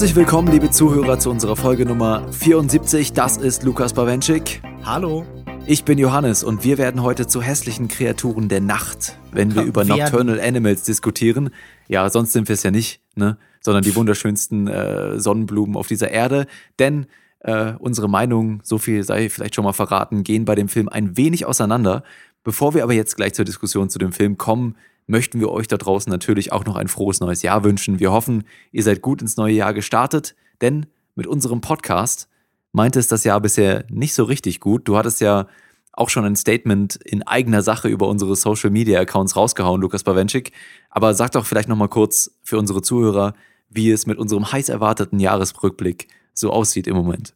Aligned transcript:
Herzlich 0.00 0.16
willkommen, 0.16 0.50
liebe 0.50 0.70
Zuhörer, 0.70 1.18
zu 1.18 1.30
unserer 1.30 1.56
Folge 1.56 1.84
Nummer 1.84 2.26
74. 2.32 3.12
Das 3.12 3.36
ist 3.36 3.64
Lukas 3.64 3.92
Bawenschik. 3.92 4.62
Hallo. 4.82 5.26
Ich 5.66 5.84
bin 5.84 5.98
Johannes 5.98 6.42
und 6.42 6.64
wir 6.64 6.78
werden 6.78 7.02
heute 7.02 7.26
zu 7.26 7.42
hässlichen 7.42 7.88
Kreaturen 7.88 8.48
der 8.48 8.62
Nacht, 8.62 9.18
wenn 9.32 9.54
wir 9.54 9.60
über 9.60 9.84
Nocturnal 9.84 10.40
Animals 10.40 10.84
diskutieren. 10.84 11.50
Ja, 11.86 12.08
sonst 12.08 12.32
sind 12.32 12.48
wir 12.48 12.54
es 12.54 12.62
ja 12.62 12.70
nicht, 12.70 13.02
ne? 13.14 13.36
Sondern 13.60 13.84
die 13.84 13.94
wunderschönsten 13.94 14.68
äh, 14.68 15.20
Sonnenblumen 15.20 15.76
auf 15.76 15.86
dieser 15.86 16.10
Erde. 16.10 16.46
Denn 16.78 17.04
äh, 17.40 17.74
unsere 17.78 18.08
Meinungen, 18.08 18.60
so 18.62 18.78
viel 18.78 19.04
sei 19.04 19.28
vielleicht 19.28 19.54
schon 19.54 19.64
mal 19.64 19.74
verraten, 19.74 20.24
gehen 20.24 20.46
bei 20.46 20.54
dem 20.54 20.70
Film 20.70 20.88
ein 20.88 21.18
wenig 21.18 21.44
auseinander. 21.44 22.04
Bevor 22.42 22.72
wir 22.72 22.84
aber 22.84 22.94
jetzt 22.94 23.16
gleich 23.16 23.34
zur 23.34 23.44
Diskussion 23.44 23.90
zu 23.90 23.98
dem 23.98 24.12
Film 24.12 24.38
kommen, 24.38 24.76
möchten 25.10 25.40
wir 25.40 25.50
euch 25.50 25.68
da 25.68 25.76
draußen 25.76 26.10
natürlich 26.10 26.52
auch 26.52 26.64
noch 26.64 26.76
ein 26.76 26.88
frohes 26.88 27.20
neues 27.20 27.42
Jahr 27.42 27.64
wünschen. 27.64 28.00
Wir 28.00 28.12
hoffen, 28.12 28.44
ihr 28.72 28.82
seid 28.82 29.02
gut 29.02 29.20
ins 29.20 29.36
neue 29.36 29.54
Jahr 29.54 29.74
gestartet, 29.74 30.34
denn 30.60 30.86
mit 31.14 31.26
unserem 31.26 31.60
Podcast 31.60 32.28
meinte 32.72 32.98
es 32.98 33.08
das 33.08 33.24
Jahr 33.24 33.40
bisher 33.40 33.84
nicht 33.90 34.14
so 34.14 34.24
richtig 34.24 34.60
gut. 34.60 34.86
Du 34.86 34.96
hattest 34.96 35.20
ja 35.20 35.48
auch 35.92 36.08
schon 36.08 36.24
ein 36.24 36.36
Statement 36.36 36.96
in 36.96 37.24
eigener 37.24 37.62
Sache 37.62 37.88
über 37.88 38.08
unsere 38.08 38.36
Social 38.36 38.70
Media 38.70 39.00
Accounts 39.00 39.34
rausgehauen, 39.34 39.80
Lukas 39.80 40.04
Bawenschik. 40.04 40.52
Aber 40.88 41.12
sag 41.14 41.32
doch 41.32 41.44
vielleicht 41.44 41.68
nochmal 41.68 41.88
kurz 41.88 42.30
für 42.44 42.58
unsere 42.58 42.80
Zuhörer, 42.80 43.34
wie 43.68 43.90
es 43.90 44.06
mit 44.06 44.18
unserem 44.18 44.50
heiß 44.50 44.68
erwarteten 44.68 45.18
Jahresrückblick 45.18 46.06
so 46.32 46.50
aussieht 46.50 46.86
im 46.86 46.96
Moment. 46.96 47.34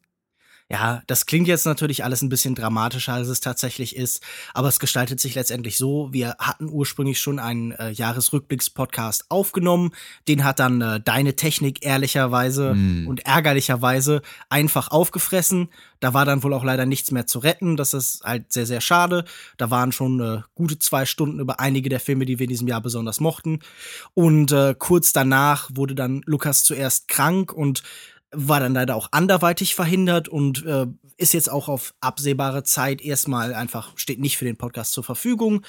Ja, 0.70 1.03
das 1.07 1.27
klingt 1.27 1.47
jetzt 1.47 1.67
natürlich 1.67 2.05
alles 2.05 2.23
ein 2.23 2.31
bisschen 2.31 2.55
dramatischer, 2.55 3.12
als 3.12 3.29
es 3.29 3.41
tatsächlich 3.41 3.97
ist, 3.97 4.23
aber 4.55 4.69
es 4.69 4.81
gestaltet 4.81 5.20
sich 5.20 5.34
letztendlich 5.34 5.77
so. 5.77 6.09
Wir 6.11 6.37
hatten 6.39 6.70
ursprünglich 6.70 7.20
schon 7.20 7.39
einen 7.39 7.73
äh, 7.73 7.91
Jahresrückblicks-Podcast 7.91 9.27
aufgenommen. 9.29 9.92
Den 10.27 10.42
hat 10.42 10.61
dann 10.61 10.81
äh, 10.81 11.01
deine 11.01 11.37
Technik 11.37 11.85
ehrlicherweise 11.85 12.75
mm. 12.75 13.07
und 13.07 13.27
ärgerlicherweise 13.27 14.23
einfach 14.48 14.91
aufgefressen. 14.91 15.69
Da 16.01 16.15
war 16.15 16.25
dann 16.25 16.42
wohl 16.42 16.55
auch 16.55 16.65
leider 16.65 16.87
nichts 16.87 17.11
mehr 17.11 17.27
zu 17.27 17.41
retten. 17.41 17.77
Das 17.77 17.92
ist 17.92 18.25
halt 18.25 18.51
sehr, 18.51 18.67
sehr 18.67 18.81
schade. 18.81 19.27
Da 19.59 19.70
waren 19.70 19.92
schon 19.92 20.19
äh, 20.20 20.41
gute 20.55 20.79
zwei 20.79 21.05
Stunden 21.05 21.41
über 21.41 21.61
einige 21.61 21.91
der 21.91 22.01
Filme, 22.01 22.25
die 22.25 22.39
wir 22.39 22.45
in 22.45 22.51
diesem 22.51 22.69
Jahr 22.69 22.81
besonders 22.81 23.20
mochten. 23.20 23.61
Und 24.15 24.51
äh, 24.51 24.75
kurz 24.79 25.12
danach 25.12 25.70
wurde 25.75 25.95
dann 25.95 26.23
Lukas 26.25 26.65
zuerst 26.65 27.09
krank 27.09 27.53
und 27.53 27.83
war 28.34 28.60
dann 28.60 28.74
leider 28.74 28.96
auch 28.96 29.08
anderweitig 29.12 29.74
verhindert 29.74 30.28
und 30.28 30.64
äh, 30.64 30.86
ist 31.16 31.34
jetzt 31.34 31.50
auch 31.50 31.68
auf 31.68 31.94
absehbare 32.00 32.62
Zeit 32.64 33.00
erstmal 33.02 33.54
einfach, 33.54 33.96
steht 33.96 34.20
nicht 34.20 34.36
für 34.36 34.44
den 34.44 34.56
Podcast 34.56 34.92
zur 34.92 35.04
Verfügung. 35.04 35.64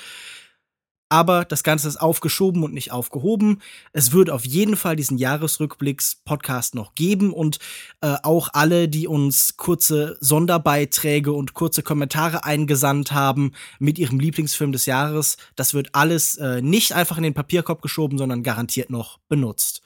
Aber 1.07 1.45
das 1.45 1.63
Ganze 1.63 1.87
ist 1.87 1.97
aufgeschoben 1.97 2.63
und 2.63 2.73
nicht 2.73 2.91
aufgehoben. 2.91 3.61
Es 3.93 4.11
wird 4.11 4.31
auf 4.31 4.43
jeden 4.43 4.75
Fall 4.75 4.95
diesen 4.95 5.19
Jahresrückblicks-Podcast 5.19 6.73
noch 6.73 6.95
geben 6.95 7.31
und 7.31 7.59
äh, 8.01 8.15
auch 8.23 8.49
alle, 8.53 8.89
die 8.89 9.07
uns 9.07 9.55
kurze 9.55 10.17
Sonderbeiträge 10.19 11.31
und 11.31 11.53
kurze 11.53 11.83
Kommentare 11.83 12.43
eingesandt 12.43 13.11
haben 13.11 13.51
mit 13.77 13.99
ihrem 13.99 14.19
Lieblingsfilm 14.19 14.71
des 14.71 14.87
Jahres, 14.87 15.37
das 15.55 15.75
wird 15.75 15.93
alles 15.93 16.37
äh, 16.37 16.63
nicht 16.63 16.93
einfach 16.93 17.17
in 17.17 17.23
den 17.23 17.35
Papierkorb 17.35 17.83
geschoben, 17.83 18.17
sondern 18.17 18.41
garantiert 18.41 18.89
noch 18.89 19.19
benutzt. 19.29 19.83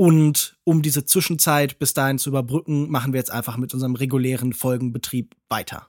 Und 0.00 0.56
um 0.64 0.80
diese 0.80 1.04
Zwischenzeit 1.04 1.78
bis 1.78 1.92
dahin 1.92 2.16
zu 2.16 2.30
überbrücken, 2.30 2.90
machen 2.90 3.12
wir 3.12 3.18
jetzt 3.18 3.30
einfach 3.30 3.58
mit 3.58 3.74
unserem 3.74 3.96
regulären 3.96 4.54
Folgenbetrieb 4.54 5.34
weiter. 5.50 5.88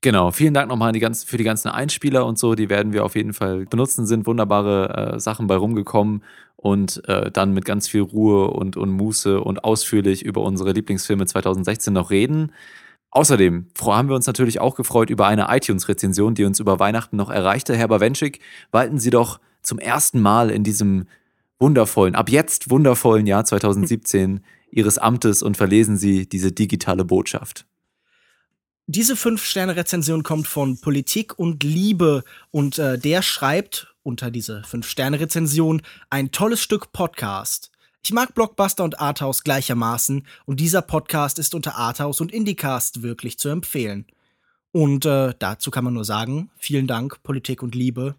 Genau, 0.00 0.30
vielen 0.30 0.54
Dank 0.54 0.68
nochmal 0.68 0.92
für 0.92 1.36
die 1.36 1.42
ganzen 1.42 1.70
Einspieler 1.70 2.24
und 2.24 2.38
so. 2.38 2.54
Die 2.54 2.68
werden 2.68 2.92
wir 2.92 3.04
auf 3.04 3.16
jeden 3.16 3.32
Fall 3.32 3.66
benutzen. 3.66 4.06
Sind 4.06 4.28
wunderbare 4.28 5.14
äh, 5.14 5.18
Sachen 5.18 5.48
bei 5.48 5.56
rumgekommen 5.56 6.22
und 6.54 7.02
äh, 7.08 7.32
dann 7.32 7.52
mit 7.52 7.64
ganz 7.64 7.88
viel 7.88 8.02
Ruhe 8.02 8.52
und, 8.52 8.76
und 8.76 8.90
Muße 8.90 9.40
und 9.40 9.64
ausführlich 9.64 10.24
über 10.24 10.42
unsere 10.42 10.70
Lieblingsfilme 10.70 11.26
2016 11.26 11.92
noch 11.92 12.12
reden. 12.12 12.52
Außerdem 13.10 13.70
haben 13.80 14.08
wir 14.08 14.14
uns 14.14 14.28
natürlich 14.28 14.60
auch 14.60 14.76
gefreut 14.76 15.10
über 15.10 15.26
eine 15.26 15.48
iTunes-Rezension, 15.48 16.36
die 16.36 16.44
uns 16.44 16.60
über 16.60 16.78
Weihnachten 16.78 17.16
noch 17.16 17.30
erreichte. 17.30 17.76
Herr 17.76 17.88
Bawenschik, 17.88 18.38
walten 18.70 19.00
Sie 19.00 19.10
doch 19.10 19.40
zum 19.62 19.80
ersten 19.80 20.20
Mal 20.20 20.48
in 20.50 20.62
diesem 20.62 21.06
wundervollen, 21.64 22.14
ab 22.14 22.28
jetzt 22.28 22.68
wundervollen 22.68 23.26
Jahr 23.26 23.46
2017 23.46 24.44
Ihres 24.70 24.98
Amtes 24.98 25.42
und 25.42 25.56
verlesen 25.56 25.96
Sie 25.96 26.28
diese 26.28 26.52
digitale 26.52 27.06
Botschaft. 27.06 27.64
Diese 28.86 29.16
Fünf-Sterne-Rezension 29.16 30.22
kommt 30.22 30.46
von 30.46 30.78
Politik 30.78 31.38
und 31.38 31.64
Liebe 31.64 32.22
und 32.50 32.78
äh, 32.78 32.98
der 32.98 33.22
schreibt 33.22 33.94
unter 34.02 34.30
diese 34.30 34.62
Fünf-Sterne-Rezension 34.64 35.80
ein 36.10 36.32
tolles 36.32 36.60
Stück 36.60 36.92
Podcast. 36.92 37.70
Ich 38.04 38.12
mag 38.12 38.34
Blockbuster 38.34 38.84
und 38.84 39.00
Arthouse 39.00 39.42
gleichermaßen 39.42 40.26
und 40.44 40.60
dieser 40.60 40.82
Podcast 40.82 41.38
ist 41.38 41.54
unter 41.54 41.76
Arthouse 41.76 42.20
und 42.20 42.30
Indycast 42.30 43.02
wirklich 43.02 43.38
zu 43.38 43.48
empfehlen. 43.48 44.04
Und 44.70 45.06
äh, 45.06 45.32
dazu 45.38 45.70
kann 45.70 45.84
man 45.84 45.94
nur 45.94 46.04
sagen, 46.04 46.50
vielen 46.58 46.86
Dank, 46.86 47.22
Politik 47.22 47.62
und 47.62 47.74
Liebe. 47.74 48.16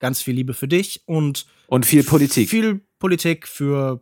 Ganz 0.00 0.20
viel 0.20 0.34
Liebe 0.34 0.54
für 0.54 0.66
dich 0.66 1.02
und 1.06 1.46
und 1.68 1.86
viel 1.86 2.02
Politik. 2.02 2.48
Viel 2.48 2.80
Politik 2.98 3.46
für 3.46 4.00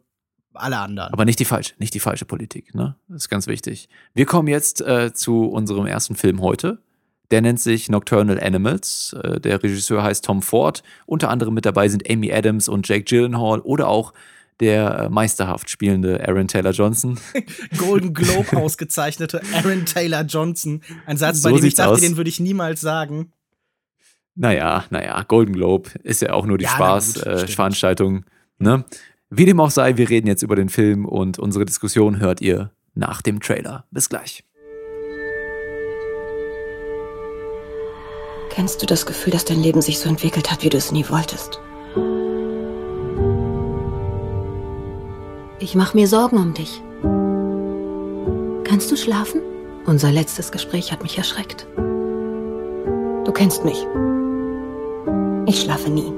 alle 0.55 0.79
anderen. 0.79 1.13
Aber 1.13 1.25
nicht 1.25 1.39
die 1.39 1.45
falsche, 1.45 1.75
nicht 1.79 1.95
die 1.95 2.01
falsche 2.01 2.25
Politik, 2.25 2.75
ne? 2.75 2.97
Das 3.09 3.23
ist 3.23 3.29
ganz 3.29 3.47
wichtig. 3.47 3.89
Wir 4.15 4.27
kommen 4.27 4.49
jetzt 4.49 4.81
äh, 4.81 5.13
zu 5.13 5.47
unserem 5.47 5.87
ersten 5.87 6.17
Film 6.17 6.41
heute. 6.41 6.79
Der 7.31 7.43
nennt 7.43 7.61
sich 7.61 7.89
Nocturnal 7.89 8.41
Animals. 8.41 9.15
Äh, 9.23 9.41
der 9.41 9.63
Regisseur 9.63 10.03
heißt 10.03 10.25
Tom 10.25 10.43
Ford. 10.43 10.83
Unter 11.07 11.31
anderem 11.31 11.55
mit 11.55 11.67
dabei 11.67 11.89
sind 11.89 12.09
Amy 12.11 12.33
Adams 12.33 12.69
und 12.69 12.89
Jake 12.89 13.05
Gyllenhaal 13.05 13.61
oder 13.61 13.89
auch 13.89 14.13
der 14.61 14.99
äh, 14.99 15.09
meisterhaft 15.11 15.69
spielende 15.69 16.27
Aaron 16.27 16.49
Taylor 16.49 16.73
Johnson. 16.73 17.19
Golden 17.79 18.15
Globe 18.15 18.57
ausgezeichnete 18.57 19.43
Aaron 19.53 19.85
Taylor 19.85 20.23
Johnson. 20.23 20.83
Ein 21.05 21.17
Satz, 21.17 21.43
so 21.43 21.51
bei 21.51 21.57
dem 21.57 21.67
ich 21.67 21.75
dachte, 21.75 21.93
aus. 21.93 22.01
den 22.01 22.17
würde 22.17 22.31
ich 22.31 22.41
niemals 22.41 22.81
sagen. 22.81 23.33
Naja, 24.35 24.85
naja, 24.91 25.23
Golden 25.23 25.55
Globe 25.55 25.91
ist 26.03 26.23
ja 26.23 26.33
auch 26.33 26.47
nur 26.47 26.59
die 26.59 26.65
ja, 26.65 26.71
Spaßveranstaltung. 26.71 28.19
Äh, 28.19 28.36
ne? 28.59 28.85
Wie 29.31 29.45
dem 29.45 29.61
auch 29.61 29.71
sei, 29.71 29.97
wir 29.97 30.09
reden 30.09 30.29
jetzt 30.29 30.43
über 30.43 30.57
den 30.57 30.69
Film 30.69 31.05
und 31.05 31.39
unsere 31.39 31.65
Diskussion 31.65 32.21
hört 32.21 32.41
ihr 32.41 32.71
nach 32.95 33.23
dem 33.23 33.41
Trailer. 33.41 33.85
Bis 33.91 34.09
gleich. 34.09 34.45
Kennst 38.51 38.81
du 38.81 38.87
das 38.87 39.05
Gefühl, 39.05 39.33
dass 39.33 39.45
dein 39.45 39.63
Leben 39.63 39.83
sich 39.83 39.99
so 39.99 40.09
entwickelt 40.09 40.51
hat, 40.51 40.63
wie 40.63 40.71
du 40.71 40.79
es 40.79 40.91
nie 40.91 41.05
wolltest? 41.11 41.61
Ich 45.59 45.75
mache 45.75 45.97
mir 45.97 46.07
Sorgen 46.07 46.39
um 46.39 46.55
dich. 46.55 46.83
Kannst 48.65 48.91
du 48.91 48.97
schlafen? 48.97 49.43
Unser 49.85 50.11
letztes 50.11 50.53
Gespräch 50.53 50.93
hat 50.93 51.03
mich 51.03 51.19
erschreckt. 51.19 51.67
Du 51.77 53.33
kennst 53.33 53.65
mich. 53.65 53.87
Ich 55.47 55.61
schlafe 55.61 55.91
nie. 55.91 56.13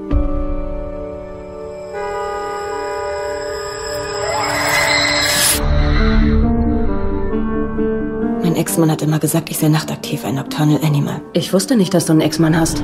Ex-Mann 8.59 8.91
hat 8.91 9.01
immer 9.01 9.19
gesagt, 9.19 9.49
ich 9.49 9.57
sei 9.57 9.69
nachtaktiv, 9.69 10.25
ein 10.25 10.35
Nocturnal 10.35 10.81
Animal. 10.83 11.21
Ich 11.31 11.53
wusste 11.53 11.77
nicht, 11.77 11.93
dass 11.93 12.07
du 12.07 12.11
einen 12.11 12.19
Ex-Mann 12.19 12.59
hast. 12.59 12.83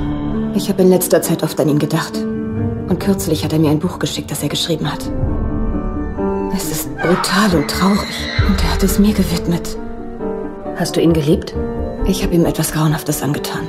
Ich 0.54 0.70
habe 0.70 0.82
in 0.82 0.90
letzter 0.90 1.22
Zeit 1.22 1.44
oft 1.44 1.60
an 1.60 1.68
ihn 1.68 1.80
gedacht. 1.80 2.16
Und 2.16 2.98
kürzlich 3.02 3.44
hat 3.44 3.52
er 3.52 3.60
mir 3.60 3.72
ein 3.72 3.80
Buch 3.80 4.00
geschickt, 4.00 4.32
das 4.32 4.42
er 4.42 4.48
geschrieben 4.48 4.90
hat. 4.90 5.02
Es 6.56 6.72
ist 6.72 6.96
brutal 6.96 7.60
und 7.60 7.70
traurig. 7.70 8.00
Und 8.48 8.64
er 8.64 8.74
hat 8.74 8.84
es 8.84 9.00
mir 9.00 9.14
gewidmet. 9.14 9.78
Hast 10.78 10.96
du 10.96 11.02
ihn 11.02 11.12
geliebt? 11.12 11.54
Ich 12.06 12.24
habe 12.24 12.34
ihm 12.34 12.46
etwas 12.46 12.72
Grauenhaftes 12.72 13.22
angetan. 13.22 13.68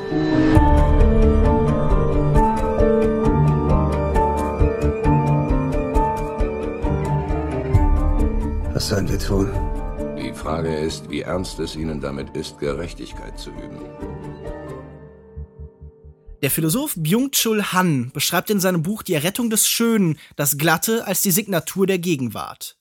Was 8.72 8.88
sollen 8.88 9.08
wir 9.08 9.18
tun? 9.18 9.65
Die 10.46 10.50
Frage 10.52 10.76
ist, 10.76 11.10
wie 11.10 11.22
ernst 11.22 11.58
es 11.58 11.74
Ihnen 11.74 12.00
damit 12.00 12.36
ist, 12.36 12.60
Gerechtigkeit 12.60 13.36
zu 13.36 13.50
üben. 13.50 13.80
Der 16.40 16.52
Philosoph 16.52 16.94
Byung-Chul 16.94 17.72
Han 17.72 18.12
beschreibt 18.12 18.50
in 18.50 18.60
seinem 18.60 18.84
Buch 18.84 19.02
Die 19.02 19.14
Errettung 19.14 19.50
des 19.50 19.66
Schönen 19.66 20.20
das 20.36 20.56
Glatte 20.56 21.04
als 21.04 21.20
die 21.20 21.32
Signatur 21.32 21.88
der 21.88 21.98
Gegenwart. 21.98 22.78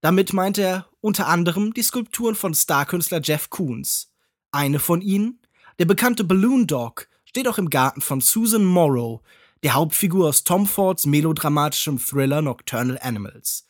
Damit 0.00 0.32
meint 0.32 0.58
er 0.58 0.88
unter 1.00 1.28
anderem 1.28 1.72
die 1.72 1.84
Skulpturen 1.84 2.34
von 2.34 2.52
Starkünstler 2.52 3.20
Jeff 3.22 3.48
Koons. 3.48 4.10
Eine 4.50 4.80
von 4.80 5.00
ihnen, 5.00 5.38
der 5.78 5.84
bekannte 5.84 6.24
Balloon 6.24 6.66
Dog, 6.66 7.06
steht 7.24 7.46
auch 7.46 7.58
im 7.58 7.70
Garten 7.70 8.00
von 8.00 8.20
Susan 8.22 8.64
Morrow, 8.64 9.20
der 9.62 9.74
Hauptfigur 9.74 10.30
aus 10.30 10.42
Tom 10.42 10.66
Fords 10.66 11.06
melodramatischem 11.06 12.00
Thriller 12.00 12.42
Nocturnal 12.42 12.98
Animals. 13.00 13.68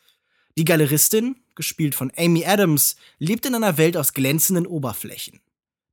Die 0.57 0.65
Galeristin, 0.65 1.35
gespielt 1.55 1.95
von 1.95 2.11
Amy 2.17 2.45
Adams, 2.45 2.95
lebt 3.19 3.45
in 3.45 3.55
einer 3.55 3.77
Welt 3.77 3.97
aus 3.97 4.13
glänzenden 4.13 4.67
Oberflächen. 4.67 5.39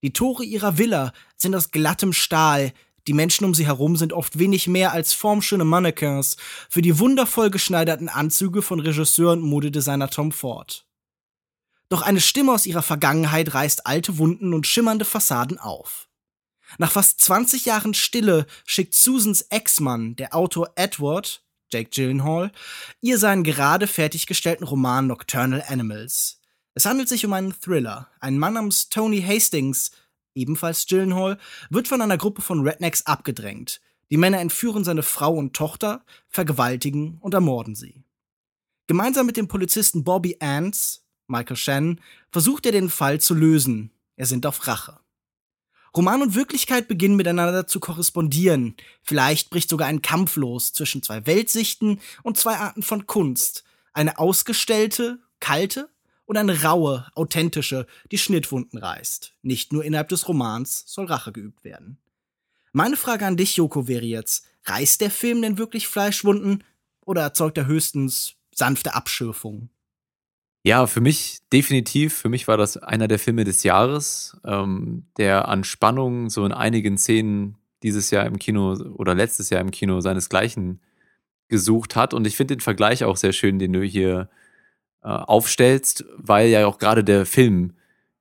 Die 0.03 0.13
Tore 0.13 0.45
ihrer 0.45 0.79
Villa 0.79 1.13
sind 1.37 1.55
aus 1.55 1.71
glattem 1.71 2.13
Stahl, 2.13 2.73
die 3.09 3.13
Menschen 3.15 3.45
um 3.45 3.55
sie 3.55 3.67
herum 3.67 3.97
sind 3.97 4.13
oft 4.13 4.39
wenig 4.39 4.69
mehr 4.69 4.93
als 4.93 5.13
formschöne 5.13 5.65
Mannequins 5.65 6.37
für 6.69 6.83
die 6.83 6.99
wundervoll 6.99 7.51
geschneiderten 7.51 8.09
Anzüge 8.09 8.63
von 8.63 8.81
Regisseur 8.81 9.33
und 9.33 9.43
Modedesigner 9.43 10.09
Tom 10.09 10.31
Ford. 10.31 10.87
Doch 11.89 12.03
eine 12.03 12.21
Stimme 12.21 12.53
aus 12.53 12.67
ihrer 12.67 12.83
Vergangenheit 12.83 13.55
reißt 13.55 13.87
alte 13.87 14.19
Wunden 14.19 14.55
und 14.55 14.67
schimmernde 14.67 15.05
Fassaden 15.05 15.59
auf. 15.59 16.09
Nach 16.79 16.91
fast 16.91 17.21
20 17.21 17.67
Jahren 17.67 17.93
Stille 17.93 18.47
schickt 18.65 18.95
Susans 18.95 19.43
Ex-Mann, 19.51 20.17
der 20.17 20.35
Autor 20.35 20.73
Edward, 20.77 21.45
Jake 21.73 21.91
Gyllenhaal, 21.91 22.53
ihr 23.01 23.19
seinen 23.19 23.45
gerade 23.45 23.87
fertiggestellten 23.87 24.67
Roman 24.67 25.07
Nocturnal 25.07 25.65
Animals. 25.67 26.41
Es 26.75 26.87
handelt 26.87 27.09
sich 27.09 27.25
um 27.25 27.33
einen 27.33 27.59
Thriller. 27.59 28.09
Ein 28.21 28.39
Mann 28.39 28.55
namens 28.55 28.89
Tony 28.89 29.23
Hastings, 29.23 29.91
ebenfalls 30.35 30.87
Gyllenhaal, 30.87 31.39
wird 31.71 31.89
von 31.89 32.03
einer 32.03 32.19
Gruppe 32.19 32.43
von 32.43 32.67
Rednecks 32.67 33.07
abgedrängt. 33.07 33.81
Die 34.11 34.17
Männer 34.17 34.41
entführen 34.41 34.85
seine 34.85 35.03
Frau 35.03 35.33
und 35.35 35.55
Tochter, 35.55 36.05
vergewaltigen 36.29 37.19
und 37.21 37.35
ermorden 37.35 37.75
sie. 37.75 38.05
Gemeinsam 38.87 39.27
mit 39.27 39.37
dem 39.37 39.49
Polizisten 39.49 40.05
Bobby 40.05 40.37
Ants, 40.41 41.07
Michael 41.29 41.57
Shannon, 41.57 42.01
versucht 42.31 42.67
er 42.67 42.73
den 42.73 42.91
Fall 42.91 43.21
zu 43.21 43.33
lösen. 43.33 43.91
Er 44.17 44.27
sind 44.27 44.45
auf 44.45 44.67
Rache. 44.67 45.02
Roman 45.95 46.23
und 46.23 46.35
Wirklichkeit 46.35 46.89
beginnen 46.89 47.17
miteinander 47.17 47.67
zu 47.67 47.79
korrespondieren. 47.79 48.77
Vielleicht 49.03 49.51
bricht 49.51 49.69
sogar 49.69 49.89
ein 49.89 50.01
Kampf 50.01 50.37
los 50.37 50.73
zwischen 50.73 51.03
zwei 51.03 51.27
Weltsichten 51.27 52.01
und 52.23 52.39
zwei 52.39 52.57
Arten 52.57 52.83
von 52.83 53.07
Kunst. 53.07 53.65
Eine 53.93 54.19
ausgestellte, 54.19 55.19
kalte 55.39 55.91
und 56.25 56.39
eine 56.39 56.63
raue, 56.63 57.07
authentische, 57.15 57.87
die 58.11 58.17
Schnittwunden 58.17 58.79
reißt. 58.79 59.35
Nicht 59.43 59.73
nur 59.73 59.85
innerhalb 59.85 60.09
des 60.09 60.29
Romans 60.29 60.85
soll 60.87 61.07
Rache 61.07 61.33
geübt 61.33 61.63
werden. 61.63 61.99
Meine 62.73 62.97
Frage 62.97 63.27
an 63.27 63.37
dich, 63.37 63.57
Joko, 63.57 63.87
wäre 63.87 64.07
jetzt, 64.07 64.47
reißt 64.65 65.03
der 65.03 65.11
Film 65.11 65.43
denn 65.43 65.59
wirklich 65.59 65.89
Fleischwunden 65.89 66.65
oder 67.05 67.21
erzeugt 67.21 67.59
er 67.59 67.67
höchstens 67.67 68.37
sanfte 68.55 68.95
Abschürfung? 68.95 69.69
Ja, 70.65 70.87
für 70.87 71.01
mich 71.01 71.41
definitiv. 71.53 72.15
Für 72.15 72.29
mich 72.29 72.47
war 72.47 72.57
das 72.57 72.77
einer 72.77 73.09
der 73.09 73.19
Filme 73.19 73.45
des 73.45 73.65
Jahres, 73.65 74.37
ähm, 74.45 75.05
der 75.17 75.49
an 75.49 75.65
Spannung 75.65 76.31
so 76.31 76.45
in 76.45 76.53
einigen 76.53 76.99
Szenen 76.99 77.57
dieses 77.83 78.11
Jahr 78.13 78.27
im 78.27 78.39
Kino 78.39 78.75
oder 78.95 79.15
letztes 79.15 79.51
Jahr 79.51 79.61
im 79.61 79.73
Kino 79.73 80.01
seinesgleichen 80.01 80.81
gesucht 81.49 81.97
hat. 81.97 82.15
Und 82.15 82.27
ich 82.27 82.37
finde 82.37 82.57
den 82.57 82.61
Vergleich 82.61 83.03
auch 83.05 83.17
sehr 83.17 83.33
schön, 83.33 83.59
den 83.59 83.73
du 83.73 83.83
hier 83.83 84.29
äh, 85.03 85.09
aufstellst, 85.09 86.05
weil 86.17 86.49
ja 86.49 86.67
auch 86.67 86.79
gerade 86.79 87.03
der 87.03 87.27
Film 87.27 87.75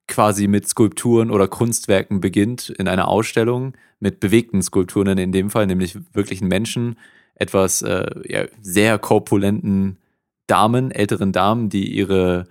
quasi 0.08 0.48
mit 0.48 0.68
Skulpturen 0.68 1.32
oder 1.32 1.48
Kunstwerken 1.48 2.22
beginnt 2.22 2.70
in 2.70 2.88
einer 2.88 3.08
Ausstellung 3.08 3.74
mit 4.00 4.20
bewegten 4.20 4.62
Skulpturen 4.64 5.18
in 5.18 5.32
dem 5.32 5.52
Fall, 5.52 5.68
nämlich 5.68 5.98
wirklichen 6.14 6.48
Menschen, 6.48 6.98
etwas 7.36 7.82
äh, 7.84 8.06
ja, 8.28 8.46
sehr 8.62 8.98
korpulenten 9.00 9.98
Damen, 10.48 10.92
älteren 10.92 11.32
Damen, 11.32 11.70
die 11.70 11.94
ihre, 11.94 12.46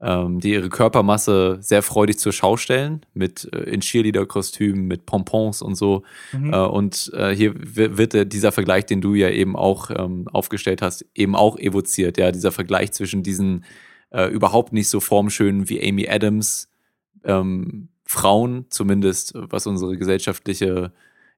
ähm, 0.00 0.40
die 0.40 0.52
ihre 0.52 0.68
Körpermasse 0.68 1.58
sehr 1.60 1.82
freudig 1.82 2.18
zur 2.18 2.32
Schau 2.32 2.56
stellen, 2.56 3.04
mit 3.14 3.48
äh, 3.52 3.60
in 3.64 3.80
Cheerleader-Kostümen, 3.80 4.86
mit 4.86 5.06
Pompons 5.06 5.62
und 5.62 5.74
so. 5.74 6.02
Mhm. 6.32 6.52
Äh, 6.52 6.56
und 6.58 7.10
äh, 7.14 7.34
hier 7.34 7.52
wird 7.56 8.14
äh, 8.14 8.26
dieser 8.26 8.52
Vergleich, 8.52 8.86
den 8.86 9.00
du 9.00 9.14
ja 9.14 9.30
eben 9.30 9.56
auch 9.56 9.90
ähm, 9.90 10.28
aufgestellt 10.28 10.82
hast, 10.82 11.04
eben 11.14 11.36
auch 11.36 11.58
evoziert. 11.58 12.18
Ja, 12.18 12.32
dieser 12.32 12.52
Vergleich 12.52 12.92
zwischen 12.92 13.22
diesen 13.22 13.64
äh, 14.10 14.26
überhaupt 14.26 14.72
nicht 14.72 14.88
so 14.88 15.00
formschönen 15.00 15.68
wie 15.68 15.86
Amy 15.86 16.08
Adams 16.08 16.68
ähm, 17.24 17.88
Frauen, 18.04 18.66
zumindest 18.68 19.32
was 19.34 19.66
unsere 19.66 19.96
gesellschaftliche 19.96 20.92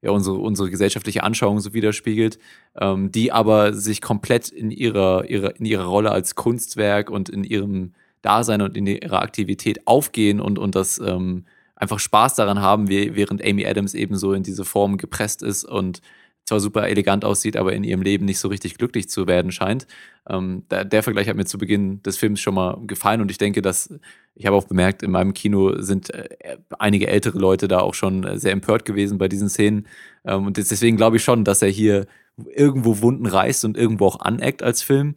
ja 0.05 0.11
unsere, 0.11 0.37
unsere 0.37 0.71
gesellschaftliche 0.71 1.23
Anschauung 1.23 1.61
so 1.61 1.73
widerspiegelt, 1.73 2.39
ähm, 2.79 3.11
die 3.11 3.33
aber 3.33 3.73
sich 3.73 4.03
komplett 4.03 4.51
in 4.51 4.71
ihrer, 4.71 5.29
ihrer, 5.29 5.57
in 5.59 5.65
ihrer 5.65 5.87
Rolle 5.87 6.13
als 6.13 6.35
Kunstwerk 6.35 7.11
und 7.11 7.31
in 7.31 7.43
ihrem 7.43 7.95
Dasein 8.21 8.63
und 8.63 8.77
in 8.77 8.87
ihrer 8.87 9.23
Aktivität 9.23 9.87
aufgehen 9.87 10.41
und, 10.41 10.59
und 10.59 10.75
das 10.75 10.99
ähm, 10.99 11.47
einfach 11.75 11.99
Spaß 11.99 12.35
daran 12.35 12.61
haben, 12.61 12.89
wie, 12.89 13.17
während 13.17 13.43
Amy 13.43 13.67
Adams 13.67 13.95
eben 13.95 14.17
so 14.17 14.35
in 14.35 14.43
diese 14.43 14.65
Form 14.65 14.99
gepresst 14.99 15.43
ist 15.43 15.65
und 15.65 16.01
zwar 16.45 16.61
super 16.61 16.87
elegant 16.87 17.25
aussieht, 17.25 17.57
aber 17.57 17.73
in 17.73 17.85
ihrem 17.85 18.03
Leben 18.03 18.27
nicht 18.27 18.39
so 18.39 18.49
richtig 18.49 18.77
glücklich 18.77 19.09
zu 19.09 19.27
werden 19.27 19.51
scheint. 19.51 19.87
Ähm, 20.29 20.65
der, 20.71 20.85
der, 20.85 21.03
Vergleich 21.03 21.29
hat 21.29 21.37
mir 21.37 21.47
zu 21.47 21.57
Beginn 21.57 22.03
des 22.03 22.19
Films 22.19 22.41
schon 22.41 22.55
mal 22.55 22.79
gefallen 22.87 23.23
und 23.23 23.31
ich 23.31 23.39
denke, 23.39 23.63
dass 23.63 23.95
ich 24.35 24.47
habe 24.47 24.57
auch 24.57 24.65
bemerkt, 24.65 25.03
in 25.03 25.11
meinem 25.11 25.33
Kino 25.33 25.81
sind 25.81 26.11
äh, 26.11 26.59
einige 26.79 27.07
ältere 27.07 27.39
Leute 27.39 27.69
da 27.69 27.81
auch 27.81 27.95
schon 27.95 28.25
äh, 28.25 28.39
sehr 28.39 28.53
empört 28.53 28.85
gewesen 28.85 29.19
bei 29.19 29.29
diesen 29.29 29.49
Szenen. 29.49 29.87
Ähm, 30.25 30.47
und 30.47 30.57
deswegen 30.57 30.97
glaube 30.97 31.17
ich 31.17 31.25
schon, 31.25 31.45
dass 31.45 31.63
er 31.63 31.69
hier 31.69 32.07
irgendwo 32.37 33.01
Wunden 33.01 33.27
reißt 33.27 33.65
und 33.65 33.77
irgendwo 33.77 34.07
auch 34.07 34.21
aneckt 34.21 34.63
als 34.63 34.83
Film. 34.83 35.15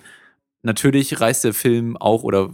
Natürlich 0.61 1.19
reißt 1.19 1.43
der 1.43 1.53
Film 1.53 1.97
auch 1.97 2.23
oder 2.23 2.53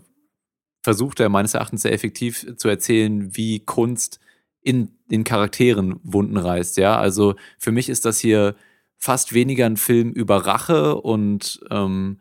versucht 0.83 1.19
er 1.19 1.29
meines 1.29 1.53
Erachtens 1.53 1.81
sehr 1.81 1.93
effektiv 1.93 2.45
zu 2.57 2.69
erzählen, 2.69 3.35
wie 3.35 3.59
Kunst 3.59 4.19
in 4.61 4.89
den 5.11 5.25
Charakteren 5.25 5.99
Wunden 6.03 6.37
reißt. 6.37 6.77
Ja, 6.77 6.97
also 6.97 7.35
für 7.57 7.71
mich 7.71 7.89
ist 7.89 8.05
das 8.05 8.19
hier 8.19 8.55
fast 8.97 9.33
weniger 9.33 9.65
ein 9.65 9.77
Film 9.77 10.11
über 10.11 10.37
Rache 10.45 10.95
und 10.95 11.59
ähm, 11.69 12.19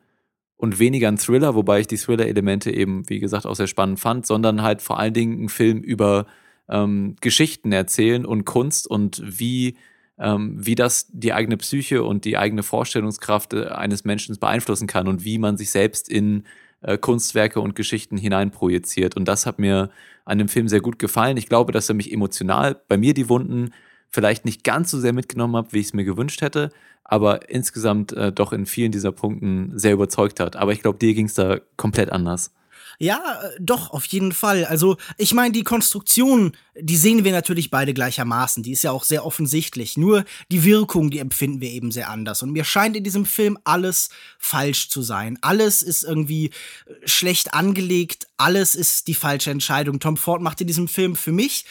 und 0.63 0.79
weniger 0.79 1.09
ein 1.09 1.19
Thriller, 1.19 1.57
wobei 1.57 1.81
ich 1.81 1.89
die 1.89 1.97
Thriller-Elemente 1.97 2.71
eben, 2.71 3.09
wie 3.11 3.19
gesagt, 3.19 3.47
auch 3.47 3.57
sehr 3.57 3.67
spannend 3.67 3.99
fand, 3.99 4.27
sondern 4.27 4.63
halt 4.63 4.81
vor 4.81 4.97
allen 4.97 5.13
Dingen 5.13 5.43
ein 5.43 5.49
Film 5.49 5.81
über 5.81 6.25
ähm, 6.69 7.17
Geschichten 7.21 7.73
erzählen 7.73 8.25
und 8.25 8.45
Kunst 8.45 8.87
und 8.87 9.21
wie, 9.25 9.77
ähm, 10.21 10.55
wie 10.65 10.77
das 10.77 11.09
die 11.11 11.33
eigene 11.33 11.57
Psyche 11.57 12.05
und 12.05 12.25
die 12.25 12.39
eigene 12.39 12.63
Vorstellungskraft 12.63 13.55
äh, 13.55 13.67
eines 13.71 14.05
Menschen 14.05 14.39
beeinflussen 14.39 14.87
kann 14.87 15.09
und 15.09 15.25
wie 15.25 15.39
man 15.39 15.57
sich 15.57 15.73
selbst 15.73 16.09
in 16.09 16.45
äh, 16.83 16.97
Kunstwerke 16.97 17.59
und 17.61 17.75
Geschichten 17.75 18.17
hineinprojiziert. 18.17 19.17
Und 19.17 19.27
das 19.27 19.47
hat 19.47 19.59
mir 19.59 19.91
an 20.25 20.39
dem 20.39 20.47
Film 20.47 20.69
sehr 20.69 20.81
gut 20.81 21.01
gefallen. 21.01 21.39
Ich 21.39 21.49
glaube, 21.49 21.73
dass 21.73 21.89
er 21.89 21.97
mich 21.97 22.13
emotional 22.13 22.81
bei 22.87 22.97
mir 22.97 23.15
die 23.15 23.29
Wunden 23.29 23.71
vielleicht 24.11 24.45
nicht 24.45 24.63
ganz 24.63 24.93
so 24.93 25.01
sehr 25.01 25.13
mitgenommen 25.13 25.57
hat, 25.57 25.73
wie 25.73 25.81
ich 25.81 25.87
es 25.87 25.93
mir 25.93 26.05
gewünscht 26.05 26.41
hätte, 26.41 26.71
aber 27.05 27.51
insgesamt 27.51 28.13
äh, 28.13 28.33
doch 28.33 28.53
in 28.53 28.67
vielen 28.67 28.93
dieser 28.93 29.13
Punkten 29.13 29.79
sehr 29.79 29.93
überzeugt 29.93 30.41
hat. 30.41 30.57
Aber 30.57 30.73
ich 30.73 30.81
glaube, 30.81 30.99
dir 30.99 31.15
ging 31.15 31.27
es 31.27 31.35
da 31.35 31.59
komplett 31.77 32.11
anders. 32.11 32.53
Ja, 32.99 33.41
äh, 33.43 33.57
doch, 33.59 33.91
auf 33.91 34.05
jeden 34.07 34.33
Fall. 34.33 34.65
Also, 34.65 34.97
ich 35.19 35.35
meine, 35.35 35.53
die 35.53 35.65
Konstruktion, 35.65 36.53
die 36.79 36.97
sehen 36.97 37.25
wir 37.25 37.33
natürlich 37.33 37.71
beide 37.71 37.95
gleichermaßen. 37.95 38.63
Die 38.63 38.73
ist 38.73 38.85
ja 38.85 38.93
auch 38.93 39.05
sehr 39.05 39.27
offensichtlich. 39.27 39.97
Nur 39.97 40.25
die 40.51 40.65
Wirkung, 40.65 41.11
die 41.11 41.19
empfinden 41.19 41.61
wir 41.61 41.71
eben 41.71 41.91
sehr 41.91 42.11
anders. 42.11 42.43
Und 42.43 42.53
mir 42.53 42.65
scheint 42.65 42.97
in 42.97 43.05
diesem 43.05 43.27
Film 43.27 43.59
alles 43.65 44.11
falsch 44.39 44.89
zu 44.89 45.03
sein. 45.03 45.39
Alles 45.41 45.83
ist 45.83 46.05
irgendwie 46.05 46.47
äh, 46.87 47.09
schlecht 47.09 47.55
angelegt. 47.55 48.29
Alles 48.37 48.75
ist 48.75 49.09
die 49.09 49.15
falsche 49.15 49.51
Entscheidung. 49.51 49.99
Tom 49.99 50.17
Ford 50.17 50.41
macht 50.41 50.61
in 50.61 50.67
diesem 50.67 50.89
Film 50.89 51.17
für 51.17 51.33
mich 51.33 51.65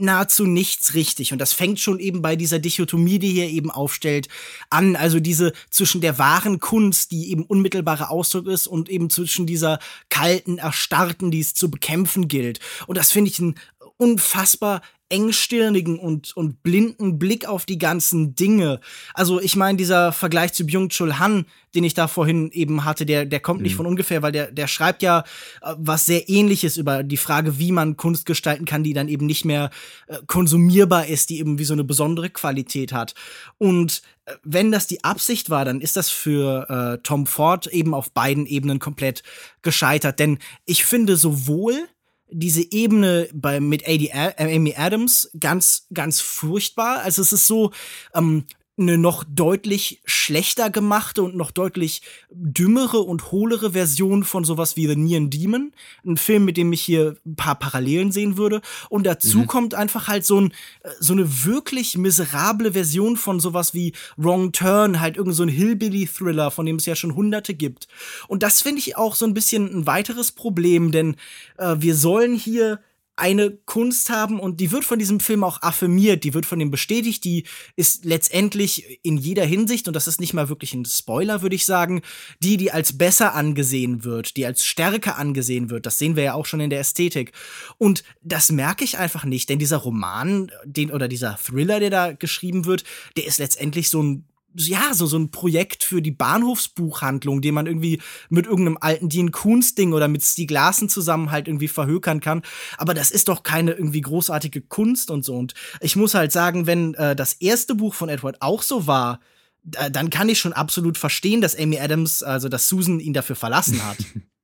nahezu 0.00 0.46
nichts 0.46 0.94
richtig. 0.94 1.32
Und 1.32 1.38
das 1.38 1.52
fängt 1.52 1.80
schon 1.80 1.98
eben 1.98 2.22
bei 2.22 2.36
dieser 2.36 2.58
Dichotomie, 2.58 3.18
die 3.18 3.30
hier 3.30 3.48
eben 3.48 3.70
aufstellt, 3.70 4.28
an. 4.70 4.96
Also 4.96 5.20
diese 5.20 5.52
zwischen 5.70 6.00
der 6.00 6.18
wahren 6.18 6.60
Kunst, 6.60 7.10
die 7.10 7.30
eben 7.30 7.44
unmittelbarer 7.44 8.10
Ausdruck 8.10 8.46
ist, 8.46 8.66
und 8.66 8.88
eben 8.88 9.10
zwischen 9.10 9.46
dieser 9.46 9.78
kalten, 10.08 10.58
erstarrten, 10.58 11.30
die 11.30 11.40
es 11.40 11.54
zu 11.54 11.70
bekämpfen 11.70 12.28
gilt. 12.28 12.60
Und 12.86 12.98
das 12.98 13.12
finde 13.12 13.30
ich 13.30 13.38
ein 13.38 13.54
unfassbar 13.96 14.82
engstirnigen 15.08 15.98
und, 15.98 16.36
und 16.36 16.62
blinden 16.62 17.18
Blick 17.18 17.46
auf 17.46 17.64
die 17.64 17.78
ganzen 17.78 18.34
Dinge. 18.34 18.80
Also 19.14 19.40
ich 19.40 19.56
meine, 19.56 19.78
dieser 19.78 20.12
Vergleich 20.12 20.52
zu 20.52 20.66
Byung-Chul 20.66 21.18
Han, 21.18 21.46
den 21.74 21.84
ich 21.84 21.94
da 21.94 22.08
vorhin 22.08 22.50
eben 22.50 22.84
hatte, 22.84 23.06
der, 23.06 23.24
der 23.24 23.40
kommt 23.40 23.60
mhm. 23.60 23.64
nicht 23.64 23.76
von 23.76 23.86
ungefähr, 23.86 24.22
weil 24.22 24.32
der, 24.32 24.50
der 24.50 24.66
schreibt 24.66 25.02
ja 25.02 25.20
äh, 25.62 25.74
was 25.76 26.06
sehr 26.06 26.28
ähnliches 26.28 26.76
über 26.76 27.02
die 27.02 27.16
Frage, 27.16 27.58
wie 27.58 27.72
man 27.72 27.96
Kunst 27.96 28.26
gestalten 28.26 28.64
kann, 28.64 28.82
die 28.82 28.92
dann 28.92 29.08
eben 29.08 29.26
nicht 29.26 29.44
mehr 29.44 29.70
äh, 30.08 30.18
konsumierbar 30.26 31.06
ist, 31.06 31.30
die 31.30 31.38
eben 31.38 31.58
wie 31.58 31.64
so 31.64 31.72
eine 31.72 31.84
besondere 31.84 32.30
Qualität 32.30 32.92
hat. 32.92 33.14
Und 33.56 34.02
äh, 34.26 34.34
wenn 34.44 34.72
das 34.72 34.86
die 34.86 35.04
Absicht 35.04 35.50
war, 35.50 35.64
dann 35.64 35.80
ist 35.80 35.96
das 35.96 36.10
für 36.10 36.68
äh, 36.68 37.02
Tom 37.02 37.26
Ford 37.26 37.66
eben 37.66 37.94
auf 37.94 38.10
beiden 38.12 38.46
Ebenen 38.46 38.78
komplett 38.78 39.22
gescheitert. 39.62 40.18
Denn 40.18 40.38
ich 40.64 40.84
finde 40.84 41.16
sowohl 41.16 41.88
diese 42.30 42.62
Ebene 42.72 43.28
bei 43.32 43.60
mit 43.60 43.86
AD, 43.86 44.08
äh, 44.08 44.32
Amy 44.56 44.74
Adams 44.76 45.30
ganz 45.38 45.86
ganz 45.92 46.20
furchtbar. 46.20 47.00
Also 47.02 47.22
es 47.22 47.32
ist 47.32 47.46
so 47.46 47.72
ähm, 48.14 48.44
eine 48.78 48.96
noch 48.96 49.24
deutlich 49.24 50.00
schlechter 50.04 50.70
gemachte 50.70 51.22
und 51.22 51.34
noch 51.36 51.50
deutlich 51.50 52.02
dümmere 52.30 52.98
und 53.00 53.32
hohlere 53.32 53.72
Version 53.72 54.24
von 54.24 54.44
sowas 54.44 54.76
wie 54.76 54.86
The 54.86 54.96
Neon 54.96 55.30
Demon. 55.30 55.72
Ein 56.06 56.16
Film, 56.16 56.44
mit 56.44 56.56
dem 56.56 56.72
ich 56.72 56.82
hier 56.82 57.16
ein 57.26 57.36
paar 57.36 57.56
Parallelen 57.56 58.12
sehen 58.12 58.36
würde. 58.36 58.60
Und 58.88 59.04
dazu 59.04 59.38
mhm. 59.38 59.46
kommt 59.46 59.74
einfach 59.74 60.08
halt 60.08 60.24
so, 60.24 60.40
ein, 60.40 60.52
so 61.00 61.12
eine 61.12 61.44
wirklich 61.44 61.96
miserable 61.98 62.72
Version 62.72 63.16
von 63.16 63.40
sowas 63.40 63.74
wie 63.74 63.92
Wrong 64.16 64.52
Turn, 64.52 65.00
halt 65.00 65.16
irgend 65.16 65.34
so 65.34 65.42
ein 65.42 65.48
Hillbilly-Thriller, 65.48 66.50
von 66.50 66.66
dem 66.66 66.76
es 66.76 66.86
ja 66.86 66.94
schon 66.94 67.14
hunderte 67.14 67.54
gibt. 67.54 67.88
Und 68.28 68.42
das 68.42 68.62
finde 68.62 68.80
ich 68.80 68.96
auch 68.96 69.14
so 69.14 69.24
ein 69.24 69.34
bisschen 69.34 69.66
ein 69.74 69.86
weiteres 69.86 70.32
Problem, 70.32 70.92
denn 70.92 71.16
äh, 71.56 71.76
wir 71.78 71.96
sollen 71.96 72.34
hier 72.34 72.80
eine 73.18 73.50
Kunst 73.50 74.10
haben 74.10 74.38
und 74.38 74.60
die 74.60 74.70
wird 74.70 74.84
von 74.84 74.98
diesem 74.98 75.20
Film 75.20 75.42
auch 75.44 75.62
affirmiert, 75.62 76.24
die 76.24 76.34
wird 76.34 76.46
von 76.46 76.60
ihm 76.60 76.70
bestätigt, 76.70 77.24
die 77.24 77.44
ist 77.76 78.04
letztendlich 78.04 79.00
in 79.02 79.16
jeder 79.16 79.44
Hinsicht, 79.44 79.88
und 79.88 79.94
das 79.94 80.06
ist 80.06 80.20
nicht 80.20 80.34
mal 80.34 80.48
wirklich 80.48 80.74
ein 80.74 80.84
Spoiler, 80.84 81.42
würde 81.42 81.56
ich 81.56 81.66
sagen, 81.66 82.02
die, 82.40 82.56
die 82.56 82.70
als 82.70 82.96
besser 82.96 83.34
angesehen 83.34 84.04
wird, 84.04 84.36
die 84.36 84.46
als 84.46 84.64
stärker 84.64 85.18
angesehen 85.18 85.70
wird. 85.70 85.86
Das 85.86 85.98
sehen 85.98 86.16
wir 86.16 86.22
ja 86.22 86.34
auch 86.34 86.46
schon 86.46 86.60
in 86.60 86.70
der 86.70 86.80
Ästhetik. 86.80 87.32
Und 87.76 88.04
das 88.22 88.50
merke 88.52 88.84
ich 88.84 88.98
einfach 88.98 89.24
nicht, 89.24 89.48
denn 89.48 89.58
dieser 89.58 89.78
Roman, 89.78 90.50
den, 90.64 90.92
oder 90.92 91.08
dieser 91.08 91.36
Thriller, 91.36 91.80
der 91.80 91.90
da 91.90 92.12
geschrieben 92.12 92.64
wird, 92.66 92.84
der 93.16 93.26
ist 93.26 93.38
letztendlich 93.38 93.90
so 93.90 94.02
ein 94.02 94.24
ja, 94.66 94.92
so, 94.92 95.06
so 95.06 95.18
ein 95.18 95.30
Projekt 95.30 95.84
für 95.84 96.02
die 96.02 96.10
Bahnhofsbuchhandlung, 96.10 97.40
den 97.40 97.54
man 97.54 97.66
irgendwie 97.66 98.00
mit 98.28 98.46
irgendeinem 98.46 98.78
alten 98.80 99.08
Dean 99.08 99.32
Koons 99.32 99.74
Ding 99.74 99.92
oder 99.92 100.08
mit 100.08 100.22
Stieg 100.22 100.50
Larsen 100.50 100.88
zusammen 100.88 101.30
halt 101.30 101.48
irgendwie 101.48 101.68
verhökern 101.68 102.20
kann. 102.20 102.42
Aber 102.76 102.94
das 102.94 103.10
ist 103.10 103.28
doch 103.28 103.42
keine 103.42 103.72
irgendwie 103.72 104.00
großartige 104.00 104.60
Kunst 104.62 105.10
und 105.10 105.24
so. 105.24 105.34
Und 105.36 105.54
ich 105.80 105.96
muss 105.96 106.14
halt 106.14 106.32
sagen, 106.32 106.66
wenn 106.66 106.94
äh, 106.94 107.14
das 107.14 107.34
erste 107.34 107.74
Buch 107.74 107.94
von 107.94 108.08
Edward 108.08 108.36
auch 108.40 108.62
so 108.62 108.86
war, 108.86 109.20
dann 109.64 110.08
kann 110.10 110.28
ich 110.28 110.38
schon 110.38 110.52
absolut 110.52 110.96
verstehen, 110.96 111.40
dass 111.40 111.58
Amy 111.58 111.78
Adams, 111.78 112.22
also 112.22 112.48
dass 112.48 112.68
Susan 112.68 113.00
ihn 113.00 113.12
dafür 113.12 113.36
verlassen 113.36 113.84
hat. 113.84 113.98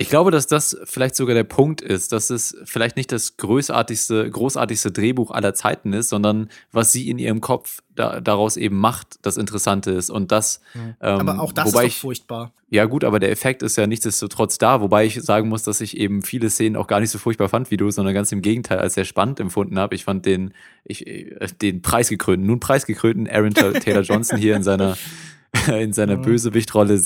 Ich 0.00 0.08
glaube, 0.08 0.30
dass 0.30 0.46
das 0.46 0.78
vielleicht 0.84 1.14
sogar 1.14 1.34
der 1.34 1.44
Punkt 1.44 1.82
ist, 1.82 2.12
dass 2.12 2.30
es 2.30 2.56
vielleicht 2.64 2.96
nicht 2.96 3.12
das 3.12 3.36
großartigste, 3.36 4.30
großartigste 4.30 4.92
Drehbuch 4.92 5.30
aller 5.30 5.52
Zeiten 5.52 5.92
ist, 5.92 6.08
sondern 6.08 6.48
was 6.72 6.90
sie 6.90 7.10
in 7.10 7.18
ihrem 7.18 7.42
Kopf 7.42 7.82
da, 7.96 8.18
daraus 8.22 8.56
eben 8.56 8.78
macht, 8.78 9.18
das 9.20 9.36
Interessante 9.36 9.90
ist. 9.90 10.08
Und 10.08 10.32
das. 10.32 10.62
Mhm. 10.72 10.94
Ähm, 11.02 11.28
aber 11.28 11.42
auch 11.42 11.52
das 11.52 11.74
ist 11.74 11.82
ich, 11.82 11.98
furchtbar. 11.98 12.50
Ja, 12.70 12.86
gut, 12.86 13.04
aber 13.04 13.18
der 13.18 13.30
Effekt 13.30 13.62
ist 13.62 13.76
ja 13.76 13.86
nichtsdestotrotz 13.86 14.56
da, 14.56 14.80
wobei 14.80 15.04
ich 15.04 15.20
sagen 15.20 15.50
muss, 15.50 15.64
dass 15.64 15.82
ich 15.82 15.98
eben 15.98 16.22
viele 16.22 16.48
Szenen 16.48 16.76
auch 16.76 16.86
gar 16.86 17.00
nicht 17.00 17.10
so 17.10 17.18
furchtbar 17.18 17.50
fand 17.50 17.70
wie 17.70 17.76
du, 17.76 17.90
sondern 17.90 18.14
ganz 18.14 18.32
im 18.32 18.40
Gegenteil 18.40 18.78
als 18.78 18.94
sehr 18.94 19.04
spannend 19.04 19.38
empfunden 19.38 19.78
habe. 19.78 19.94
Ich 19.94 20.04
fand 20.04 20.24
den, 20.24 20.54
ich, 20.82 21.06
äh, 21.06 21.46
den 21.60 21.82
preisgekrönten, 21.82 22.46
nun 22.46 22.58
preisgekrönten 22.58 23.28
Aaron 23.28 23.52
Taylor 23.52 24.00
Johnson 24.00 24.38
hier 24.38 24.56
in 24.56 24.62
seiner, 24.62 24.96
in 25.78 25.92
seiner 25.92 26.16
mhm. 26.16 26.22
Bösewichtrolle 26.22 27.02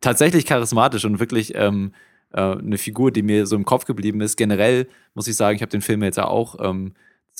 tatsächlich 0.00 0.46
charismatisch 0.46 1.04
und 1.04 1.20
wirklich. 1.20 1.54
Ähm, 1.54 1.92
äh, 2.32 2.40
eine 2.40 2.78
Figur, 2.78 3.10
die 3.10 3.22
mir 3.22 3.46
so 3.46 3.56
im 3.56 3.64
Kopf 3.64 3.84
geblieben 3.84 4.20
ist. 4.20 4.36
Generell 4.36 4.88
muss 5.14 5.28
ich 5.28 5.36
sagen, 5.36 5.56
ich 5.56 5.62
habe 5.62 5.70
den 5.70 5.82
Film 5.82 6.02
jetzt 6.02 6.16
ja 6.16 6.26
auch 6.26 6.56
ähm, 6.60 6.94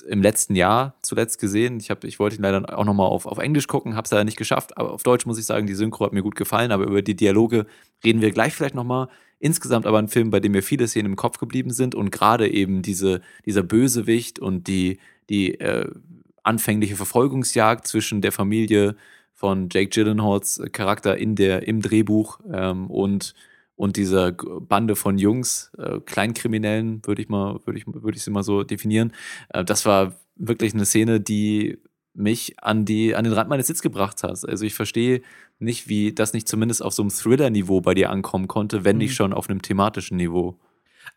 im 0.06 0.22
letzten 0.22 0.54
Jahr 0.54 0.94
zuletzt 1.02 1.40
gesehen. 1.40 1.78
Ich, 1.80 1.90
hab, 1.90 2.04
ich 2.04 2.18
wollte 2.18 2.36
ihn 2.36 2.42
leider 2.42 2.78
auch 2.78 2.84
nochmal 2.84 3.08
auf, 3.08 3.26
auf 3.26 3.38
Englisch 3.38 3.66
gucken, 3.66 3.96
habe 3.96 4.04
es 4.04 4.10
leider 4.10 4.24
nicht 4.24 4.38
geschafft. 4.38 4.76
Aber 4.78 4.92
auf 4.92 5.02
Deutsch 5.02 5.26
muss 5.26 5.38
ich 5.38 5.46
sagen, 5.46 5.66
die 5.66 5.74
Synchro 5.74 6.04
hat 6.04 6.12
mir 6.12 6.22
gut 6.22 6.36
gefallen. 6.36 6.72
Aber 6.72 6.84
über 6.84 7.02
die 7.02 7.16
Dialoge 7.16 7.66
reden 8.04 8.20
wir 8.20 8.30
gleich 8.30 8.54
vielleicht 8.54 8.74
nochmal. 8.74 9.08
Insgesamt 9.40 9.86
aber 9.86 9.98
ein 9.98 10.08
Film, 10.08 10.30
bei 10.30 10.40
dem 10.40 10.52
mir 10.52 10.62
viele 10.62 10.88
Szenen 10.88 11.12
im 11.12 11.16
Kopf 11.16 11.38
geblieben 11.38 11.70
sind 11.70 11.94
und 11.94 12.10
gerade 12.10 12.50
eben 12.50 12.82
diese, 12.82 13.20
dieser 13.46 13.62
Bösewicht 13.62 14.40
und 14.40 14.66
die, 14.66 14.98
die 15.30 15.60
äh, 15.60 15.88
anfängliche 16.42 16.96
Verfolgungsjagd 16.96 17.86
zwischen 17.86 18.20
der 18.20 18.32
Familie 18.32 18.96
von 19.34 19.68
Jake 19.70 19.90
Gyllenhaals 19.90 20.60
Charakter 20.72 21.16
in 21.16 21.36
der, 21.36 21.68
im 21.68 21.80
Drehbuch 21.80 22.40
ähm, 22.52 22.90
und 22.90 23.34
und 23.78 23.96
dieser 23.96 24.32
Bande 24.32 24.96
von 24.96 25.18
Jungs, 25.18 25.70
äh, 25.78 26.00
Kleinkriminellen, 26.00 27.00
würde 27.06 27.22
ich 27.22 27.28
mal, 27.28 27.60
würde 27.64 27.78
ich, 27.78 27.86
würde 27.86 28.16
ich 28.16 28.24
sie 28.24 28.32
mal 28.32 28.42
so 28.42 28.64
definieren. 28.64 29.12
Äh, 29.50 29.64
das 29.64 29.86
war 29.86 30.16
wirklich 30.34 30.74
eine 30.74 30.84
Szene, 30.84 31.20
die 31.20 31.78
mich 32.12 32.56
an 32.60 32.84
die, 32.84 33.14
an 33.14 33.22
den 33.22 33.32
Rand 33.32 33.48
meines 33.48 33.68
Sitz 33.68 33.80
gebracht 33.80 34.24
hat. 34.24 34.44
Also 34.48 34.64
ich 34.64 34.74
verstehe 34.74 35.22
nicht, 35.60 35.88
wie 35.88 36.12
das 36.12 36.32
nicht 36.32 36.48
zumindest 36.48 36.82
auf 36.82 36.92
so 36.92 37.02
einem 37.02 37.10
Thriller-Niveau 37.10 37.80
bei 37.80 37.94
dir 37.94 38.10
ankommen 38.10 38.48
konnte, 38.48 38.84
wenn 38.84 38.96
mhm. 38.96 39.02
nicht 39.02 39.14
schon 39.14 39.32
auf 39.32 39.48
einem 39.48 39.62
thematischen 39.62 40.16
Niveau 40.16 40.58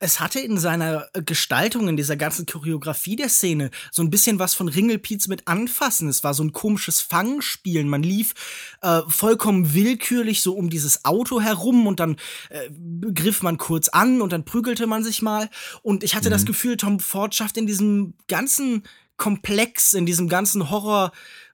es 0.02 0.20
hatte 0.20 0.40
in 0.40 0.58
seiner 0.58 1.08
äh, 1.14 1.22
Gestaltung, 1.22 1.88
in 1.88 1.96
dieser 1.96 2.18
ganzen 2.18 2.46
Choreografie 2.48 3.16
der 3.16 3.30
Szene, 3.30 3.70
so 3.92 4.02
ein 4.02 4.10
bisschen 4.10 4.40
was 4.40 4.56
von 4.56 4.68
Ringelpiez 4.68 5.28
mit 5.28 5.48
Anfassen. 5.48 6.10
Es 6.10 6.24
war 6.24 6.34
so 6.34 6.44
ein 6.44 6.52
komisches 6.52 7.02
Fangspielen. 7.02 7.88
Man 7.88 8.02
lief 8.02 8.34
äh, 8.82 9.02
vollkommen 9.08 9.74
willkürlich 9.74 10.42
so 10.42 10.56
um 10.56 10.72
dieses 10.72 11.06
Auto 11.06 11.40
herum 11.40 11.86
und 11.86 12.00
dann 12.00 12.18
äh, 12.50 12.70
griff 13.14 13.44
man 13.44 13.58
kurz 13.58 13.90
an 13.90 14.22
und 14.22 14.34
dann 14.34 14.44
prügelte 14.44 14.88
man 14.88 15.04
sich 15.04 15.22
mal. 15.22 15.50
Und 15.84 16.04
ich 16.04 16.16
hatte 16.16 16.30
mhm. 16.30 16.34
das 16.34 16.46
Gefühl, 16.46 16.78
Tom 16.78 17.00
Ford 17.00 17.36
schafft 17.36 17.58
in 17.58 17.68
diesem 17.68 18.16
ganzen 18.28 18.84
Komplex, 19.18 19.94
in 19.94 20.08
diesem 20.08 20.28
ganzen 20.28 20.72
Horror 20.72 21.12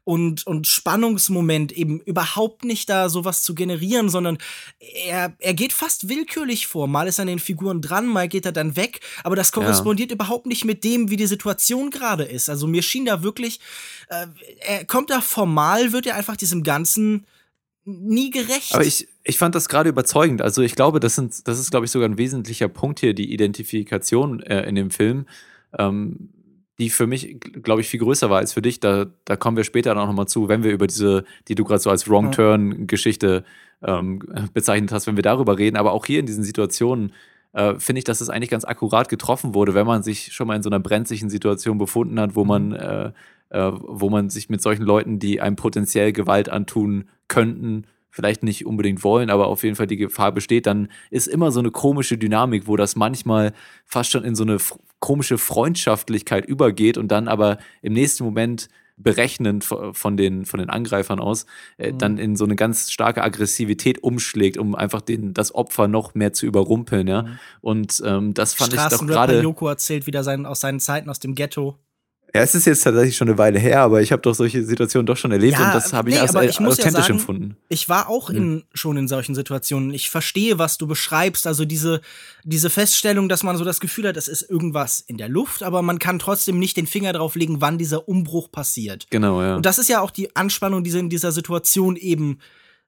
und, 0.08 0.48
und 0.48 0.68
Spannungsmoment 0.68 1.74
eben 1.74 2.00
überhaupt 2.00 2.64
nicht 2.64 2.90
da 2.90 3.10
sowas 3.10 3.44
zu 3.44 3.54
generieren, 3.54 4.08
sondern 4.08 4.38
er, 4.80 5.36
er 5.38 5.54
geht 5.54 5.74
fast 5.74 6.08
willkürlich 6.08 6.66
vor. 6.66 6.88
Mal 6.88 7.10
ist 7.10 7.20
er 7.20 7.24
an 7.24 7.28
den 7.28 7.40
Figuren 7.40 7.82
dran, 7.82 8.08
mal 8.08 8.30
geht 8.30 8.46
er 8.46 8.54
dann 8.54 8.78
weg, 8.78 9.02
aber 9.26 9.36
das 9.36 9.52
korrespondiert 9.52 10.12
ja. 10.12 10.16
überhaupt 10.16 10.46
nicht 10.46 10.64
mit 10.64 10.86
dem, 10.86 11.10
wie 11.10 11.18
die 11.18 11.28
Situation 11.28 11.90
gerade 11.90 12.24
ist. 12.24 12.50
Also 12.50 12.68
mir 12.68 12.84
schien 12.84 13.04
da 13.04 13.22
wirklich, 13.22 13.60
äh, 14.08 14.28
er 14.62 14.86
kommt 14.86 15.10
da 15.10 15.20
formal, 15.20 15.92
wird 15.92 16.08
er 16.08 16.16
einfach 16.16 16.38
diesem 16.38 16.64
Ganzen 16.64 17.28
nie 17.84 18.30
gerecht. 18.30 18.76
Aber 18.76 18.86
ich, 18.86 19.10
ich 19.26 19.38
fand 19.38 19.56
das 19.56 19.68
gerade 19.68 19.90
überzeugend. 19.90 20.42
Also 20.42 20.62
ich 20.62 20.76
glaube, 20.76 21.02
das, 21.02 21.16
sind, 21.16 21.46
das 21.50 21.60
ist, 21.60 21.70
glaube 21.70 21.86
ich, 21.86 21.92
sogar 21.92 22.08
ein 22.08 22.18
wesentlicher 22.18 22.70
Punkt 22.70 23.02
hier, 23.02 23.14
die 23.14 23.34
Identifikation 23.34 24.42
äh, 24.42 24.70
in 24.70 24.76
dem 24.76 24.90
Film. 24.90 25.26
Ähm, 25.78 26.30
die 26.80 26.90
für 26.90 27.08
mich, 27.08 27.40
glaube 27.64 27.82
ich, 27.82 27.88
viel 27.88 28.00
größer 28.00 28.30
war 28.30 28.38
als 28.38 28.54
für 28.54 28.62
dich. 28.62 28.80
Da, 28.80 29.08
da 29.26 29.36
kommen 29.36 29.58
wir 29.58 29.64
später 29.64 29.92
dann 29.92 30.04
auch 30.04 30.08
nochmal 30.08 30.28
zu, 30.28 30.48
wenn 30.48 30.64
wir 30.64 30.72
über 30.72 30.88
diese, 30.88 31.24
die 31.48 31.56
du 31.56 31.64
gerade 31.64 31.80
so 31.80 31.90
als 31.90 32.10
Wrong 32.10 32.32
Turn-Geschichte 32.32 33.44
ähm, 33.82 34.20
bezeichnet 34.54 34.92
hast, 34.92 35.08
wenn 35.08 35.16
wir 35.16 35.24
darüber 35.24 35.58
reden. 35.58 35.78
Aber 35.78 35.92
auch 35.92 36.06
hier 36.06 36.20
in 36.20 36.26
diesen 36.28 36.44
Situationen 36.44 37.14
äh, 37.54 37.76
finde 37.80 38.00
ich, 38.00 38.04
dass 38.04 38.22
es 38.22 38.30
eigentlich 38.30 38.52
ganz 38.52 38.66
akkurat 38.66 39.10
getroffen 39.10 39.56
wurde, 39.56 39.74
wenn 39.74 39.88
man 39.88 40.04
sich 40.04 40.34
schon 40.34 40.48
mal 40.48 40.56
in 40.56 40.64
so 40.64 40.70
einer 40.70 40.80
brenzlichen 40.80 41.30
Situation 41.30 41.80
befunden 41.80 42.20
hat, 42.20 42.36
wo 42.36 42.46
man, 42.46 42.70
mhm. 42.70 42.76
äh, 42.76 43.06
äh, 43.50 43.72
wo 43.74 44.10
man 44.10 44.30
sich 44.30 44.50
mit 44.50 44.62
solchen 44.62 44.84
Leuten, 44.84 45.18
die 45.18 45.42
einem 45.42 45.56
potenziell 45.56 46.14
Gewalt 46.14 46.50
antun 46.50 47.06
könnten, 47.28 47.86
vielleicht 48.10 48.44
nicht 48.44 48.66
unbedingt 48.66 49.04
wollen, 49.04 49.30
aber 49.30 49.48
auf 49.48 49.64
jeden 49.64 49.76
Fall 49.76 49.88
die 49.88 49.98
Gefahr 49.98 50.32
besteht, 50.32 50.66
dann 50.66 50.90
ist 51.12 51.28
immer 51.28 51.52
so 51.52 51.60
eine 51.60 51.72
komische 51.72 52.18
Dynamik, 52.18 52.68
wo 52.68 52.76
das 52.76 52.96
manchmal 52.96 53.54
fast 53.86 54.12
schon 54.12 54.24
in 54.24 54.36
so 54.36 54.44
eine 54.44 54.58
komische 55.00 55.38
Freundschaftlichkeit 55.38 56.46
übergeht 56.46 56.98
und 56.98 57.10
dann 57.10 57.28
aber 57.28 57.58
im 57.82 57.94
nächsten 57.94 58.24
Moment 58.24 58.70
berechnend 58.98 59.64
von 59.64 60.18
den, 60.18 60.46
von 60.46 60.60
den 60.60 60.72
Angreifern 60.72 61.20
aus, 61.20 61.46
äh, 61.78 61.92
mhm. 61.92 61.98
dann 62.00 62.18
in 62.18 62.36
so 62.36 62.46
eine 62.46 62.56
ganz 62.56 62.92
starke 62.92 63.24
Aggressivität 63.24 64.04
umschlägt, 64.04 64.58
um 64.58 64.74
einfach 64.74 65.02
den, 65.02 65.34
das 65.36 65.54
Opfer 65.54 65.88
noch 65.88 66.16
mehr 66.16 66.34
zu 66.34 66.48
überrumpeln, 66.48 67.08
ja. 67.08 67.22
Mhm. 67.22 67.40
Und 67.62 68.02
ähm, 68.04 68.34
das 68.34 68.56
fand 68.56 68.74
ich 68.74 68.82
doch 68.82 69.06
gerade. 69.06 69.42
Yoko 69.42 69.68
erzählt 69.68 70.08
wieder 70.08 70.24
sein, 70.24 70.48
aus 70.48 70.62
seinen 70.62 70.80
Zeiten 70.80 71.12
aus 71.12 71.20
dem 71.20 71.36
Ghetto. 71.36 71.78
Ja, 72.36 72.42
es 72.42 72.54
ist 72.56 72.66
jetzt 72.66 72.84
tatsächlich 72.84 73.16
schon 73.16 73.30
eine 73.30 73.38
Weile 73.38 73.58
her, 73.58 73.82
aber 73.82 74.02
ich 74.02 74.12
habe 74.12 74.22
doch 74.22 74.36
solche 74.36 74.64
Situationen 74.64 75.06
doch 75.06 75.16
schon 75.16 75.32
erlebt 75.32 75.58
ja, 75.58 75.68
und 75.68 75.76
das 75.76 75.94
habe 75.94 76.10
ich 76.10 76.16
nee, 76.16 76.22
als 76.22 76.32
ich 76.32 76.60
authentisch 76.60 76.84
ja 76.84 76.92
sagen, 76.92 77.14
empfunden. 77.14 77.58
Ich 77.70 77.88
war 77.88 78.10
auch 78.10 78.30
in, 78.30 78.38
hm. 78.38 78.64
schon 78.74 78.98
in 78.98 79.08
solchen 79.08 79.34
Situationen. 79.34 79.94
Ich 79.94 80.10
verstehe, 80.10 80.60
was 80.60 80.78
du 80.78 80.88
beschreibst. 80.88 81.48
Also 81.48 81.64
diese, 81.64 82.02
diese 82.44 82.70
Feststellung, 82.70 83.30
dass 83.30 83.44
man 83.44 83.58
so 83.58 83.64
das 83.64 83.80
Gefühl 83.80 84.08
hat, 84.08 84.18
es 84.18 84.28
ist 84.28 84.42
irgendwas 84.42 85.00
in 85.00 85.18
der 85.18 85.30
Luft, 85.30 85.64
aber 85.64 85.82
man 85.82 86.00
kann 86.00 86.20
trotzdem 86.20 86.60
nicht 86.60 86.76
den 86.76 86.86
Finger 86.86 87.14
drauf 87.14 87.36
legen, 87.36 87.62
wann 87.62 87.78
dieser 87.78 88.08
Umbruch 88.10 88.52
passiert. 88.52 89.08
Genau, 89.10 89.42
ja. 89.42 89.56
Und 89.56 89.66
das 89.66 89.78
ist 89.78 89.90
ja 89.90 90.02
auch 90.02 90.12
die 90.12 90.36
Anspannung, 90.36 90.84
die 90.84 90.98
in 90.98 91.10
dieser 91.10 91.32
Situation 91.32 91.96
eben 91.96 92.40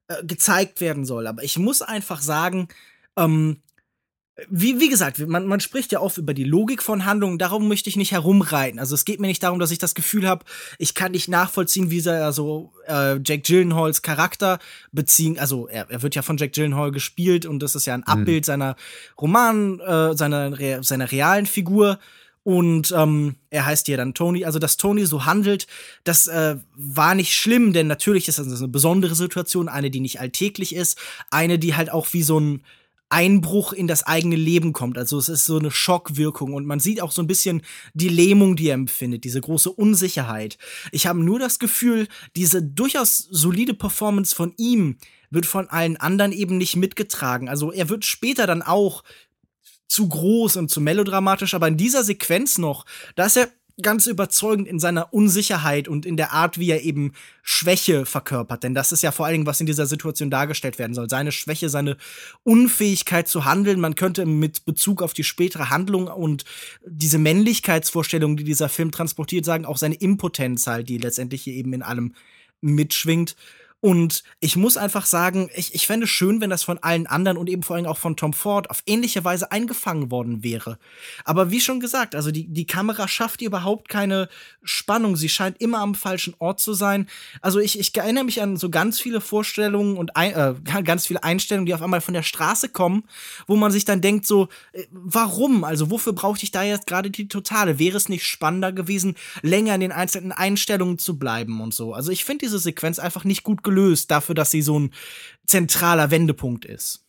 äh, 0.10 0.24
gezeigt 0.25 0.81
werden 0.81 1.05
soll. 1.05 1.27
Aber 1.27 1.43
ich 1.43 1.58
muss 1.58 1.81
einfach 1.81 2.22
sagen, 2.22 2.67
ähm, 3.15 3.62
wie, 4.50 4.79
wie 4.79 4.89
gesagt, 4.89 5.19
man, 5.27 5.46
man 5.46 5.60
spricht 5.60 5.91
ja 5.91 6.00
oft 6.00 6.17
über 6.17 6.34
die 6.34 6.43
Logik 6.43 6.84
von 6.84 7.05
Handlungen, 7.05 7.38
darum 7.38 7.67
möchte 7.67 7.89
ich 7.89 7.96
nicht 7.96 8.12
herumreiten. 8.12 8.79
Also 8.79 8.96
es 8.96 9.05
geht 9.05 9.19
mir 9.19 9.27
nicht 9.27 9.43
darum, 9.43 9.60
dass 9.60 9.72
ich 9.72 9.77
das 9.77 9.96
Gefühl 9.96 10.27
habe, 10.27 10.46
ich 10.77 10.93
kann 10.93 11.12
nicht 11.12 11.27
nachvollziehen, 11.27 11.91
wie 11.91 12.00
er 12.05 12.31
so 12.31 12.72
äh, 12.88 13.19
Jack 13.25 13.43
Gyllenhaals 13.43 14.01
Charakter 14.01 14.60
beziehen, 14.91 15.38
also 15.39 15.67
er, 15.67 15.89
er 15.89 16.01
wird 16.01 16.15
ja 16.15 16.22
von 16.22 16.38
Jack 16.38 16.53
Gyllenhaal 16.53 16.91
gespielt 16.91 17.46
und 17.46 17.62
das 17.62 17.75
ist 17.75 17.86
ja 17.86 17.93
ein 17.93 18.01
mhm. 18.01 18.08
Abbild 18.08 18.43
mhm. 18.43 18.48
seiner 18.48 18.75
Roman, 19.19 19.79
äh, 19.79 20.15
seiner, 20.15 20.84
seiner 20.84 21.12
realen 21.12 21.46
Figur. 21.46 22.00
Und 22.43 22.93
ähm, 22.98 23.36
er 23.50 23.65
heißt 23.65 23.86
hier 23.88 23.98
dann 23.98 24.13
Tony. 24.13 24.46
Also, 24.46 24.60
dass 24.60 24.77
Tony 24.77 25.05
so 25.05 25.25
handelt, 25.25 25.67
das 26.03 26.25
äh, 26.27 26.55
war 26.75 27.13
nicht 27.13 27.36
schlimm, 27.36 27.74
denn 27.74 27.86
natürlich 27.88 28.27
ist 28.27 28.39
das 28.39 28.48
eine 28.48 28.67
besondere 28.69 29.13
Situation, 29.13 29.67
eine, 29.67 29.91
die 29.91 30.00
nicht 30.00 30.19
alltäglich 30.19 30.74
ist, 30.74 30.98
eine, 31.29 31.60
die 31.60 31.75
halt 31.75 31.91
auch 31.91 32.08
wie 32.13 32.24
so 32.24 32.39
ein 32.39 32.63
Einbruch 33.10 33.74
in 33.74 33.88
das 33.88 34.04
eigene 34.04 34.36
Leben 34.36 34.72
kommt. 34.72 34.98
Also 34.98 35.18
es 35.18 35.30
ist 35.30 35.46
so 35.46 35.58
eine 35.58 35.72
Schockwirkung 35.72 36.54
und 36.54 36.66
man 36.66 36.80
sieht 36.80 37.01
auch 37.01 37.12
so 37.12 37.22
ein 37.22 37.28
bisschen 37.28 37.63
die 37.94 38.10
Lähmung, 38.10 38.56
die 38.56 38.68
er 38.70 38.75
empfindet, 38.75 39.24
diese 39.24 39.42
große 39.42 39.72
Unsicherheit. 39.72 40.58
Ich 40.92 41.08
habe 41.08 41.24
nur 41.24 41.39
das 41.39 41.60
Gefühl, 41.60 42.08
diese 42.36 42.62
durchaus 42.62 43.18
solide 43.18 43.74
Performance 43.74 44.36
von 44.36 44.54
ihm 44.58 44.98
wird 45.32 45.46
von 45.46 45.70
allen 45.70 45.98
anderen 45.98 46.32
eben 46.32 46.58
nicht 46.58 46.75
mitgetragen. 46.75 47.50
Also 47.50 47.72
er 47.72 47.89
wird 47.89 48.06
später 48.06 48.48
dann 48.48 48.62
auch 48.62 49.04
zu 49.88 50.08
groß 50.08 50.58
und 50.58 50.70
zu 50.70 50.80
melodramatisch, 50.80 51.56
aber 51.56 51.68
in 51.68 51.78
dieser 51.78 52.04
Sequenz 52.04 52.60
noch, 52.60 52.86
da 53.16 53.25
ist 53.25 53.38
er 53.38 53.50
ganz 53.82 54.08
überzeugend 54.08 54.68
in 54.68 54.80
seiner 54.80 55.14
Unsicherheit 55.14 55.88
und 55.88 56.06
in 56.06 56.18
der 56.18 56.34
Art, 56.34 56.60
wie 56.60 56.70
er 56.70 56.84
eben 56.84 57.14
Schwäche 57.42 58.06
verkörpert. 58.06 58.64
Denn 58.64 58.74
das 58.74 58.92
ist 58.92 59.02
ja 59.02 59.12
vor 59.12 59.26
allen 59.26 59.34
Dingen, 59.34 59.46
was 59.46 59.60
in 59.60 59.66
dieser 59.66 59.86
Situation 59.86 60.30
dargestellt 60.30 60.80
werden 60.80 60.94
soll. 60.94 61.10
Seine 61.10 61.32
Schwäche, 61.32 61.70
seine 61.70 61.98
Unfähigkeit 62.44 63.28
zu 63.28 63.46
handeln. 63.46 63.80
Man 63.80 63.96
könnte 63.96 64.26
mit 64.26 64.66
Bezug 64.66 65.02
auf 65.02 65.14
die 65.14 65.24
spätere 65.24 65.70
Handlung 65.70 66.08
und 66.08 66.46
diese 66.86 67.18
Männlichkeitsvorstellung, 67.18 68.38
die 68.38 68.44
dieser 68.44 68.70
Film 68.70 68.92
transportiert, 68.92 69.46
sagen, 69.46 69.66
auch 69.66 69.78
seine 69.78 69.96
Impotenz 69.96 70.68
halt, 70.68 70.90
die 70.90 70.98
letztendlich 70.98 71.44
hier 71.44 71.54
eben 71.54 71.74
in 71.74 71.82
allem 71.82 72.14
mitschwingt. 72.62 73.36
Und 73.82 74.24
ich 74.42 74.58
muss 74.58 74.76
einfach 74.76 75.06
sagen, 75.06 75.50
ich, 75.56 75.74
ich 75.74 75.88
fände 75.88 76.06
schön, 76.06 76.42
wenn 76.42 76.50
das 76.50 76.64
von 76.64 76.80
allen 76.80 77.08
anderen 77.08 77.38
und 77.38 77.50
eben 77.50 77.64
vor 77.64 77.78
allem 77.78 77.86
auch 77.86 77.98
von 77.98 78.18
Tom 78.18 78.34
Ford 78.34 78.70
auf 78.70 78.84
ähnliche 78.86 79.24
Weise 79.24 79.54
eingefangen 79.54 80.12
worden 80.12 80.44
wäre. 80.44 80.78
Aber 81.24 81.50
wie 81.50 81.62
schon 81.62 81.80
gesagt, 81.80 82.14
also 82.14 82.32
die, 82.32 82.48
die 82.48 82.68
Kamera 82.68 83.08
schafft 83.08 83.42
überhaupt 83.42 83.88
keine 83.88 84.28
Spannung. 84.64 85.16
Sie 85.16 85.30
scheint 85.30 85.62
immer 85.62 85.80
am 85.80 85.96
falschen 85.96 86.36
Ort 86.40 86.60
zu 86.60 86.74
sein. 86.74 87.08
Also 87.42 87.60
ich, 87.60 87.80
ich 87.80 87.96
erinnere 87.96 88.26
mich 88.26 88.42
an 88.42 88.58
so 88.58 88.70
ganz 88.70 89.00
viele 89.00 89.22
Vorstellungen 89.22 89.96
und 89.96 90.18
ein, 90.18 90.34
äh, 90.34 90.56
ganz 90.84 91.06
viele 91.06 91.24
Einstellungen, 91.24 91.66
die 91.66 91.74
auf 91.74 91.82
einmal 91.82 92.02
von 92.02 92.14
der 92.14 92.24
Straße 92.24 92.70
kommen, 92.70 93.04
wo 93.48 93.56
man 93.56 93.72
sich 93.72 93.86
dann 93.86 94.02
denkt 94.02 94.28
so, 94.28 94.50
äh, 94.74 94.84
warum? 94.92 95.64
Also 95.64 95.90
wofür 95.90 96.12
brauchte 96.12 96.44
ich 96.44 96.52
da 96.52 96.64
jetzt 96.64 96.86
gerade 96.86 97.12
die 97.12 97.30
Totale? 97.30 97.80
Wäre 97.80 97.96
es 97.96 98.10
nicht 98.10 98.26
spannender 98.26 98.74
gewesen, 98.74 99.16
länger 99.42 99.76
in 99.76 99.82
den 99.82 99.92
einzelnen 99.94 100.34
Einstellungen 100.34 100.98
zu 100.98 101.18
bleiben 101.18 101.62
und 101.62 101.74
so? 101.74 101.94
Also 101.94 102.12
ich 102.12 102.26
finde 102.26 102.46
diese 102.46 102.60
Sequenz 102.60 103.00
einfach 103.00 103.24
nicht 103.24 103.44
gut 103.44 103.64
gelöst 103.70 104.12
dafür, 104.12 104.36
dass 104.36 104.52
sie 104.52 104.62
so 104.62 104.80
ein 104.80 104.92
zentraler 105.46 106.12
Wendepunkt 106.12 106.66
ist. 106.66 107.06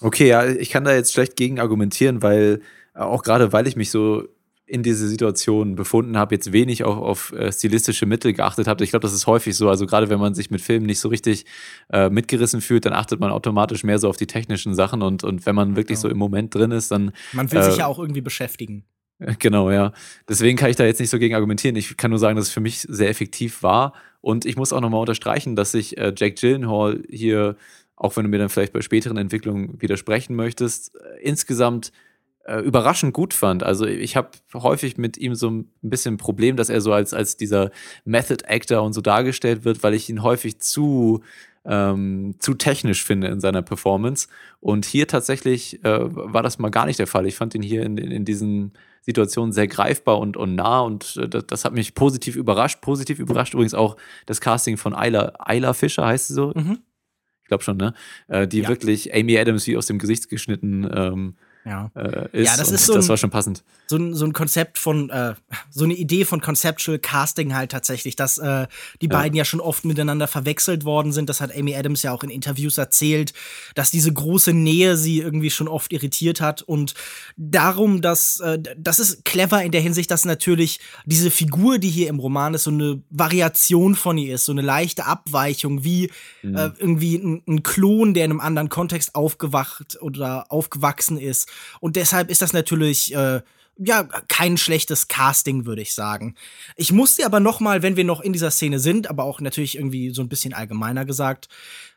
Okay, 0.00 0.28
ja, 0.28 0.46
ich 0.46 0.70
kann 0.70 0.84
da 0.84 0.94
jetzt 0.94 1.12
schlecht 1.12 1.36
gegen 1.36 1.60
argumentieren, 1.60 2.22
weil 2.22 2.60
auch 2.94 3.22
gerade 3.22 3.52
weil 3.52 3.66
ich 3.66 3.76
mich 3.76 3.90
so 3.90 4.28
in 4.66 4.82
diese 4.82 5.08
Situation 5.08 5.74
befunden 5.74 6.16
habe, 6.16 6.34
jetzt 6.34 6.52
wenig 6.52 6.84
auch 6.84 6.96
auf 6.96 7.32
äh, 7.32 7.52
stilistische 7.52 8.06
Mittel 8.06 8.32
geachtet 8.32 8.66
habe. 8.66 8.82
Ich 8.82 8.90
glaube, 8.90 9.02
das 9.02 9.12
ist 9.12 9.26
häufig 9.26 9.54
so. 9.56 9.68
Also 9.68 9.84
gerade 9.84 10.08
wenn 10.08 10.18
man 10.18 10.34
sich 10.34 10.50
mit 10.50 10.62
Filmen 10.62 10.86
nicht 10.86 11.00
so 11.00 11.08
richtig 11.08 11.44
äh, 11.92 12.08
mitgerissen 12.08 12.62
fühlt, 12.62 12.86
dann 12.86 12.94
achtet 12.94 13.20
man 13.20 13.30
automatisch 13.30 13.84
mehr 13.84 13.98
so 13.98 14.08
auf 14.08 14.16
die 14.16 14.26
technischen 14.26 14.74
Sachen 14.74 15.02
und, 15.02 15.22
und 15.22 15.44
wenn 15.44 15.54
man 15.54 15.76
wirklich 15.76 15.96
ja. 15.96 16.02
so 16.02 16.08
im 16.08 16.16
Moment 16.16 16.54
drin 16.54 16.70
ist, 16.70 16.90
dann. 16.90 17.12
Man 17.32 17.52
will 17.52 17.58
äh, 17.58 17.64
sich 17.64 17.76
ja 17.76 17.86
auch 17.86 17.98
irgendwie 17.98 18.22
beschäftigen. 18.22 18.84
Genau, 19.38 19.70
ja. 19.70 19.92
Deswegen 20.28 20.58
kann 20.58 20.70
ich 20.70 20.76
da 20.76 20.84
jetzt 20.84 20.98
nicht 20.98 21.08
so 21.08 21.20
gegen 21.20 21.36
argumentieren. 21.36 21.76
Ich 21.76 21.96
kann 21.96 22.10
nur 22.10 22.18
sagen, 22.18 22.36
dass 22.36 22.46
es 22.46 22.52
für 22.52 22.60
mich 22.60 22.80
sehr 22.80 23.08
effektiv 23.08 23.62
war. 23.62 23.92
Und 24.24 24.46
ich 24.46 24.56
muss 24.56 24.72
auch 24.72 24.80
nochmal 24.80 25.00
unterstreichen, 25.00 25.54
dass 25.54 25.72
sich 25.72 25.98
äh, 25.98 26.14
Jack 26.16 26.36
Gyllenhaal 26.36 27.02
hier, 27.10 27.56
auch 27.94 28.16
wenn 28.16 28.24
du 28.24 28.30
mir 28.30 28.38
dann 28.38 28.48
vielleicht 28.48 28.72
bei 28.72 28.80
späteren 28.80 29.18
Entwicklungen 29.18 29.82
widersprechen 29.82 30.34
möchtest, 30.34 30.96
äh, 30.96 31.20
insgesamt 31.20 31.92
äh, 32.46 32.60
überraschend 32.60 33.12
gut 33.12 33.34
fand. 33.34 33.62
Also 33.62 33.84
ich 33.84 34.16
habe 34.16 34.30
häufig 34.54 34.96
mit 34.96 35.18
ihm 35.18 35.34
so 35.34 35.50
ein 35.50 35.70
bisschen 35.82 36.14
ein 36.14 36.16
Problem, 36.16 36.56
dass 36.56 36.70
er 36.70 36.80
so 36.80 36.94
als, 36.94 37.12
als 37.12 37.36
dieser 37.36 37.70
Method 38.06 38.46
Actor 38.46 38.82
und 38.82 38.94
so 38.94 39.02
dargestellt 39.02 39.66
wird, 39.66 39.82
weil 39.82 39.92
ich 39.92 40.08
ihn 40.08 40.22
häufig 40.22 40.58
zu 40.58 41.20
ähm, 41.66 42.36
zu 42.38 42.54
technisch 42.54 43.04
finde 43.04 43.26
in 43.28 43.40
seiner 43.40 43.60
Performance. 43.60 44.28
Und 44.60 44.86
hier 44.86 45.06
tatsächlich 45.06 45.84
äh, 45.84 45.98
war 46.00 46.42
das 46.42 46.58
mal 46.58 46.70
gar 46.70 46.86
nicht 46.86 46.98
der 46.98 47.06
Fall. 47.06 47.26
Ich 47.26 47.36
fand 47.36 47.54
ihn 47.54 47.62
hier 47.62 47.82
in, 47.82 47.98
in, 47.98 48.10
in 48.10 48.24
diesen 48.24 48.72
Situationen 49.06 49.52
sehr 49.52 49.68
greifbar 49.68 50.18
und, 50.18 50.36
und 50.36 50.54
nah 50.54 50.80
und 50.80 51.16
äh, 51.16 51.28
das, 51.28 51.46
das, 51.46 51.64
hat 51.64 51.74
mich 51.74 51.94
positiv 51.94 52.36
überrascht. 52.36 52.80
Positiv 52.80 53.18
überrascht 53.18 53.54
übrigens 53.54 53.74
auch 53.74 53.96
das 54.26 54.40
Casting 54.40 54.76
von 54.76 54.94
Ayla, 54.94 55.34
Ayla 55.38 55.74
Fischer, 55.74 56.06
heißt 56.06 56.28
sie 56.28 56.34
so? 56.34 56.52
Mhm. 56.54 56.78
Ich 57.42 57.48
glaube 57.48 57.62
schon, 57.62 57.76
ne? 57.76 57.92
Äh, 58.28 58.48
die 58.48 58.60
ja. 58.60 58.68
wirklich 58.68 59.14
Amy 59.14 59.38
Adams 59.38 59.66
wie 59.66 59.76
aus 59.76 59.86
dem 59.86 59.98
Gesicht 59.98 60.30
geschnitten 60.30 60.88
ähm, 60.90 61.36
ja. 61.64 61.90
Äh, 61.94 62.28
ist. 62.32 62.50
Ja, 62.50 62.56
das 62.56 62.70
ist 62.70 62.86
so 62.86 62.92
ein, 62.92 62.98
das 62.98 63.08
war 63.08 63.16
schon 63.16 63.30
passend. 63.30 63.64
So 63.86 63.96
ein, 63.96 64.14
so 64.14 64.26
ein 64.26 64.32
Konzept 64.34 64.78
von, 64.78 65.08
äh, 65.10 65.34
so 65.70 65.84
eine 65.84 65.94
Idee 65.94 66.24
von 66.24 66.40
Conceptual 66.40 66.98
Casting 66.98 67.54
halt 67.54 67.72
tatsächlich, 67.72 68.16
dass 68.16 68.38
äh, 68.38 68.66
die 69.00 69.06
ja. 69.06 69.18
beiden 69.18 69.36
ja 69.36 69.44
schon 69.44 69.60
oft 69.60 69.84
miteinander 69.84 70.26
verwechselt 70.26 70.84
worden 70.84 71.12
sind. 71.12 71.28
Das 71.28 71.40
hat 71.40 71.56
Amy 71.56 71.74
Adams 71.74 72.02
ja 72.02 72.12
auch 72.12 72.22
in 72.22 72.30
Interviews 72.30 72.76
erzählt, 72.76 73.32
dass 73.74 73.90
diese 73.90 74.12
große 74.12 74.52
Nähe 74.52 74.96
sie 74.96 75.20
irgendwie 75.20 75.50
schon 75.50 75.68
oft 75.68 75.92
irritiert 75.92 76.40
hat. 76.40 76.60
Und 76.60 76.94
darum, 77.36 78.02
dass 78.02 78.40
äh, 78.40 78.58
das 78.76 78.98
ist 78.98 79.24
clever 79.24 79.62
in 79.62 79.72
der 79.72 79.80
Hinsicht, 79.80 80.10
dass 80.10 80.26
natürlich 80.26 80.80
diese 81.06 81.30
Figur, 81.30 81.78
die 81.78 81.90
hier 81.90 82.08
im 82.08 82.18
Roman 82.18 82.52
ist, 82.52 82.64
so 82.64 82.70
eine 82.70 83.02
Variation 83.08 83.94
von 83.94 84.18
ihr 84.18 84.34
ist, 84.34 84.44
so 84.44 84.52
eine 84.52 84.62
leichte 84.62 85.06
Abweichung, 85.06 85.82
wie 85.82 86.10
mhm. 86.42 86.56
äh, 86.56 86.70
irgendwie 86.78 87.16
ein, 87.16 87.42
ein 87.48 87.62
Klon, 87.62 88.12
der 88.12 88.26
in 88.26 88.32
einem 88.32 88.40
anderen 88.40 88.68
Kontext 88.68 89.14
aufgewacht 89.14 89.98
oder 90.02 90.50
aufgewachsen 90.50 91.18
ist 91.18 91.48
und 91.80 91.96
deshalb 91.96 92.30
ist 92.30 92.42
das 92.42 92.52
natürlich 92.52 93.14
äh, 93.14 93.40
ja 93.76 94.04
kein 94.28 94.56
schlechtes 94.56 95.08
Casting, 95.08 95.66
würde 95.66 95.82
ich 95.82 95.94
sagen. 95.94 96.34
Ich 96.76 96.92
musste 96.92 97.26
aber 97.26 97.40
noch 97.40 97.60
mal, 97.60 97.82
wenn 97.82 97.96
wir 97.96 98.04
noch 98.04 98.20
in 98.20 98.32
dieser 98.32 98.50
Szene 98.50 98.78
sind, 98.78 99.08
aber 99.08 99.24
auch 99.24 99.40
natürlich 99.40 99.76
irgendwie 99.76 100.10
so 100.10 100.22
ein 100.22 100.28
bisschen 100.28 100.54
allgemeiner 100.54 101.04
gesagt, 101.04 101.48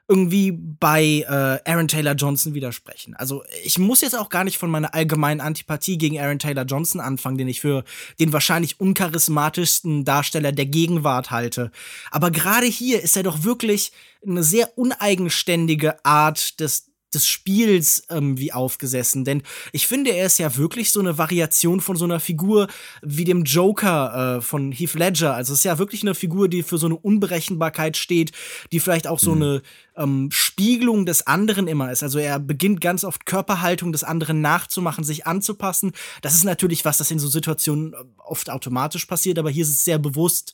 irgendwie 0.09 0.51
bei 0.53 1.25
äh, 1.27 1.69
Aaron 1.69 1.89
Taylor 1.89 2.13
Johnson 2.13 2.53
widersprechen. 2.53 3.13
Also 3.15 3.43
ich 3.63 3.77
muss 3.77 4.01
jetzt 4.01 4.17
auch 4.17 4.29
gar 4.29 4.45
nicht 4.45 4.57
von 4.57 4.71
meiner 4.71 4.93
allgemeinen 4.93 5.41
Antipathie 5.41 5.97
gegen 5.97 6.17
Aaron 6.17 6.39
Taylor 6.39 6.63
Johnson 6.63 7.01
anfangen, 7.01 7.37
den 7.37 7.49
ich 7.49 7.59
für 7.59 7.83
den 8.19 8.31
wahrscheinlich 8.31 8.79
uncharismatischsten 8.79 10.05
Darsteller 10.05 10.53
der 10.53 10.65
Gegenwart 10.65 11.29
halte. 11.29 11.71
Aber 12.09 12.31
gerade 12.31 12.67
hier 12.67 13.01
ist 13.03 13.17
er 13.17 13.23
doch 13.23 13.43
wirklich 13.43 13.91
eine 14.25 14.43
sehr 14.43 14.77
uneigenständige 14.77 16.03
Art 16.05 16.59
des 16.61 16.86
des 17.13 17.27
Spiels 17.27 18.03
ähm, 18.09 18.37
wie 18.37 18.51
aufgesessen. 18.51 19.23
Denn 19.23 19.43
ich 19.71 19.87
finde, 19.87 20.11
er 20.11 20.25
ist 20.25 20.39
ja 20.39 20.55
wirklich 20.57 20.91
so 20.91 20.99
eine 20.99 21.17
Variation 21.17 21.79
von 21.79 21.95
so 21.95 22.05
einer 22.05 22.19
Figur 22.19 22.67
wie 23.01 23.23
dem 23.23 23.43
Joker 23.43 24.37
äh, 24.37 24.41
von 24.41 24.71
Heath 24.71 24.93
Ledger. 24.93 25.33
Also 25.33 25.53
es 25.53 25.59
ist 25.59 25.65
ja 25.65 25.77
wirklich 25.77 26.01
eine 26.01 26.15
Figur, 26.15 26.49
die 26.49 26.63
für 26.63 26.77
so 26.77 26.87
eine 26.87 26.95
Unberechenbarkeit 26.95 27.97
steht, 27.97 28.31
die 28.71 28.79
vielleicht 28.79 29.07
auch 29.07 29.19
so 29.19 29.33
mhm. 29.35 29.41
eine 29.41 29.61
ähm, 29.95 30.29
Spiegelung 30.31 31.05
des 31.05 31.25
anderen 31.27 31.67
immer 31.67 31.91
ist. 31.91 32.03
Also 32.03 32.19
er 32.19 32.39
beginnt 32.39 32.81
ganz 32.81 33.03
oft 33.03 33.25
Körperhaltung 33.25 33.91
des 33.91 34.03
anderen 34.03 34.41
nachzumachen, 34.41 35.03
sich 35.03 35.25
anzupassen. 35.25 35.93
Das 36.21 36.35
ist 36.35 36.43
natürlich 36.43 36.83
was, 36.85 36.97
das 36.97 37.11
in 37.11 37.19
so 37.19 37.27
Situationen 37.27 37.93
äh, 37.93 37.97
oft 38.17 38.49
automatisch 38.49 39.05
passiert, 39.05 39.39
aber 39.39 39.49
hier 39.49 39.63
ist 39.63 39.69
es 39.69 39.83
sehr 39.83 39.99
bewusst. 39.99 40.53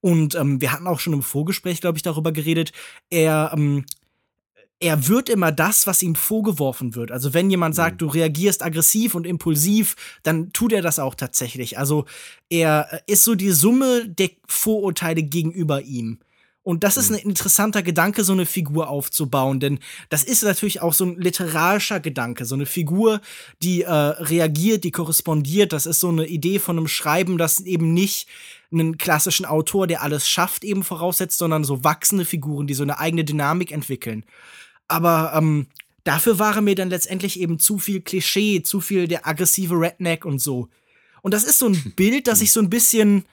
Und 0.00 0.34
ähm, 0.34 0.60
wir 0.60 0.72
hatten 0.72 0.86
auch 0.86 1.00
schon 1.00 1.14
im 1.14 1.22
Vorgespräch, 1.22 1.80
glaube 1.80 1.96
ich, 1.96 2.02
darüber 2.02 2.32
geredet. 2.32 2.72
Er 3.10 3.52
ähm, 3.54 3.86
er 4.80 5.08
wird 5.08 5.28
immer 5.28 5.52
das, 5.52 5.86
was 5.86 6.02
ihm 6.02 6.14
vorgeworfen 6.14 6.94
wird. 6.94 7.10
Also 7.10 7.32
wenn 7.32 7.50
jemand 7.50 7.74
sagt, 7.74 7.96
mhm. 7.96 7.98
du 7.98 8.06
reagierst 8.08 8.62
aggressiv 8.62 9.14
und 9.14 9.26
impulsiv, 9.26 9.96
dann 10.22 10.52
tut 10.52 10.72
er 10.72 10.82
das 10.82 10.98
auch 10.98 11.14
tatsächlich. 11.14 11.78
Also 11.78 12.04
er 12.50 13.02
ist 13.06 13.24
so 13.24 13.34
die 13.34 13.50
Summe 13.50 14.08
der 14.08 14.30
Vorurteile 14.46 15.22
gegenüber 15.22 15.82
ihm. 15.82 16.18
Und 16.64 16.82
das 16.82 16.96
ist 16.96 17.10
mhm. 17.10 17.16
ein 17.16 17.22
interessanter 17.22 17.82
Gedanke, 17.82 18.24
so 18.24 18.32
eine 18.32 18.46
Figur 18.46 18.88
aufzubauen, 18.88 19.60
denn 19.60 19.80
das 20.08 20.24
ist 20.24 20.42
natürlich 20.42 20.80
auch 20.80 20.94
so 20.94 21.04
ein 21.04 21.20
literarischer 21.20 22.00
Gedanke, 22.00 22.46
so 22.46 22.54
eine 22.54 22.64
Figur, 22.64 23.20
die 23.62 23.82
äh, 23.82 23.92
reagiert, 23.92 24.82
die 24.84 24.90
korrespondiert. 24.90 25.74
Das 25.74 25.84
ist 25.84 26.00
so 26.00 26.08
eine 26.08 26.26
Idee 26.26 26.58
von 26.58 26.78
einem 26.78 26.88
Schreiben, 26.88 27.36
das 27.36 27.60
eben 27.60 27.92
nicht 27.92 28.28
einen 28.72 28.96
klassischen 28.96 29.44
Autor, 29.44 29.86
der 29.86 30.02
alles 30.02 30.26
schafft, 30.26 30.64
eben 30.64 30.82
voraussetzt, 30.82 31.36
sondern 31.36 31.64
so 31.64 31.84
wachsende 31.84 32.24
Figuren, 32.24 32.66
die 32.66 32.74
so 32.74 32.82
eine 32.82 32.98
eigene 32.98 33.24
Dynamik 33.24 33.70
entwickeln. 33.70 34.24
Aber 34.88 35.32
ähm, 35.34 35.66
dafür 36.04 36.38
war 36.38 36.60
mir 36.60 36.74
dann 36.74 36.90
letztendlich 36.90 37.40
eben 37.40 37.58
zu 37.58 37.78
viel 37.78 38.00
Klischee, 38.00 38.62
zu 38.62 38.80
viel 38.80 39.08
der 39.08 39.26
aggressive 39.26 39.74
Redneck 39.74 40.24
und 40.24 40.38
so. 40.38 40.68
Und 41.22 41.32
das 41.32 41.44
ist 41.44 41.58
so 41.58 41.66
ein 41.66 41.92
Bild, 41.96 42.26
das 42.26 42.40
ich 42.40 42.52
so 42.52 42.60
ein 42.60 42.70
bisschen, 42.70 43.24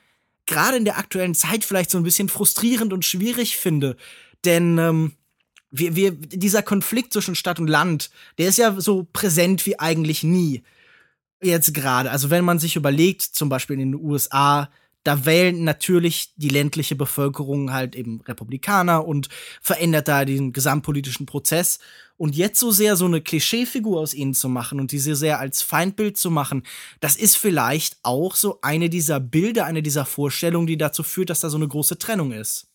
gerade 0.45 0.77
in 0.77 0.85
der 0.85 0.97
aktuellen 0.97 1.35
Zeit, 1.35 1.63
vielleicht 1.63 1.91
so 1.91 1.97
ein 1.97 2.03
bisschen 2.03 2.29
frustrierend 2.29 2.93
und 2.93 3.05
schwierig 3.05 3.57
finde. 3.57 3.97
Denn 4.45 4.77
ähm, 4.77 5.13
wir, 5.71 5.95
wir, 5.95 6.11
dieser 6.11 6.63
Konflikt 6.63 7.13
zwischen 7.13 7.35
Stadt 7.35 7.59
und 7.59 7.67
Land, 7.67 8.11
der 8.37 8.49
ist 8.49 8.57
ja 8.57 8.79
so 8.79 9.07
präsent 9.11 9.65
wie 9.65 9.79
eigentlich 9.79 10.23
nie. 10.23 10.63
Jetzt 11.41 11.73
gerade. 11.73 12.11
Also 12.11 12.29
wenn 12.29 12.45
man 12.45 12.59
sich 12.59 12.75
überlegt, 12.75 13.21
zum 13.21 13.49
Beispiel 13.49 13.79
in 13.79 13.91
den 13.91 14.01
USA, 14.01 14.69
da 15.03 15.25
wählen 15.25 15.63
natürlich 15.63 16.33
die 16.35 16.49
ländliche 16.49 16.95
Bevölkerung 16.95 17.73
halt 17.73 17.95
eben 17.95 18.21
Republikaner 18.21 19.05
und 19.05 19.29
verändert 19.61 20.07
da 20.07 20.25
den 20.25 20.53
gesamtpolitischen 20.53 21.25
Prozess. 21.25 21.79
Und 22.17 22.35
jetzt 22.35 22.59
so 22.59 22.69
sehr 22.69 22.95
so 22.95 23.05
eine 23.05 23.21
Klischeefigur 23.21 23.99
aus 23.99 24.13
ihnen 24.13 24.35
zu 24.35 24.47
machen 24.47 24.79
und 24.79 24.91
diese 24.91 25.15
sehr 25.15 25.39
als 25.39 25.63
Feindbild 25.63 26.17
zu 26.17 26.29
machen, 26.29 26.63
das 26.99 27.15
ist 27.15 27.35
vielleicht 27.35 27.97
auch 28.03 28.35
so 28.35 28.59
eine 28.61 28.89
dieser 28.89 29.19
Bilder, 29.19 29.65
eine 29.65 29.81
dieser 29.81 30.05
Vorstellungen, 30.05 30.67
die 30.67 30.77
dazu 30.77 31.01
führt, 31.01 31.31
dass 31.31 31.39
da 31.39 31.49
so 31.49 31.57
eine 31.57 31.67
große 31.67 31.97
Trennung 31.97 32.31
ist. 32.31 32.70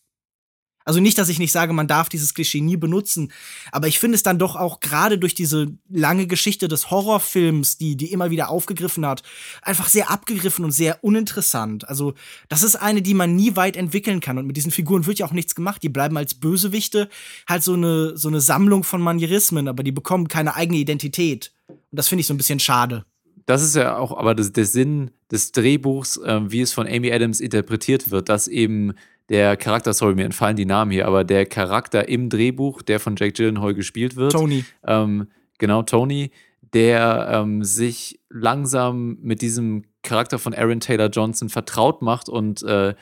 Also 0.87 1.01
nicht, 1.01 1.17
dass 1.17 1.27
ich 1.27 1.37
nicht 1.37 1.51
sage, 1.51 1.73
man 1.73 1.89
darf 1.89 2.07
dieses 2.07 2.33
Klischee 2.33 2.61
nie 2.61 2.77
benutzen, 2.77 3.33
aber 3.73 3.89
ich 3.89 3.99
finde 3.99 4.15
es 4.15 4.23
dann 4.23 4.39
doch 4.39 4.55
auch 4.55 4.79
gerade 4.79 5.17
durch 5.17 5.35
diese 5.35 5.67
lange 5.89 6.27
Geschichte 6.27 6.69
des 6.69 6.89
Horrorfilms, 6.89 7.77
die 7.77 7.97
die 7.97 8.13
immer 8.13 8.31
wieder 8.31 8.49
aufgegriffen 8.49 9.05
hat, 9.05 9.21
einfach 9.61 9.89
sehr 9.89 10.09
abgegriffen 10.09 10.63
und 10.63 10.71
sehr 10.71 11.03
uninteressant. 11.03 11.89
Also 11.89 12.13
das 12.47 12.63
ist 12.63 12.77
eine, 12.77 13.01
die 13.01 13.15
man 13.15 13.35
nie 13.35 13.57
weit 13.57 13.75
entwickeln 13.75 14.21
kann 14.21 14.37
und 14.37 14.47
mit 14.47 14.55
diesen 14.55 14.71
Figuren 14.71 15.05
wird 15.05 15.19
ja 15.19 15.25
auch 15.25 15.33
nichts 15.33 15.55
gemacht. 15.55 15.83
Die 15.83 15.89
bleiben 15.89 16.15
als 16.15 16.35
Bösewichte 16.35 17.09
halt 17.49 17.63
so 17.63 17.73
eine 17.73 18.15
so 18.15 18.29
eine 18.29 18.39
Sammlung 18.39 18.85
von 18.85 19.01
Manierismen, 19.01 19.67
aber 19.67 19.83
die 19.83 19.91
bekommen 19.91 20.29
keine 20.29 20.55
eigene 20.55 20.77
Identität. 20.77 21.51
Und 21.67 21.77
das 21.91 22.07
finde 22.07 22.21
ich 22.21 22.27
so 22.27 22.33
ein 22.33 22.37
bisschen 22.37 22.61
schade 22.61 23.03
das 23.47 23.63
ist 23.63 23.75
ja 23.75 23.97
auch 23.97 24.15
aber 24.15 24.35
das, 24.35 24.51
der 24.51 24.65
Sinn 24.65 25.11
des 25.31 25.53
Drehbuchs, 25.53 26.17
äh, 26.17 26.41
wie 26.51 26.59
es 26.59 26.73
von 26.73 26.85
Amy 26.85 27.11
Adams 27.11 27.39
interpretiert 27.39 28.11
wird, 28.11 28.27
dass 28.27 28.49
eben 28.49 28.93
der 29.29 29.57
Charakter, 29.57 29.93
sorry, 29.93 30.15
mir 30.15 30.25
entfallen 30.25 30.55
die 30.55 30.65
Namen 30.65 30.91
hier, 30.91 31.07
aber 31.07 31.23
der 31.23 31.45
Charakter 31.45 32.07
im 32.07 32.29
Drehbuch, 32.29 32.81
der 32.81 32.99
von 32.99 33.15
Jake 33.17 33.33
Gyllenhaal 33.33 33.73
gespielt 33.73 34.15
wird. 34.15 34.31
Tony. 34.31 34.63
Ähm, 34.85 35.27
genau, 35.57 35.83
Tony, 35.83 36.31
der 36.73 37.29
ähm, 37.31 37.63
sich 37.63 38.19
langsam 38.29 39.17
mit 39.21 39.41
diesem 39.41 39.83
Charakter 40.03 40.39
von 40.39 40.53
Aaron 40.53 40.79
Taylor 40.79 41.09
Johnson 41.09 41.49
vertraut 41.49 42.01
macht 42.01 42.29
und 42.29 42.63
äh, 42.63 42.95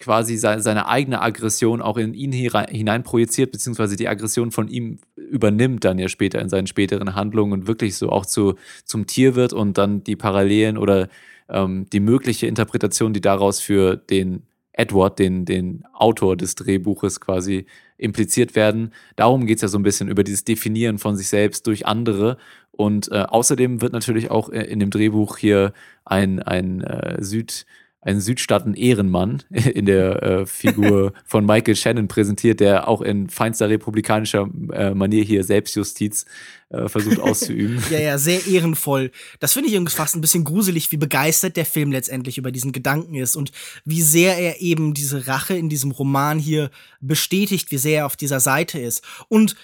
quasi 0.00 0.36
seine, 0.36 0.62
seine 0.62 0.86
eigene 0.86 1.20
Aggression 1.20 1.80
auch 1.82 1.96
in 1.96 2.14
ihn 2.14 2.32
hinein 2.32 3.02
projiziert, 3.02 3.52
beziehungsweise 3.52 3.96
die 3.96 4.08
Aggression 4.08 4.50
von 4.50 4.68
ihm 4.68 4.98
übernimmt 5.16 5.84
dann 5.84 5.98
ja 5.98 6.08
später 6.08 6.40
in 6.40 6.48
seinen 6.48 6.66
späteren 6.66 7.14
Handlungen 7.14 7.52
und 7.52 7.66
wirklich 7.66 7.96
so 7.96 8.10
auch 8.10 8.26
zu, 8.26 8.54
zum 8.84 9.06
Tier 9.06 9.34
wird 9.34 9.52
und 9.52 9.78
dann 9.78 10.04
die 10.04 10.16
Parallelen 10.16 10.78
oder 10.78 11.08
ähm, 11.48 11.86
die 11.92 12.00
mögliche 12.00 12.46
Interpretation, 12.46 13.12
die 13.12 13.20
daraus 13.20 13.60
für 13.60 13.96
den 13.96 14.42
Edward, 14.78 15.18
den, 15.18 15.44
den 15.44 15.84
Autor 15.92 16.36
des 16.36 16.54
Drehbuches 16.54 17.20
quasi 17.20 17.66
impliziert 17.96 18.54
werden. 18.54 18.94
Darum 19.16 19.44
geht 19.44 19.56
es 19.56 19.62
ja 19.62 19.68
so 19.68 19.78
ein 19.78 19.82
bisschen 19.82 20.08
über 20.08 20.22
dieses 20.22 20.44
Definieren 20.44 20.98
von 20.98 21.16
sich 21.16 21.28
selbst 21.28 21.66
durch 21.66 21.84
andere. 21.84 22.38
Und 22.70 23.10
äh, 23.10 23.24
außerdem 23.28 23.82
wird 23.82 23.92
natürlich 23.92 24.30
auch 24.30 24.50
äh, 24.50 24.62
in 24.62 24.78
dem 24.78 24.90
Drehbuch 24.90 25.36
hier 25.36 25.72
ein, 26.04 26.40
ein 26.40 26.80
äh, 26.82 27.22
Süd- 27.22 27.66
ein 28.08 28.20
Südstaaten-Ehrenmann 28.20 29.42
in 29.50 29.86
der 29.86 30.22
äh, 30.22 30.46
Figur 30.46 31.12
von 31.24 31.44
Michael 31.44 31.76
Shannon 31.76 32.08
präsentiert, 32.08 32.60
der 32.60 32.88
auch 32.88 33.02
in 33.02 33.28
feinster 33.28 33.68
republikanischer 33.68 34.48
äh, 34.72 34.94
Manier 34.94 35.22
hier 35.22 35.44
Selbstjustiz 35.44 36.24
äh, 36.70 36.88
versucht 36.88 37.20
auszuüben. 37.20 37.82
ja, 37.90 38.00
ja, 38.00 38.18
sehr 38.18 38.46
ehrenvoll. 38.46 39.10
Das 39.40 39.52
finde 39.52 39.68
ich 39.68 39.74
irgendwie 39.74 39.94
fast 39.94 40.16
ein 40.16 40.20
bisschen 40.20 40.44
gruselig, 40.44 40.90
wie 40.90 40.96
begeistert 40.96 41.56
der 41.56 41.66
Film 41.66 41.92
letztendlich 41.92 42.38
über 42.38 42.50
diesen 42.50 42.72
Gedanken 42.72 43.14
ist 43.14 43.36
und 43.36 43.52
wie 43.84 44.02
sehr 44.02 44.38
er 44.38 44.60
eben 44.60 44.94
diese 44.94 45.26
Rache 45.26 45.54
in 45.54 45.68
diesem 45.68 45.90
Roman 45.90 46.38
hier 46.38 46.70
bestätigt, 47.00 47.70
wie 47.70 47.78
sehr 47.78 48.00
er 48.00 48.06
auf 48.06 48.16
dieser 48.16 48.40
Seite 48.40 48.78
ist. 48.78 49.04
Und 49.28 49.54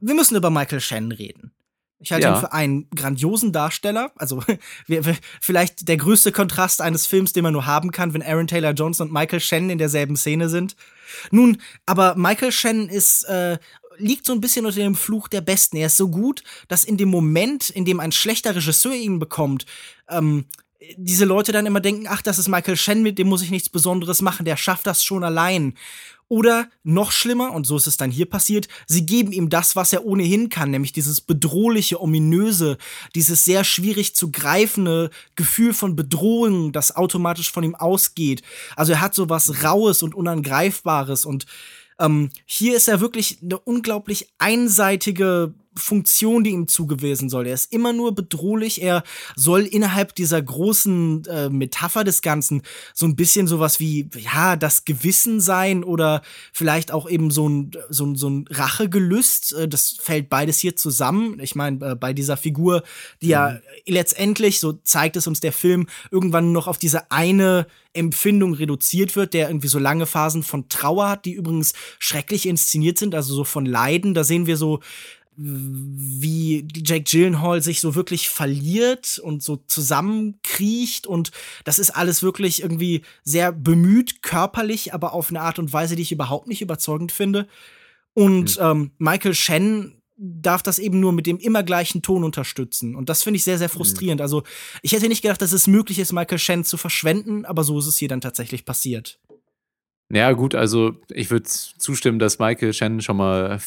wir 0.00 0.14
müssen 0.14 0.36
über 0.36 0.50
Michael 0.50 0.80
Shannon 0.80 1.12
reden. 1.12 1.52
Ich 2.00 2.12
halte 2.12 2.26
ja. 2.26 2.34
ihn 2.34 2.40
für 2.40 2.52
einen 2.52 2.88
grandiosen 2.90 3.52
Darsteller. 3.52 4.12
Also 4.16 4.42
vielleicht 5.40 5.88
der 5.88 5.96
größte 5.96 6.32
Kontrast 6.32 6.80
eines 6.80 7.06
Films, 7.06 7.32
den 7.32 7.42
man 7.42 7.52
nur 7.52 7.66
haben 7.66 7.90
kann, 7.90 8.14
wenn 8.14 8.22
Aaron 8.22 8.46
Taylor 8.46 8.72
Johnson 8.72 9.08
und 9.08 9.12
Michael 9.12 9.40
Shannon 9.40 9.70
in 9.70 9.78
derselben 9.78 10.16
Szene 10.16 10.48
sind. 10.48 10.76
Nun, 11.30 11.60
aber 11.86 12.14
Michael 12.14 12.52
Shannon 12.52 12.88
ist 12.88 13.24
äh, 13.24 13.58
liegt 13.98 14.26
so 14.26 14.32
ein 14.32 14.40
bisschen 14.40 14.64
unter 14.64 14.78
dem 14.78 14.94
Fluch 14.94 15.28
der 15.28 15.40
Besten. 15.40 15.76
Er 15.76 15.86
ist 15.86 15.96
so 15.96 16.08
gut, 16.08 16.42
dass 16.68 16.84
in 16.84 16.96
dem 16.96 17.08
Moment, 17.08 17.68
in 17.68 17.84
dem 17.84 18.00
ein 18.00 18.12
schlechter 18.12 18.54
Regisseur 18.54 18.94
ihn 18.94 19.18
bekommt, 19.18 19.66
ähm, 20.08 20.46
diese 20.96 21.24
Leute 21.24 21.52
dann 21.52 21.66
immer 21.66 21.80
denken, 21.80 22.06
ach, 22.08 22.22
das 22.22 22.38
ist 22.38 22.48
Michael 22.48 22.76
Shannon, 22.76 23.02
mit 23.02 23.18
dem 23.18 23.28
muss 23.28 23.42
ich 23.42 23.50
nichts 23.50 23.68
Besonderes 23.68 24.22
machen, 24.22 24.44
der 24.44 24.56
schafft 24.56 24.86
das 24.86 25.02
schon 25.02 25.24
allein. 25.24 25.74
Oder 26.28 26.68
noch 26.82 27.10
schlimmer, 27.10 27.52
und 27.52 27.66
so 27.66 27.76
ist 27.76 27.86
es 27.86 27.96
dann 27.96 28.10
hier 28.10 28.26
passiert, 28.26 28.68
sie 28.86 29.06
geben 29.06 29.32
ihm 29.32 29.48
das, 29.48 29.76
was 29.76 29.92
er 29.94 30.04
ohnehin 30.04 30.50
kann, 30.50 30.70
nämlich 30.70 30.92
dieses 30.92 31.22
bedrohliche, 31.22 32.02
ominöse, 32.02 32.76
dieses 33.14 33.44
sehr 33.44 33.64
schwierig 33.64 34.14
zu 34.14 34.30
greifende 34.30 35.10
Gefühl 35.36 35.72
von 35.72 35.96
Bedrohung, 35.96 36.72
das 36.72 36.94
automatisch 36.94 37.50
von 37.50 37.64
ihm 37.64 37.74
ausgeht. 37.74 38.42
Also 38.76 38.92
er 38.92 39.00
hat 39.00 39.14
so 39.14 39.30
was 39.30 39.64
Raues 39.64 40.02
und 40.02 40.14
Unangreifbares 40.14 41.24
und 41.24 41.46
ähm, 41.98 42.30
hier 42.44 42.76
ist 42.76 42.88
er 42.88 43.00
wirklich 43.00 43.38
eine 43.42 43.58
unglaublich 43.58 44.28
einseitige 44.38 45.54
Funktion, 45.78 46.44
die 46.44 46.50
ihm 46.50 46.68
zugewiesen 46.68 47.28
soll. 47.28 47.46
Er 47.46 47.54
ist 47.54 47.72
immer 47.72 47.92
nur 47.92 48.14
bedrohlich. 48.14 48.82
Er 48.82 49.02
soll 49.36 49.62
innerhalb 49.62 50.14
dieser 50.14 50.40
großen 50.42 51.24
äh, 51.24 51.48
Metapher 51.48 52.04
des 52.04 52.22
Ganzen 52.22 52.62
so 52.94 53.06
ein 53.06 53.16
bisschen 53.16 53.46
sowas 53.46 53.80
wie, 53.80 54.08
ja, 54.16 54.56
das 54.56 54.84
Gewissen 54.84 55.40
sein 55.40 55.84
oder 55.84 56.22
vielleicht 56.52 56.92
auch 56.92 57.08
eben 57.08 57.30
so 57.30 57.48
ein, 57.48 57.70
so 57.88 58.06
ein, 58.06 58.16
so 58.16 58.28
ein 58.28 58.44
Rachegelüst. 58.50 59.54
Äh, 59.54 59.68
das 59.68 59.96
fällt 60.00 60.28
beides 60.28 60.58
hier 60.58 60.76
zusammen. 60.76 61.38
Ich 61.40 61.54
meine, 61.54 61.92
äh, 61.92 61.94
bei 61.94 62.12
dieser 62.12 62.36
Figur, 62.36 62.82
die 63.22 63.28
ja 63.28 63.50
mhm. 63.50 63.58
letztendlich, 63.86 64.60
so 64.60 64.72
zeigt 64.72 65.16
es 65.16 65.26
uns 65.26 65.40
der 65.40 65.52
Film, 65.52 65.86
irgendwann 66.10 66.52
noch 66.52 66.66
auf 66.66 66.78
diese 66.78 67.10
eine 67.10 67.66
Empfindung 67.94 68.54
reduziert 68.54 69.16
wird, 69.16 69.34
der 69.34 69.48
irgendwie 69.48 69.68
so 69.68 69.78
lange 69.78 70.06
Phasen 70.06 70.42
von 70.42 70.68
Trauer 70.68 71.08
hat, 71.08 71.24
die 71.24 71.32
übrigens 71.32 71.72
schrecklich 71.98 72.46
inszeniert 72.46 72.98
sind, 72.98 73.14
also 73.14 73.34
so 73.34 73.44
von 73.44 73.66
Leiden. 73.66 74.14
Da 74.14 74.24
sehen 74.24 74.46
wir 74.46 74.56
so 74.56 74.80
wie 75.40 76.66
Jake 76.74 77.04
Gyllenhaal 77.04 77.62
sich 77.62 77.80
so 77.80 77.94
wirklich 77.94 78.28
verliert 78.28 79.20
und 79.20 79.40
so 79.40 79.56
zusammenkriecht 79.68 81.06
und 81.06 81.30
das 81.64 81.78
ist 81.78 81.90
alles 81.90 82.24
wirklich 82.24 82.60
irgendwie 82.60 83.02
sehr 83.22 83.52
bemüht, 83.52 84.22
körperlich, 84.22 84.92
aber 84.92 85.12
auf 85.12 85.30
eine 85.30 85.40
Art 85.40 85.60
und 85.60 85.72
Weise, 85.72 85.94
die 85.94 86.02
ich 86.02 86.10
überhaupt 86.10 86.48
nicht 86.48 86.60
überzeugend 86.60 87.12
finde. 87.12 87.46
Und 88.14 88.58
mhm. 88.58 88.64
ähm, 88.64 88.90
Michael 88.98 89.34
Shannon 89.34 89.94
darf 90.16 90.64
das 90.64 90.80
eben 90.80 90.98
nur 90.98 91.12
mit 91.12 91.26
dem 91.26 91.38
immer 91.38 91.62
gleichen 91.62 92.02
Ton 92.02 92.24
unterstützen. 92.24 92.96
Und 92.96 93.08
das 93.08 93.22
finde 93.22 93.36
ich 93.36 93.44
sehr, 93.44 93.58
sehr 93.58 93.68
frustrierend. 93.68 94.18
Mhm. 94.18 94.22
Also, 94.22 94.42
ich 94.82 94.90
hätte 94.90 95.08
nicht 95.08 95.22
gedacht, 95.22 95.40
dass 95.40 95.52
es 95.52 95.68
möglich 95.68 96.00
ist, 96.00 96.12
Michael 96.12 96.40
Shannon 96.40 96.64
zu 96.64 96.76
verschwenden, 96.76 97.44
aber 97.44 97.62
so 97.62 97.78
ist 97.78 97.86
es 97.86 97.96
hier 97.96 98.08
dann 98.08 98.20
tatsächlich 98.20 98.64
passiert. 98.64 99.20
Ja, 100.10 100.32
gut, 100.32 100.54
also 100.54 100.92
ich 101.10 101.30
würde 101.30 101.44
zustimmen, 101.44 102.18
dass 102.18 102.38
Michael 102.38 102.72
Shannon 102.72 103.02
schon 103.02 103.18
mal 103.18 103.58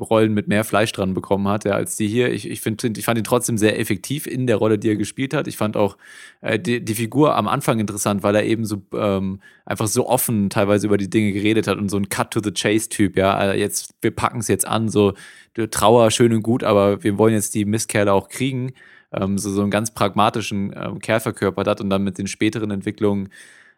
Rollen 0.00 0.34
mit 0.34 0.48
mehr 0.48 0.64
Fleisch 0.64 0.90
dran 0.90 1.14
bekommen 1.14 1.46
hat, 1.46 1.64
ja, 1.64 1.74
als 1.74 1.94
die 1.94 2.08
hier. 2.08 2.32
Ich, 2.32 2.50
ich, 2.50 2.60
find, 2.60 2.82
ich 2.98 3.04
fand 3.04 3.18
ihn 3.18 3.24
trotzdem 3.24 3.56
sehr 3.56 3.78
effektiv 3.78 4.26
in 4.26 4.48
der 4.48 4.56
Rolle, 4.56 4.78
die 4.80 4.88
er 4.88 4.96
gespielt 4.96 5.32
hat. 5.32 5.46
Ich 5.46 5.56
fand 5.56 5.76
auch 5.76 5.96
äh, 6.40 6.58
die, 6.58 6.84
die 6.84 6.94
Figur 6.96 7.36
am 7.36 7.46
Anfang 7.46 7.78
interessant, 7.78 8.24
weil 8.24 8.34
er 8.34 8.44
eben 8.46 8.64
so 8.64 8.82
ähm, 8.94 9.40
einfach 9.64 9.86
so 9.86 10.08
offen 10.08 10.50
teilweise 10.50 10.88
über 10.88 10.96
die 10.96 11.08
Dinge 11.08 11.30
geredet 11.32 11.68
hat 11.68 11.78
und 11.78 11.88
so 11.88 11.98
ein 11.98 12.08
Cut-to-the-Chase-Typ, 12.08 13.16
ja. 13.16 13.32
Also 13.36 13.56
jetzt, 13.56 13.94
wir 14.02 14.10
packen 14.10 14.40
es 14.40 14.48
jetzt 14.48 14.66
an, 14.66 14.88
so 14.88 15.14
Trauer, 15.70 16.10
schön 16.10 16.32
und 16.32 16.42
gut, 16.42 16.64
aber 16.64 17.04
wir 17.04 17.16
wollen 17.16 17.34
jetzt 17.34 17.54
die 17.54 17.64
Mistkerle 17.64 18.12
auch 18.12 18.28
kriegen. 18.28 18.72
Ähm, 19.12 19.38
so, 19.38 19.50
so 19.50 19.62
einen 19.62 19.70
ganz 19.70 19.92
pragmatischen 19.92 20.72
ähm, 20.76 20.98
Kerl 20.98 21.20
verkörpert 21.20 21.68
hat 21.68 21.80
und 21.80 21.90
dann 21.90 22.02
mit 22.02 22.18
den 22.18 22.26
späteren 22.26 22.72
Entwicklungen 22.72 23.28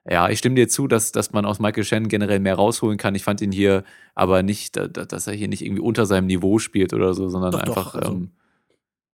ja, 0.09 0.29
ich 0.29 0.39
stimme 0.39 0.57
dir 0.57 0.69
zu, 0.69 0.89
dass, 0.89 1.13
dass 1.13 1.33
man 1.33 1.45
aus 1.45 1.61
Michael 1.61 1.85
Shannon 1.85 2.09
generell 2.09 2.41
mehr 2.41 2.57
rausholen 2.57 2.99
kann. 2.99 3.15
Ich 3.15 3.23
fand 3.23 3.41
ihn 3.41 3.53
hier 3.53 3.85
aber 4.15 4.43
nicht, 4.43 4.77
dass 4.77 5.27
er 5.27 5.33
hier 5.33 5.49
nicht 5.49 5.65
irgendwie 5.65 5.83
unter 5.83 6.07
seinem 6.07 6.27
Niveau 6.27 6.59
spielt 6.59 6.93
oder 6.93 7.15
so, 7.15 7.29
sondern 7.29 7.53
doch, 7.53 7.61
einfach. 7.61 7.93
Doch, 7.93 8.01
also. 8.01 8.13
ähm, 8.13 8.31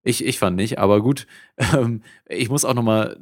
ich, 0.03 0.25
ich 0.25 0.39
fand 0.39 0.57
nicht, 0.57 0.79
aber 0.79 1.03
gut. 1.03 1.27
Ähm, 1.75 2.03
ich 2.29 2.49
muss 2.49 2.65
auch 2.65 2.73
nochmal 2.73 3.19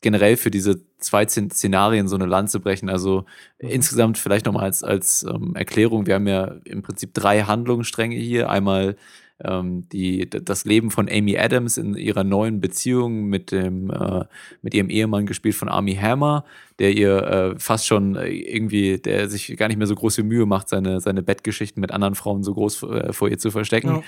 generell 0.00 0.36
für 0.36 0.50
diese 0.50 0.80
zwei 0.98 1.26
Szenarien 1.26 2.08
so 2.08 2.16
eine 2.16 2.26
Lanze 2.26 2.58
brechen. 2.58 2.90
Also 2.90 3.24
mhm. 3.60 3.68
insgesamt 3.70 4.18
vielleicht 4.18 4.44
nochmal 4.44 4.64
als, 4.64 4.82
als 4.82 5.22
ähm, 5.22 5.54
Erklärung. 5.54 6.06
Wir 6.06 6.16
haben 6.16 6.26
ja 6.26 6.56
im 6.64 6.82
Prinzip 6.82 7.14
drei 7.14 7.42
Handlungsstränge 7.42 8.16
hier. 8.16 8.50
Einmal 8.50 8.96
ähm, 9.44 9.88
die, 9.90 10.28
das 10.28 10.64
Leben 10.64 10.90
von 10.90 11.08
Amy 11.10 11.38
Adams 11.38 11.76
in 11.76 11.94
ihrer 11.94 12.24
neuen 12.24 12.60
Beziehung 12.60 13.26
mit 13.26 13.52
dem 13.52 13.90
äh, 13.90 14.24
mit 14.62 14.74
ihrem 14.74 14.90
Ehemann 14.90 15.26
gespielt 15.26 15.54
von 15.54 15.68
Army 15.68 15.94
Hammer, 15.94 16.44
der 16.78 16.92
ihr 16.92 17.16
äh, 17.22 17.58
fast 17.58 17.86
schon 17.86 18.16
äh, 18.16 18.28
irgendwie, 18.28 18.98
der 18.98 19.28
sich 19.28 19.56
gar 19.56 19.68
nicht 19.68 19.76
mehr 19.76 19.86
so 19.86 19.94
große 19.94 20.22
Mühe 20.22 20.46
macht, 20.46 20.68
seine 20.68 21.00
seine 21.00 21.22
Bettgeschichten 21.22 21.80
mit 21.80 21.92
anderen 21.92 22.14
Frauen 22.14 22.42
so 22.42 22.54
groß 22.54 22.82
äh, 22.82 23.12
vor 23.12 23.28
ihr 23.28 23.38
zu 23.38 23.50
verstecken. 23.50 23.88
Ja. 23.96 24.02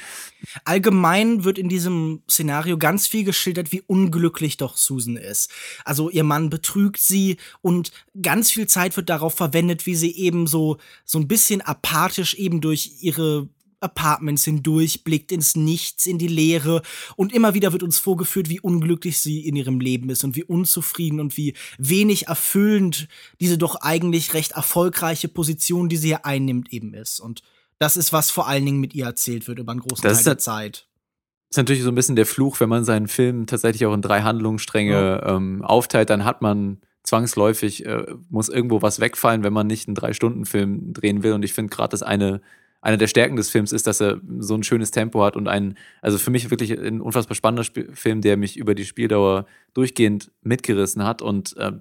Allgemein 0.65 1.45
wird 1.45 1.59
in 1.59 1.69
diesem 1.69 2.23
Szenario 2.29 2.79
ganz 2.79 3.07
viel 3.07 3.25
geschildert, 3.25 3.73
wie 3.73 3.83
unglücklich 3.87 4.57
doch 4.57 4.77
Susan 4.77 5.17
ist. 5.17 5.51
Also 5.85 6.11
ihr 6.11 6.25
Mann 6.25 6.51
betrügt 6.51 6.99
sie 6.99 7.37
und 7.61 7.93
ganz 8.21 8.51
viel 8.51 8.67
Zeit 8.67 8.97
wird 8.97 9.09
darauf 9.09 9.35
verwendet, 9.35 9.87
wie 9.87 9.95
sie 9.95 10.15
eben 10.17 10.47
so 10.47 10.77
so 11.05 11.19
ein 11.19 11.29
bisschen 11.29 11.61
apathisch 11.61 12.35
eben 12.35 12.61
durch 12.61 12.99
ihre 13.01 13.49
Apartments 13.83 14.45
hindurch, 14.45 15.05
blickt 15.05 15.33
ins 15.33 15.57
Nichts, 15.57 16.07
in 16.07 16.19
die 16.19 16.29
Leere 16.29 16.83
und 17.17 17.33
immer 17.33 17.55
wieder 17.55 17.73
wird 17.73 17.83
uns 17.83 17.99
vorgeführt, 17.99 18.49
wie 18.49 18.61
unglücklich 18.61 19.19
sie 19.19 19.47
in 19.47 19.57
ihrem 19.57 19.81
Leben 19.81 20.11
ist 20.11 20.25
und 20.25 20.37
wie 20.37 20.45
unzufrieden 20.45 21.21
und 21.21 21.37
wie 21.37 21.55
wenig 21.79 22.29
erfüllend 22.29 23.09
diese 23.41 23.59
doch 23.59 23.77
eigentlich 23.77 24.35
recht 24.35 24.53
erfolgreiche 24.53 25.29
Position, 25.29 25.89
die 25.89 25.97
sie 25.97 26.09
hier 26.09 26.27
einnimmt, 26.27 26.73
eben 26.73 26.95
ist. 26.95 27.21
Und 27.21 27.43
das 27.79 27.97
ist, 27.97 28.13
was 28.13 28.31
vor 28.31 28.47
allen 28.47 28.65
Dingen 28.65 28.81
mit 28.81 28.95
ihr 28.95 29.07
erzählt 29.07 29.49
wird 29.49 29.59
über 29.59 29.73
einen 29.73 29.81
großen 29.81 30.03
das 30.03 30.19
Teil 30.19 30.25
der 30.25 30.39
Zeit. 30.39 30.87
Das 31.49 31.57
ist 31.57 31.59
natürlich 31.59 31.83
so 31.83 31.91
ein 31.91 31.95
bisschen 31.95 32.17
der 32.17 32.27
Fluch, 32.27 32.61
wenn 32.61 32.69
man 32.69 32.85
seinen 32.85 33.09
Film 33.09 33.47
tatsächlich 33.47 33.85
auch 33.85 33.93
in 33.93 34.03
drei 34.03 34.23
Handlungsstränge 34.23 34.93
ja. 34.93 35.37
ähm, 35.37 35.63
aufteilt, 35.63 36.09
dann 36.09 36.25
hat 36.25 36.41
man 36.41 36.81
zwangsläufig, 37.03 37.85
äh, 37.85 38.07
muss 38.31 38.49
irgendwo 38.49 38.83
was 38.83 39.01
wegfallen, 39.01 39.43
wenn 39.43 39.53
man 39.53 39.67
nicht 39.67 39.89
einen 39.89 39.95
Drei-Stunden-Film 39.95 40.93
drehen 40.93 41.23
will. 41.23 41.33
Und 41.33 41.45
ich 41.45 41.53
finde 41.53 41.75
gerade 41.75 41.91
das 41.91 42.03
eine 42.03 42.41
eine 42.83 42.99
der 42.99 43.07
Stärken 43.07 43.37
des 43.37 43.49
Films 43.49 43.73
ist, 43.73 43.87
dass 43.87 44.01
er 44.01 44.21
so 44.39 44.55
ein 44.55 44.65
schönes 44.65 44.91
Tempo 44.91 45.25
hat 45.25 45.37
und 45.37 45.49
ein, 45.49 45.79
also 46.03 46.19
für 46.19 46.31
mich 46.31 46.51
wirklich 46.51 46.73
ein 46.73 47.01
unfassbar 47.01 47.37
spannender 47.37 47.63
Sp 47.65 47.95
Film, 47.95 48.21
der 48.21 48.37
mich 48.37 48.59
über 48.59 48.75
die 48.75 48.85
Spieldauer 48.85 49.47
durchgehend 49.73 50.31
mitgerissen 50.43 51.05
hat 51.05 51.23
und 51.23 51.57
äh, 51.57 51.73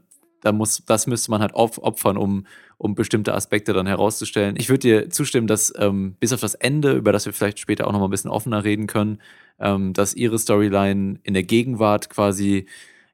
da 0.41 0.51
muss, 0.51 0.83
das 0.85 1.07
müsste 1.07 1.31
man 1.31 1.41
halt 1.41 1.53
opfern, 1.53 2.17
um, 2.17 2.45
um 2.77 2.95
bestimmte 2.95 3.33
Aspekte 3.33 3.73
dann 3.73 3.85
herauszustellen. 3.85 4.55
Ich 4.57 4.69
würde 4.69 4.79
dir 4.79 5.09
zustimmen, 5.09 5.47
dass 5.47 5.71
ähm, 5.77 6.15
bis 6.19 6.33
auf 6.33 6.41
das 6.41 6.55
Ende, 6.55 6.93
über 6.93 7.11
das 7.11 7.25
wir 7.25 7.33
vielleicht 7.33 7.59
später 7.59 7.87
auch 7.87 7.91
noch 7.91 7.99
mal 7.99 8.07
ein 8.07 8.11
bisschen 8.11 8.31
offener 8.31 8.63
reden 8.63 8.87
können, 8.87 9.21
ähm, 9.59 9.93
dass 9.93 10.15
ihre 10.15 10.39
Storyline 10.39 11.19
in 11.23 11.33
der 11.33 11.43
Gegenwart 11.43 12.09
quasi 12.09 12.65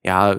ja 0.05 0.37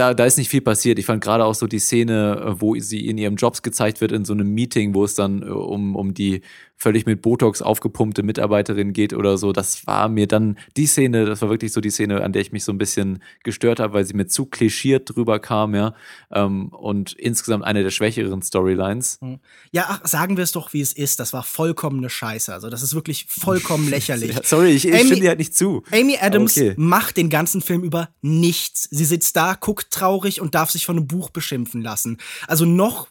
da, 0.00 0.14
da 0.14 0.24
ist 0.24 0.38
nicht 0.38 0.48
viel 0.48 0.62
passiert. 0.62 0.98
Ich 0.98 1.04
fand 1.04 1.22
gerade 1.22 1.44
auch 1.44 1.54
so 1.54 1.66
die 1.66 1.78
Szene, 1.78 2.40
äh, 2.40 2.60
wo 2.60 2.74
sie 2.78 3.06
in 3.06 3.18
ihrem 3.18 3.36
Jobs 3.36 3.60
gezeigt 3.62 4.00
wird, 4.00 4.12
in 4.12 4.24
so 4.24 4.32
einem 4.32 4.48
Meeting, 4.52 4.94
wo 4.94 5.04
es 5.04 5.14
dann 5.14 5.42
äh, 5.42 5.46
um, 5.46 5.94
um 5.94 6.14
die 6.14 6.40
völlig 6.80 7.04
mit 7.04 7.20
Botox 7.20 7.60
aufgepumpte 7.60 8.22
Mitarbeiterin 8.22 8.94
geht 8.94 9.12
oder 9.12 9.36
so. 9.36 9.52
Das 9.52 9.86
war 9.86 10.08
mir 10.08 10.26
dann 10.26 10.58
die 10.78 10.86
Szene, 10.86 11.26
das 11.26 11.42
war 11.42 11.50
wirklich 11.50 11.72
so 11.72 11.82
die 11.82 11.90
Szene, 11.90 12.22
an 12.22 12.32
der 12.32 12.40
ich 12.40 12.52
mich 12.52 12.64
so 12.64 12.72
ein 12.72 12.78
bisschen 12.78 13.22
gestört 13.44 13.80
habe, 13.80 13.92
weil 13.92 14.06
sie 14.06 14.14
mir 14.14 14.26
zu 14.26 14.46
klischiert 14.46 15.14
drüber 15.14 15.40
kam, 15.40 15.74
ja. 15.74 15.94
Ähm, 16.32 16.68
und 16.68 17.12
insgesamt 17.12 17.64
eine 17.64 17.82
der 17.82 17.90
schwächeren 17.90 18.40
Storylines. 18.40 19.18
Hm. 19.20 19.40
Ja, 19.72 19.86
ach, 19.88 20.08
sagen 20.08 20.38
wir 20.38 20.44
es 20.44 20.52
doch, 20.52 20.72
wie 20.72 20.80
es 20.80 20.94
ist. 20.94 21.20
Das 21.20 21.34
war 21.34 21.42
vollkommene 21.42 22.08
Scheiße. 22.08 22.50
Also, 22.50 22.70
das 22.70 22.82
ist 22.82 22.94
wirklich 22.94 23.26
vollkommen 23.28 23.90
lächerlich. 23.90 24.34
ja, 24.34 24.40
sorry, 24.42 24.70
ich, 24.70 24.88
ich 24.88 24.98
stimme 25.00 25.20
dir 25.20 25.28
halt 25.28 25.38
nicht 25.38 25.54
zu. 25.54 25.82
Amy 25.92 26.16
Adams 26.18 26.56
okay. 26.56 26.72
macht 26.78 27.18
den 27.18 27.28
ganzen 27.28 27.60
Film 27.60 27.82
über 27.84 28.08
nichts. 28.22 28.88
Sie 28.90 29.04
sitzt 29.04 29.36
da, 29.36 29.54
guckt 29.54 29.90
traurig 29.90 30.40
und 30.40 30.54
darf 30.54 30.70
sich 30.70 30.86
von 30.86 30.96
einem 30.96 31.06
Buch 31.06 31.28
beschimpfen 31.28 31.82
lassen. 31.82 32.16
Also 32.46 32.64
noch 32.64 33.08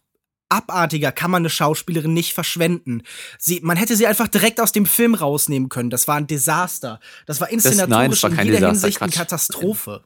abartiger 0.50 1.12
kann 1.12 1.32
man 1.32 1.44
eine 1.44 1.50
Schauspielerin 1.50 2.14
nicht 2.14 2.34
verschwenden. 2.34 3.04
Sie, 3.38 3.60
man 3.64 3.78
hätte 3.78 3.96
sie 3.96 4.08
einfach 4.08 4.28
direkt 4.28 4.60
aus 4.60 4.72
dem 4.72 4.86
Film 4.86 5.14
rausnehmen 5.14 5.70
können. 5.70 5.90
Das 5.90 6.08
war 6.08 6.16
ein 6.16 6.28
Desaster. 6.28 7.00
Das 7.26 7.40
war 7.40 7.50
inszenatorisch 7.50 8.22
das, 8.22 8.32
nein, 8.32 8.38
war 8.38 8.44
in 8.44 8.48
jeder 8.48 8.60
Desaster, 8.60 8.88
Hinsicht 8.88 9.02
eine 9.02 9.12
Katastrophe. 9.12 10.04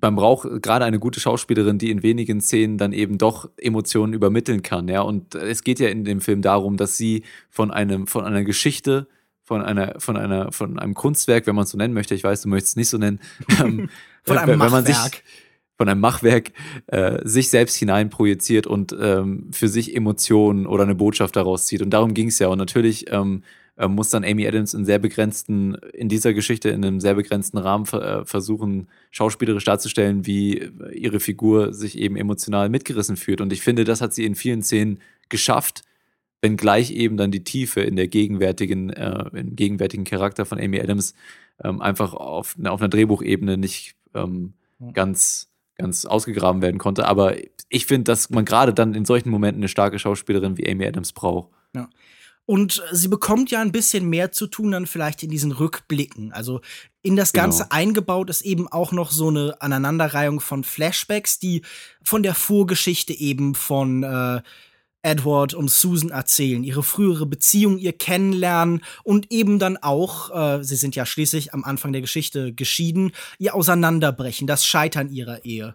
Man 0.00 0.16
braucht 0.16 0.48
gerade 0.62 0.86
eine 0.86 0.98
gute 0.98 1.20
Schauspielerin, 1.20 1.78
die 1.78 1.90
in 1.90 2.02
wenigen 2.02 2.40
Szenen 2.40 2.78
dann 2.78 2.92
eben 2.92 3.18
doch 3.18 3.50
Emotionen 3.58 4.14
übermitteln 4.14 4.62
kann, 4.62 4.88
ja. 4.88 5.02
Und 5.02 5.34
es 5.34 5.64
geht 5.64 5.80
ja 5.80 5.88
in 5.88 6.04
dem 6.04 6.22
Film 6.22 6.40
darum, 6.40 6.78
dass 6.78 6.96
sie 6.96 7.24
von 7.50 7.70
einem, 7.70 8.06
von 8.06 8.24
einer 8.24 8.42
Geschichte, 8.42 9.06
von 9.42 9.60
einer, 9.60 10.00
von 10.00 10.16
einer, 10.16 10.50
von 10.50 10.78
einem 10.78 10.94
Kunstwerk, 10.94 11.46
wenn 11.46 11.54
man 11.54 11.64
es 11.64 11.70
so 11.70 11.76
nennen 11.76 11.92
möchte, 11.92 12.14
ich 12.14 12.24
weiß, 12.24 12.40
du 12.42 12.48
möchtest 12.48 12.72
es 12.72 12.76
nicht 12.76 12.88
so 12.88 12.96
nennen, 12.96 13.20
ähm, 13.60 13.90
von 14.24 14.38
einem 14.38 14.52
wenn, 14.52 14.60
wenn 14.60 14.70
man 14.70 14.86
sich, 14.86 14.96
von 15.76 15.88
einem 15.88 16.00
Machwerk 16.00 16.52
äh, 16.86 17.18
sich 17.24 17.50
selbst 17.50 17.76
hineinprojiziert 17.76 18.66
und 18.66 18.94
ähm, 18.98 19.48
für 19.52 19.68
sich 19.68 19.96
Emotionen 19.96 20.66
oder 20.66 20.84
eine 20.84 20.94
Botschaft 20.94 21.36
daraus 21.36 21.66
zieht. 21.66 21.82
Und 21.82 21.90
darum 21.90 22.14
ging 22.14 22.28
es 22.28 22.38
ja. 22.38 22.48
Und 22.48 22.58
natürlich 22.58 23.10
ähm, 23.10 23.42
äh, 23.76 23.88
muss 23.88 24.10
dann 24.10 24.24
Amy 24.24 24.46
Adams 24.46 24.74
in 24.74 24.84
sehr 24.84 24.98
begrenzten, 24.98 25.74
in 25.92 26.08
dieser 26.08 26.34
Geschichte, 26.34 26.68
in 26.68 26.84
einem 26.84 27.00
sehr 27.00 27.14
begrenzten 27.14 27.58
Rahmen 27.58 27.86
äh, 27.92 28.24
versuchen, 28.24 28.88
schauspielerisch 29.10 29.64
darzustellen, 29.64 30.26
wie 30.26 30.70
ihre 30.92 31.20
Figur 31.20 31.72
sich 31.72 31.98
eben 31.98 32.16
emotional 32.16 32.68
mitgerissen 32.68 33.16
fühlt. 33.16 33.40
Und 33.40 33.52
ich 33.52 33.62
finde, 33.62 33.84
das 33.84 34.00
hat 34.00 34.12
sie 34.12 34.24
in 34.24 34.34
vielen 34.34 34.62
Szenen 34.62 35.00
geschafft, 35.30 35.82
wenngleich 36.42 36.90
eben 36.90 37.16
dann 37.16 37.30
die 37.30 37.44
Tiefe 37.44 37.80
in 37.80 37.96
der 37.96 38.08
gegenwärtigen, 38.08 38.90
äh, 38.90 39.30
im 39.32 39.56
gegenwärtigen 39.56 40.04
Charakter 40.04 40.44
von 40.44 40.60
Amy 40.60 40.80
Adams 40.80 41.14
ähm, 41.62 41.80
einfach 41.80 42.14
auf, 42.14 42.56
auf 42.62 42.80
einer 42.80 42.88
Drehbuchebene 42.88 43.56
nicht 43.56 43.94
ähm, 44.14 44.54
ganz 44.92 45.51
ganz 45.82 46.04
ausgegraben 46.04 46.62
werden 46.62 46.78
konnte. 46.78 47.06
Aber 47.06 47.36
ich 47.68 47.86
finde, 47.86 48.04
dass 48.04 48.30
man 48.30 48.44
gerade 48.44 48.72
dann 48.72 48.94
in 48.94 49.04
solchen 49.04 49.30
Momenten 49.30 49.60
eine 49.60 49.68
starke 49.68 49.98
Schauspielerin 49.98 50.56
wie 50.56 50.68
Amy 50.70 50.86
Adams 50.86 51.12
braucht. 51.12 51.50
Ja. 51.74 51.88
Und 52.44 52.82
sie 52.90 53.08
bekommt 53.08 53.50
ja 53.50 53.60
ein 53.60 53.72
bisschen 53.72 54.08
mehr 54.08 54.32
zu 54.32 54.46
tun 54.46 54.72
dann 54.72 54.86
vielleicht 54.86 55.22
in 55.22 55.30
diesen 55.30 55.52
Rückblicken. 55.52 56.32
Also 56.32 56.60
in 57.02 57.16
das 57.16 57.32
genau. 57.32 57.44
Ganze 57.44 57.62
genau. 57.64 57.74
eingebaut 57.74 58.30
ist 58.30 58.42
eben 58.42 58.68
auch 58.68 58.92
noch 58.92 59.10
so 59.10 59.28
eine 59.28 59.60
Aneinanderreihung 59.60 60.40
von 60.40 60.64
Flashbacks, 60.64 61.38
die 61.38 61.62
von 62.02 62.22
der 62.22 62.34
Vorgeschichte 62.34 63.12
eben 63.12 63.54
von 63.54 64.02
äh, 64.02 64.42
Edward 65.02 65.54
und 65.54 65.70
Susan 65.70 66.10
erzählen, 66.10 66.62
ihre 66.62 66.82
frühere 66.82 67.26
Beziehung, 67.26 67.78
ihr 67.78 67.92
Kennenlernen 67.92 68.82
und 69.02 69.30
eben 69.32 69.58
dann 69.58 69.76
auch, 69.76 70.30
äh, 70.30 70.62
sie 70.62 70.76
sind 70.76 70.94
ja 70.94 71.04
schließlich 71.04 71.52
am 71.52 71.64
Anfang 71.64 71.92
der 71.92 72.00
Geschichte 72.00 72.52
geschieden, 72.52 73.12
ihr 73.38 73.54
Auseinanderbrechen, 73.54 74.46
das 74.46 74.64
Scheitern 74.64 75.10
ihrer 75.10 75.44
Ehe. 75.44 75.74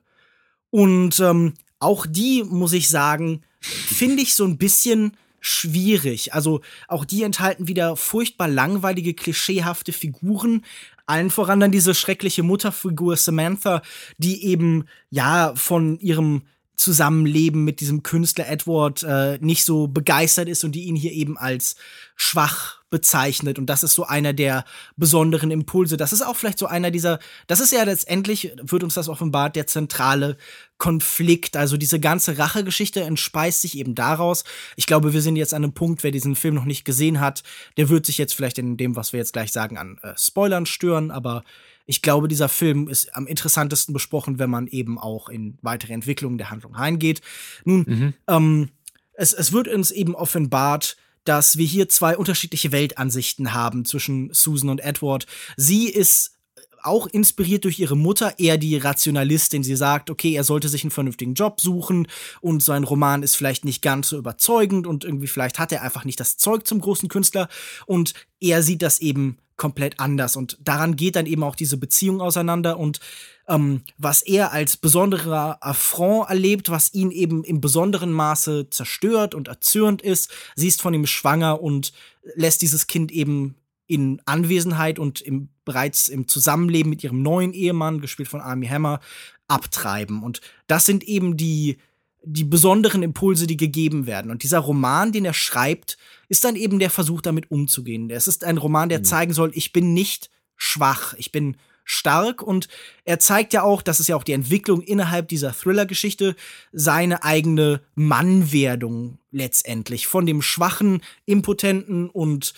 Und 0.70 1.20
ähm, 1.20 1.54
auch 1.80 2.06
die, 2.06 2.44
muss 2.44 2.74
ich 2.74 2.90
sagen, 2.90 3.42
finde 3.60 4.22
ich 4.22 4.36
so 4.36 4.46
ein 4.46 4.58
bisschen 4.58 5.18
schwierig. 5.40 6.34
Also 6.34 6.62
auch 6.88 7.06
die 7.06 7.24
enthalten 7.24 7.68
wieder 7.68 7.96
furchtbar 7.96 8.48
langweilige, 8.48 9.14
klischeehafte 9.14 9.94
Figuren. 9.94 10.66
Allen 11.06 11.30
voran 11.30 11.60
dann 11.60 11.72
diese 11.72 11.96
schreckliche 11.96 12.44
Mutterfigur 12.44 13.16
Samantha, 13.16 13.82
die 14.18 14.44
eben 14.46 14.86
ja 15.10 15.54
von 15.56 15.98
ihrem 16.00 16.44
Zusammenleben 16.78 17.64
mit 17.64 17.80
diesem 17.80 18.04
Künstler 18.04 18.48
Edward 18.48 19.02
äh, 19.02 19.40
nicht 19.42 19.66
so 19.66 19.88
begeistert 19.88 20.48
ist 20.48 20.64
und 20.64 20.74
die 20.74 20.84
ihn 20.84 20.96
hier 20.96 21.12
eben 21.12 21.36
als 21.36 21.76
schwach 22.16 22.78
bezeichnet. 22.92 23.58
Und 23.58 23.66
das 23.66 23.82
ist 23.82 23.96
so 23.96 24.06
einer 24.06 24.32
der 24.32 24.64
besonderen 24.96 25.50
Impulse. 25.50 25.98
Das 25.98 26.14
ist 26.14 26.22
auch 26.22 26.36
vielleicht 26.36 26.60
so 26.60 26.68
einer 26.68 26.92
dieser, 26.92 27.18
das 27.48 27.60
ist 27.60 27.74
ja 27.74 27.84
letztendlich, 27.84 28.54
wird 28.62 28.84
uns 28.84 28.94
das 28.94 29.10
offenbart, 29.10 29.56
der 29.56 29.66
zentrale 29.66 30.38
Konflikt. 30.78 31.58
Also 31.58 31.78
diese 31.78 32.00
ganze 32.00 32.38
Rachegeschichte 32.38 33.02
entspeist 33.02 33.62
sich 33.62 33.78
eben 33.78 33.96
daraus. 33.96 34.44
Ich 34.76 34.86
glaube, 34.86 35.14
wir 35.14 35.22
sind 35.22 35.36
jetzt 35.36 35.56
an 35.56 35.64
einem 35.64 35.74
Punkt, 35.74 36.04
wer 36.04 36.12
diesen 36.12 36.36
Film 36.36 36.54
noch 36.54 36.66
nicht 36.66 36.86
gesehen 36.86 37.20
hat, 37.20 37.44
der 37.78 37.90
wird 37.90 38.06
sich 38.06 38.20
jetzt 38.20 38.36
vielleicht 38.36 38.60
in 38.60 38.78
dem, 38.78 38.96
was 38.96 39.14
wir 39.14 39.20
jetzt 39.20 39.34
gleich 39.34 39.52
sagen, 39.52 39.78
an 39.78 39.98
äh, 40.04 40.14
Spoilern 40.16 40.68
stören, 40.68 41.10
aber 41.10 41.44
ich 41.88 42.02
glaube, 42.02 42.28
dieser 42.28 42.50
Film 42.50 42.88
ist 42.88 43.16
am 43.16 43.26
interessantesten 43.26 43.94
besprochen, 43.94 44.38
wenn 44.38 44.50
man 44.50 44.68
eben 44.68 45.00
auch 45.00 45.30
in 45.30 45.58
weitere 45.62 45.94
Entwicklungen 45.94 46.38
der 46.38 46.52
Handlung 46.52 46.76
reingeht. 46.76 47.22
Nun, 47.64 47.86
mhm. 47.88 48.14
ähm, 48.28 48.70
es, 49.14 49.34
es 49.34 49.52
wird 49.52 49.68
uns 49.68 49.90
eben 49.92 50.14
offenbart, 50.14 50.98
dass 51.24 51.58
wir 51.58 51.66
hier 51.66 51.90
zwei 51.90 52.18
unterschiedliche 52.18 52.72
Weltansichten 52.72 53.54
haben 53.54 53.86
zwischen 53.86 54.30
Susan 54.34 54.70
und 54.70 54.80
Edward. 54.80 55.26
Sie 55.56 55.90
ist 55.90 56.37
auch 56.84 57.08
inspiriert 57.08 57.64
durch 57.64 57.80
ihre 57.80 57.96
Mutter, 57.98 58.40
eher 58.40 58.58
die 58.58 58.78
Rationalistin. 58.78 59.64
Sie 59.64 59.76
sagt, 59.76 60.10
okay, 60.10 60.34
er 60.34 60.44
sollte 60.44 60.70
sich 60.70 60.84
einen 60.84 60.92
vernünftigen 60.92 61.34
Job 61.34 61.60
suchen 61.62 62.08
und 62.42 62.64
sein 62.64 62.84
Roman 62.84 63.24
ist 63.24 63.36
vielleicht 63.36 63.66
nicht 63.66 63.82
ganz 63.82 64.10
so 64.10 64.18
überzeugend 64.18 64.88
und 64.88 65.04
irgendwie 65.04 65.28
vielleicht 65.28 65.60
hat 65.60 65.72
er 65.72 65.82
einfach 65.82 66.06
nicht 66.06 66.20
das 66.20 66.38
Zeug 66.38 66.66
zum 66.68 66.82
großen 66.82 67.10
Künstler 67.10 67.48
und 67.86 68.14
er 68.40 68.64
sieht 68.64 68.82
das 68.82 69.00
eben 69.00 69.38
komplett 69.58 70.00
anders. 70.00 70.36
Und 70.36 70.58
daran 70.64 70.96
geht 70.96 71.16
dann 71.16 71.26
eben 71.26 71.44
auch 71.44 71.56
diese 71.56 71.78
Beziehung 71.78 72.22
auseinander 72.22 72.80
und 72.80 73.00
ähm, 73.48 73.82
was 73.98 74.22
er 74.22 74.54
als 74.54 74.78
besonderer 74.78 75.58
Affront 75.62 76.30
erlebt, 76.30 76.70
was 76.70 76.94
ihn 76.94 77.12
eben 77.12 77.44
im 77.44 77.60
besonderen 77.60 78.12
Maße 78.12 78.70
zerstört 78.70 79.36
und 79.36 79.48
erzürnt 79.48 80.02
ist. 80.02 80.32
Sie 80.56 80.68
ist 80.68 80.82
von 80.82 80.94
ihm 80.94 81.08
schwanger 81.08 81.62
und 81.62 81.92
lässt 82.36 82.62
dieses 82.62 82.88
Kind 82.88 83.12
eben 83.12 83.56
in 83.88 84.22
Anwesenheit 84.26 85.00
und 85.00 85.22
im, 85.22 85.50
bereits 85.66 86.10
im 86.10 86.28
Zusammenleben 86.28 86.90
mit 86.90 87.04
ihrem 87.04 87.22
neuen 87.22 87.54
Ehemann, 87.54 88.02
gespielt 88.02 88.30
von 88.30 88.42
Army 88.42 88.68
Hammer, 88.68 89.00
abtreiben. 89.48 90.24
Und 90.24 90.42
das 90.68 90.86
sind 90.86 91.04
eben 91.04 91.38
die, 91.38 91.78
die 92.24 92.44
besonderen 92.44 93.02
Impulse, 93.04 93.48
die 93.48 93.58
gegeben 93.58 94.06
werden. 94.06 94.30
Und 94.30 94.44
dieser 94.44 94.60
Roman, 94.60 95.12
den 95.12 95.26
er 95.26 95.34
schreibt, 95.34 95.98
ist 96.28 96.44
dann 96.44 96.56
eben 96.56 96.80
der 96.80 96.90
Versuch, 96.90 97.22
damit 97.22 97.50
umzugehen. 97.50 98.10
Es 98.10 98.28
ist 98.28 98.44
ein 98.44 98.58
Roman, 98.58 98.90
der 98.90 99.00
mhm. 99.00 99.06
zeigen 99.06 99.34
soll, 99.34 99.52
ich 99.54 99.72
bin 99.72 99.94
nicht 99.94 100.30
schwach, 100.58 101.14
ich 101.18 101.32
bin 101.32 101.56
stark 101.86 102.42
und 102.42 102.68
er 103.06 103.18
zeigt 103.20 103.54
ja 103.54 103.64
auch, 103.64 103.82
das 103.82 104.02
ist 104.02 104.10
ja 104.10 104.18
auch 104.18 104.26
die 104.26 104.34
Entwicklung 104.34 104.82
innerhalb 104.82 105.30
dieser 105.30 105.54
Thriller-Geschichte, 105.54 106.36
seine 106.74 107.24
eigene 107.24 107.82
Mannwerdung 107.96 109.20
letztendlich. 109.32 110.06
Von 110.06 110.26
dem 110.26 110.42
schwachen, 110.42 111.02
impotenten 111.26 112.10
und 112.10 112.54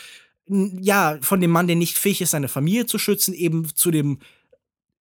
ja, 0.49 1.17
von 1.21 1.41
dem 1.41 1.51
Mann, 1.51 1.67
der 1.67 1.75
nicht 1.75 1.97
fähig 1.97 2.21
ist, 2.21 2.31
seine 2.31 2.47
Familie 2.47 2.85
zu 2.85 2.97
schützen, 2.97 3.33
eben 3.33 3.73
zu 3.75 3.91
dem 3.91 4.19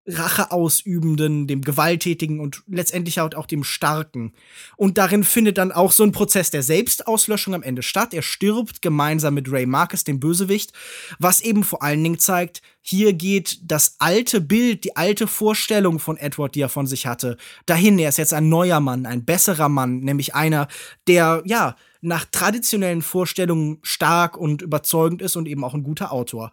Rache 0.09 0.53
ausübenden, 0.53 1.47
dem 1.47 1.63
Gewalttätigen 1.63 2.39
und 2.39 2.63
letztendlich 2.69 3.19
halt 3.19 3.35
auch 3.35 3.47
dem 3.47 3.65
Starken. 3.65 4.33
Und 4.77 4.99
darin 4.99 5.25
findet 5.25 5.59
dann 5.59 5.73
auch 5.73 5.91
so 5.91 6.05
ein 6.05 6.13
Prozess 6.13 6.51
der 6.51 6.63
Selbstauslöschung 6.63 7.55
am 7.55 7.63
Ende 7.63 7.83
statt. 7.83 8.15
Er 8.15 8.23
stirbt 8.23 8.83
gemeinsam 8.83 9.35
mit 9.35 9.51
Ray 9.51 9.67
Marcus, 9.67 10.05
dem 10.05 10.21
Bösewicht, 10.21 10.73
was 11.19 11.41
eben 11.41 11.65
vor 11.65 11.83
allen 11.83 12.03
Dingen 12.03 12.19
zeigt, 12.19 12.63
hier 12.83 13.15
geht 13.15 13.59
das 13.65 13.97
alte 13.99 14.41
Bild, 14.41 14.85
die 14.85 14.95
alte 14.95 15.27
Vorstellung 15.27 15.99
von 15.99 16.17
Edward, 16.17 16.55
die 16.55 16.61
er 16.61 16.69
von 16.69 16.87
sich 16.87 17.07
hatte, 17.07 17.37
dahin. 17.67 17.99
Er 17.99 18.11
ist 18.11 18.19
jetzt 18.19 18.33
ein 18.33 18.49
neuer 18.49 18.79
Mann, 18.79 19.07
ein 19.07 19.25
besserer 19.25 19.69
Mann, 19.69 20.01
nämlich 20.01 20.37
einer, 20.37 20.69
der, 21.09 21.43
ja, 21.47 21.75
nach 22.07 22.25
traditionellen 22.25 23.03
Vorstellungen 23.03 23.79
stark 23.83 24.37
und 24.37 24.63
überzeugend 24.63 25.21
ist 25.21 25.37
und 25.37 25.47
eben 25.47 25.65
auch 25.65 25.75
ein 25.75 25.83
guter 25.83 26.13
Autor. 26.13 26.53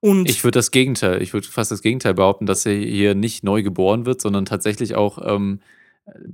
Und 0.00 0.28
ich 0.28 0.42
würde 0.42 0.58
das 0.58 0.70
Gegenteil, 0.70 1.22
ich 1.22 1.32
würde 1.32 1.46
fast 1.46 1.70
das 1.70 1.82
Gegenteil 1.82 2.14
behaupten, 2.14 2.46
dass 2.46 2.66
er 2.66 2.74
hier 2.74 3.14
nicht 3.14 3.44
neu 3.44 3.62
geboren 3.62 4.06
wird, 4.06 4.20
sondern 4.20 4.44
tatsächlich 4.44 4.94
auch 4.94 5.18
ähm, 5.24 5.60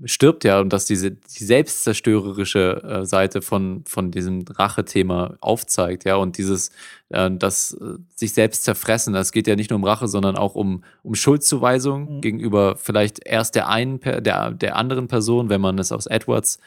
stirbt 0.04 0.44
ja 0.44 0.60
und 0.60 0.72
dass 0.72 0.86
diese 0.86 1.10
die 1.10 1.44
selbstzerstörerische 1.44 2.82
äh, 2.82 3.04
Seite 3.04 3.42
von 3.42 3.84
von 3.86 4.10
diesem 4.10 4.44
Rache-Thema 4.48 5.36
aufzeigt, 5.40 6.04
ja 6.04 6.16
und 6.16 6.38
dieses 6.38 6.70
äh, 7.10 7.30
das 7.30 7.74
äh, 7.74 7.98
sich 8.14 8.32
selbst 8.32 8.64
zerfressen, 8.64 9.12
das 9.12 9.32
geht 9.32 9.46
ja 9.46 9.56
nicht 9.56 9.70
nur 9.70 9.78
um 9.78 9.84
Rache, 9.84 10.08
sondern 10.08 10.36
auch 10.36 10.54
um 10.54 10.82
um 11.02 11.14
Schuldzuweisung 11.14 12.16
mhm. 12.16 12.20
gegenüber 12.22 12.76
vielleicht 12.76 13.26
erst 13.26 13.54
der 13.54 13.68
einen 13.68 14.00
der 14.00 14.52
der 14.52 14.76
anderen 14.76 15.08
Person, 15.08 15.50
wenn 15.50 15.60
man 15.60 15.78
es 15.78 15.92
aus 15.92 16.06
Edwards 16.06 16.58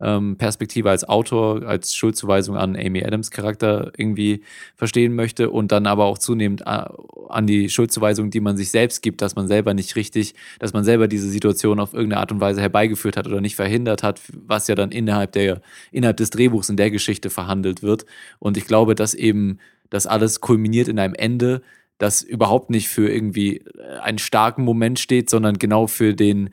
ähm, 0.00 0.36
Perspektive 0.36 0.90
als 0.90 1.08
Autor, 1.08 1.62
als 1.62 1.94
Schuldzuweisung 1.94 2.56
an 2.56 2.76
Amy 2.76 3.04
Adams 3.04 3.30
Charakter 3.30 3.92
irgendwie 3.96 4.42
verstehen 4.76 5.14
möchte 5.14 5.50
und 5.50 5.72
dann 5.72 5.86
aber 5.86 6.04
auch 6.04 6.18
zunehmend 6.18 6.62
äh, 6.62 6.84
an 7.28 7.46
die 7.46 7.70
Schuldzuweisung, 7.70 8.30
die 8.30 8.40
man 8.40 8.56
sich 8.56 8.70
selbst 8.70 9.02
gibt, 9.02 9.22
dass 9.22 9.36
man 9.36 9.46
selber 9.46 9.72
nicht 9.72 9.96
richtig, 9.96 10.34
dass 10.58 10.72
man 10.72 10.84
selber 10.84 11.08
diese 11.08 11.28
Situation 11.28 11.80
auf 11.80 11.94
irgendeine 11.94 12.20
Art 12.20 12.32
und 12.32 12.40
Weise 12.40 12.60
herbeigeführt 12.60 13.16
hat 13.16 13.26
oder 13.26 13.40
nicht 13.40 13.56
verhindert 13.56 14.02
hat, 14.02 14.20
was 14.32 14.68
ja 14.68 14.74
dann 14.74 14.90
innerhalb 14.90 15.32
der, 15.32 15.60
innerhalb 15.92 16.16
des 16.16 16.30
Drehbuchs 16.30 16.68
in 16.68 16.76
der 16.76 16.90
Geschichte 16.90 17.30
verhandelt 17.30 17.82
wird. 17.82 18.04
Und 18.38 18.56
ich 18.56 18.66
glaube, 18.66 18.94
dass 18.94 19.14
eben 19.14 19.58
das 19.90 20.06
alles 20.06 20.40
kulminiert 20.40 20.88
in 20.88 20.98
einem 20.98 21.14
Ende, 21.14 21.62
das 21.98 22.22
überhaupt 22.22 22.70
nicht 22.70 22.88
für 22.88 23.08
irgendwie 23.08 23.58
äh, 23.58 23.98
einen 24.02 24.18
starken 24.18 24.64
Moment 24.64 24.98
steht, 24.98 25.30
sondern 25.30 25.58
genau 25.58 25.86
für 25.86 26.14
den 26.14 26.50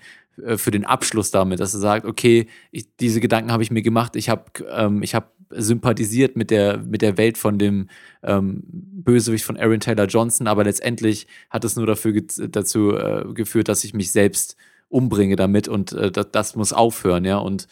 für 0.58 0.72
den 0.72 0.86
Abschluss 0.86 1.32
damit, 1.32 1.60
dass 1.60 1.74
er 1.74 1.80
sagt, 1.80 2.06
okay, 2.06 2.48
ich, 2.72 2.96
diese 2.98 3.20
Gedanken 3.20 3.52
habe 3.52 3.64
ich 3.64 3.72
mir 3.72 3.82
gemacht, 3.82 4.16
ich 4.16 4.30
habe 4.30 4.46
ähm, 4.70 5.04
ich 5.04 5.16
habe 5.16 5.28
sympathisiert 5.50 6.36
mit 6.36 6.52
der 6.52 6.78
mit 6.78 7.02
der 7.02 7.18
Welt 7.18 7.38
von 7.38 7.58
dem 7.58 7.90
ähm, 8.24 8.64
Bösewicht 8.66 9.46
von 9.46 9.58
Aaron 9.58 9.80
Taylor 9.80 10.06
Johnson, 10.06 10.48
aber 10.48 10.64
letztendlich 10.64 11.28
hat 11.50 11.66
es 11.66 11.76
nur 11.76 11.86
dafür 11.86 12.22
dazu 12.22 12.96
äh, 12.96 13.26
geführt, 13.34 13.68
dass 13.68 13.84
ich 13.84 13.94
mich 13.94 14.12
selbst 14.12 14.56
umbringe 14.90 15.36
damit 15.36 15.68
und 15.68 15.92
äh, 15.94 16.12
das, 16.12 16.28
das 16.32 16.56
muss 16.56 16.74
aufhören, 16.74 17.26
ja 17.26 17.38
und 17.38 17.68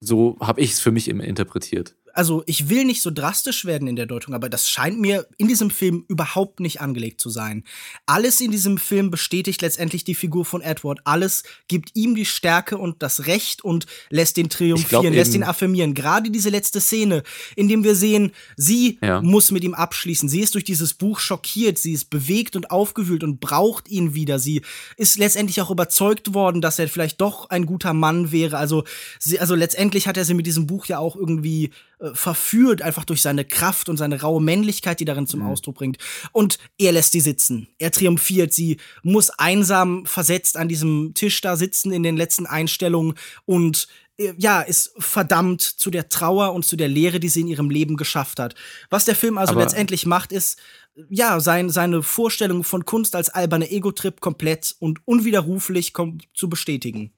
so 0.00 0.36
habe 0.40 0.60
ich 0.60 0.72
es 0.72 0.80
für 0.80 0.90
mich 0.90 1.08
interpretiert 1.08 1.94
also 2.14 2.42
ich 2.46 2.68
will 2.68 2.84
nicht 2.84 3.02
so 3.02 3.10
drastisch 3.10 3.64
werden 3.64 3.88
in 3.88 3.96
der 3.96 4.06
Deutung, 4.06 4.34
aber 4.34 4.48
das 4.48 4.68
scheint 4.68 5.00
mir 5.00 5.26
in 5.38 5.48
diesem 5.48 5.70
Film 5.70 6.04
überhaupt 6.08 6.60
nicht 6.60 6.80
angelegt 6.80 7.20
zu 7.20 7.30
sein. 7.30 7.64
Alles 8.06 8.40
in 8.40 8.50
diesem 8.50 8.78
Film 8.78 9.10
bestätigt 9.10 9.62
letztendlich 9.62 10.04
die 10.04 10.14
Figur 10.14 10.44
von 10.44 10.60
Edward. 10.60 11.00
Alles 11.04 11.42
gibt 11.68 11.90
ihm 11.94 12.14
die 12.14 12.26
Stärke 12.26 12.78
und 12.78 13.02
das 13.02 13.26
Recht 13.26 13.62
und 13.64 13.86
lässt 14.10 14.36
den 14.36 14.48
triumphieren, 14.48 15.14
lässt 15.14 15.34
ihn 15.34 15.42
affirmieren. 15.42 15.94
Gerade 15.94 16.30
diese 16.30 16.50
letzte 16.50 16.80
Szene, 16.80 17.22
in 17.56 17.68
dem 17.68 17.84
wir 17.84 17.94
sehen, 17.94 18.32
sie 18.56 18.98
ja. 19.02 19.20
muss 19.22 19.50
mit 19.50 19.64
ihm 19.64 19.74
abschließen. 19.74 20.28
Sie 20.28 20.40
ist 20.40 20.54
durch 20.54 20.64
dieses 20.64 20.94
Buch 20.94 21.20
schockiert, 21.20 21.78
sie 21.78 21.92
ist 21.92 22.10
bewegt 22.10 22.56
und 22.56 22.70
aufgewühlt 22.70 23.24
und 23.24 23.40
braucht 23.40 23.88
ihn 23.88 24.14
wieder. 24.14 24.38
Sie 24.38 24.62
ist 24.96 25.18
letztendlich 25.18 25.60
auch 25.60 25.70
überzeugt 25.70 26.34
worden, 26.34 26.60
dass 26.60 26.78
er 26.78 26.88
vielleicht 26.88 27.20
doch 27.20 27.50
ein 27.50 27.66
guter 27.66 27.92
Mann 27.92 28.32
wäre. 28.32 28.58
Also, 28.58 28.84
sie, 29.18 29.40
also 29.40 29.54
letztendlich 29.54 30.06
hat 30.06 30.16
er 30.16 30.24
sie 30.24 30.34
mit 30.34 30.46
diesem 30.46 30.66
Buch 30.66 30.86
ja 30.86 30.98
auch 30.98 31.16
irgendwie 31.16 31.70
äh, 32.02 32.14
verführt, 32.14 32.82
einfach 32.82 33.04
durch 33.04 33.22
seine 33.22 33.44
Kraft 33.44 33.88
und 33.88 33.96
seine 33.96 34.20
raue 34.20 34.42
Männlichkeit, 34.42 34.98
die 34.98 35.04
darin 35.04 35.28
zum 35.28 35.40
mhm. 35.40 35.46
Ausdruck 35.46 35.76
bringt. 35.76 35.98
Und 36.32 36.58
er 36.76 36.90
lässt 36.90 37.12
sie 37.12 37.20
sitzen. 37.20 37.68
Er 37.78 37.92
triumphiert. 37.92 38.52
Sie 38.52 38.78
muss 39.04 39.30
einsam 39.30 40.04
versetzt 40.04 40.56
an 40.56 40.66
diesem 40.68 41.14
Tisch 41.14 41.40
da 41.40 41.56
sitzen 41.56 41.92
in 41.92 42.02
den 42.02 42.16
letzten 42.16 42.46
Einstellungen 42.46 43.14
und 43.44 43.86
äh, 44.16 44.34
ja, 44.36 44.62
ist 44.62 44.92
verdammt 44.98 45.62
zu 45.62 45.90
der 45.90 46.08
Trauer 46.08 46.54
und 46.54 46.64
zu 46.64 46.76
der 46.76 46.88
Leere, 46.88 47.20
die 47.20 47.28
sie 47.28 47.42
in 47.42 47.46
ihrem 47.48 47.70
Leben 47.70 47.96
geschafft 47.96 48.40
hat. 48.40 48.56
Was 48.90 49.04
der 49.04 49.14
Film 49.14 49.38
also 49.38 49.52
Aber 49.52 49.62
letztendlich 49.62 50.04
macht, 50.04 50.32
ist, 50.32 50.58
ja, 51.08 51.38
sein, 51.38 51.70
seine 51.70 52.02
Vorstellung 52.02 52.64
von 52.64 52.84
Kunst 52.84 53.14
als 53.14 53.30
alberner 53.30 53.70
Ego-Trip 53.70 54.20
komplett 54.20 54.74
und 54.80 54.98
unwiderruflich 55.06 55.92
zu 56.34 56.48
bestätigen. 56.48 57.12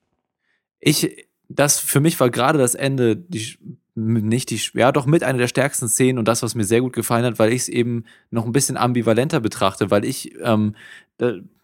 Ich, 0.79 1.27
das 1.49 1.81
für 1.81 2.01
mich 2.01 2.21
war 2.21 2.29
gerade 2.29 2.59
das 2.59 2.75
Ende 2.75 3.17
die 3.17 3.57
nicht 3.95 4.51
die, 4.51 4.61
ja 4.75 4.93
doch 4.93 5.07
mit 5.07 5.23
einer 5.23 5.39
der 5.39 5.49
stärksten 5.49 5.89
Szenen 5.89 6.19
und 6.19 6.27
das, 6.27 6.43
was 6.43 6.55
mir 6.55 6.65
sehr 6.65 6.81
gut 6.81 6.93
gefallen 6.93 7.25
hat, 7.25 7.39
weil 7.39 7.53
ich 7.53 7.63
es 7.63 7.69
eben 7.69 8.05
noch 8.31 8.45
ein 8.45 8.53
bisschen 8.53 8.77
ambivalenter 8.77 9.41
betrachte, 9.41 9.91
weil 9.91 10.05
ich 10.05 10.35
ähm, 10.43 10.75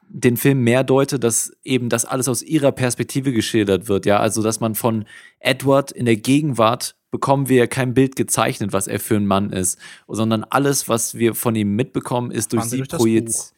den 0.08 0.36
Film 0.36 0.62
mehr 0.62 0.84
deute, 0.84 1.18
dass 1.18 1.52
eben 1.64 1.88
das 1.88 2.04
alles 2.04 2.28
aus 2.28 2.42
ihrer 2.42 2.72
Perspektive 2.72 3.32
geschildert 3.32 3.88
wird, 3.88 4.06
ja, 4.06 4.20
also 4.20 4.42
dass 4.42 4.60
man 4.60 4.74
von 4.74 5.06
Edward 5.40 5.90
in 5.90 6.04
der 6.04 6.16
Gegenwart 6.16 6.96
bekommen 7.10 7.48
wir 7.48 7.66
kein 7.66 7.94
Bild 7.94 8.14
gezeichnet, 8.14 8.72
was 8.72 8.86
er 8.86 9.00
für 9.00 9.16
ein 9.16 9.26
Mann 9.26 9.50
ist, 9.52 9.78
sondern 10.06 10.44
alles, 10.44 10.88
was 10.88 11.16
wir 11.16 11.34
von 11.34 11.56
ihm 11.56 11.74
mitbekommen, 11.74 12.30
ist 12.30 12.52
durch 12.52 12.64
sie 12.64 12.82
projiziert 12.82 13.52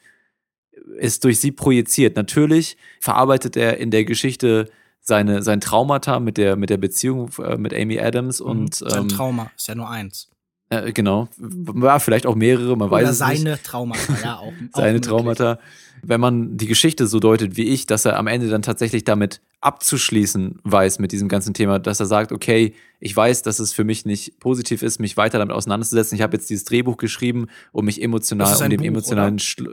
ist 0.98 1.24
durch 1.24 1.40
sie 1.40 1.52
projiziert. 1.52 2.16
Natürlich 2.16 2.76
verarbeitet 3.00 3.56
er 3.56 3.78
in 3.78 3.90
der 3.90 4.04
Geschichte 4.04 4.70
seine, 5.02 5.42
sein 5.42 5.60
Traumata 5.60 6.20
mit 6.20 6.38
der, 6.38 6.56
mit 6.56 6.70
der 6.70 6.78
Beziehung 6.78 7.30
äh, 7.38 7.58
mit 7.58 7.74
Amy 7.74 7.98
Adams 8.00 8.40
mhm. 8.40 8.46
und. 8.46 8.74
Sein 8.74 9.02
ähm, 9.02 9.08
Trauma 9.08 9.50
ist 9.56 9.68
ja 9.68 9.74
nur 9.74 9.90
eins. 9.90 10.28
Äh, 10.70 10.92
genau. 10.92 11.28
War 11.36 12.00
vielleicht 12.00 12.24
auch 12.24 12.34
mehrere, 12.34 12.76
man 12.76 12.88
Oder 12.88 13.02
weiß 13.02 13.10
es 13.10 13.18
seine 13.18 13.32
nicht. 13.32 13.42
seine 13.42 13.62
Traumata, 13.62 14.16
ja, 14.22 14.36
auch. 14.38 14.52
seine 14.74 14.98
auch 14.98 15.02
Traumata. 15.02 15.58
Wenn 16.04 16.20
man 16.20 16.56
die 16.56 16.66
Geschichte 16.66 17.06
so 17.06 17.20
deutet 17.20 17.56
wie 17.56 17.64
ich, 17.64 17.86
dass 17.86 18.06
er 18.06 18.18
am 18.18 18.26
Ende 18.26 18.48
dann 18.48 18.62
tatsächlich 18.62 19.04
damit 19.04 19.40
abzuschließen 19.60 20.60
weiß 20.64 20.98
mit 20.98 21.12
diesem 21.12 21.28
ganzen 21.28 21.54
Thema, 21.54 21.78
dass 21.78 22.00
er 22.00 22.06
sagt, 22.06 22.32
okay, 22.32 22.74
ich 22.98 23.14
weiß, 23.14 23.42
dass 23.42 23.58
es 23.60 23.72
für 23.72 23.84
mich 23.84 24.04
nicht 24.06 24.40
positiv 24.40 24.82
ist, 24.82 24.98
mich 24.98 25.16
weiter 25.16 25.38
damit 25.38 25.54
auseinanderzusetzen. 25.54 26.16
Ich 26.16 26.22
habe 26.22 26.36
jetzt 26.36 26.50
dieses 26.50 26.64
Drehbuch 26.64 26.96
geschrieben, 26.96 27.48
um 27.70 27.84
mich 27.84 28.02
emotional, 28.02 28.52
um 28.52 28.70
dem 28.70 28.78
Buch, 28.78 28.86
emotionalen 28.86 29.38
Schlu 29.38 29.70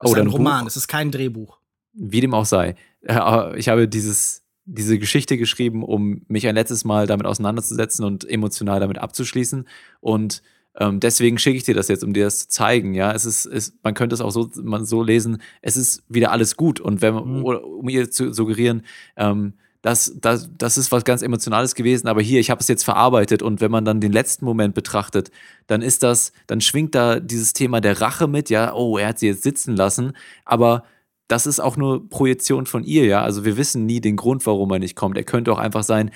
Oh, 0.00 0.12
ist 0.12 0.18
ein 0.18 0.26
Roman, 0.26 0.66
es 0.66 0.76
ist 0.76 0.88
kein 0.88 1.10
Drehbuch. 1.10 1.58
Wie 1.94 2.20
dem 2.20 2.34
auch 2.34 2.44
sei. 2.44 2.74
Äh, 3.02 3.58
ich 3.58 3.68
habe 3.68 3.88
dieses, 3.88 4.44
diese 4.64 4.98
Geschichte 4.98 5.36
geschrieben, 5.36 5.82
um 5.82 6.22
mich 6.28 6.46
ein 6.46 6.54
letztes 6.54 6.84
Mal 6.84 7.06
damit 7.06 7.26
auseinanderzusetzen 7.26 8.04
und 8.04 8.28
emotional 8.28 8.80
damit 8.80 8.98
abzuschließen. 8.98 9.66
Und 10.00 10.42
ähm, 10.76 11.00
deswegen 11.00 11.38
schicke 11.38 11.56
ich 11.56 11.64
dir 11.64 11.74
das 11.74 11.88
jetzt, 11.88 12.02
um 12.02 12.12
dir 12.12 12.24
das 12.24 12.40
zu 12.40 12.48
zeigen. 12.48 12.94
Ja, 12.94 13.12
es 13.12 13.24
ist, 13.24 13.46
es, 13.46 13.76
man 13.82 13.94
könnte 13.94 14.14
es 14.14 14.20
auch 14.20 14.30
so, 14.30 14.50
man 14.62 14.84
so 14.84 15.02
lesen, 15.02 15.38
es 15.62 15.76
ist 15.76 16.02
wieder 16.08 16.32
alles 16.32 16.56
gut. 16.56 16.80
Und 16.80 17.02
wenn 17.02 17.14
mhm. 17.14 17.44
um 17.44 17.88
ihr 17.88 18.10
zu 18.10 18.32
suggerieren, 18.32 18.82
ähm, 19.16 19.54
das, 19.84 20.16
das, 20.18 20.48
das 20.56 20.78
ist 20.78 20.92
was 20.92 21.04
ganz 21.04 21.20
Emotionales 21.20 21.74
gewesen, 21.74 22.08
aber 22.08 22.22
hier, 22.22 22.40
ich 22.40 22.48
habe 22.48 22.60
es 22.62 22.68
jetzt 22.68 22.84
verarbeitet 22.84 23.42
und 23.42 23.60
wenn 23.60 23.70
man 23.70 23.84
dann 23.84 24.00
den 24.00 24.12
letzten 24.12 24.46
Moment 24.46 24.74
betrachtet, 24.74 25.30
dann 25.66 25.82
ist 25.82 26.02
das, 26.02 26.32
dann 26.46 26.62
schwingt 26.62 26.94
da 26.94 27.20
dieses 27.20 27.52
Thema 27.52 27.82
der 27.82 28.00
Rache 28.00 28.26
mit, 28.26 28.48
ja, 28.48 28.72
oh, 28.72 28.96
er 28.96 29.08
hat 29.08 29.18
sie 29.18 29.26
jetzt 29.26 29.42
sitzen 29.42 29.76
lassen, 29.76 30.14
aber 30.46 30.84
das 31.28 31.46
ist 31.46 31.60
auch 31.60 31.76
nur 31.76 32.08
Projektion 32.08 32.66
von 32.66 32.84
ihr, 32.84 33.06
ja. 33.06 33.22
Also 33.22 33.44
wir 33.44 33.56
wissen 33.56 33.86
nie 33.86 34.00
den 34.00 34.16
Grund, 34.16 34.44
warum 34.46 34.70
er 34.70 34.78
nicht 34.78 34.96
kommt. 34.96 35.16
Er 35.16 35.24
könnte 35.24 35.52
auch 35.52 35.58
einfach 35.58 35.82
sein, 35.82 36.10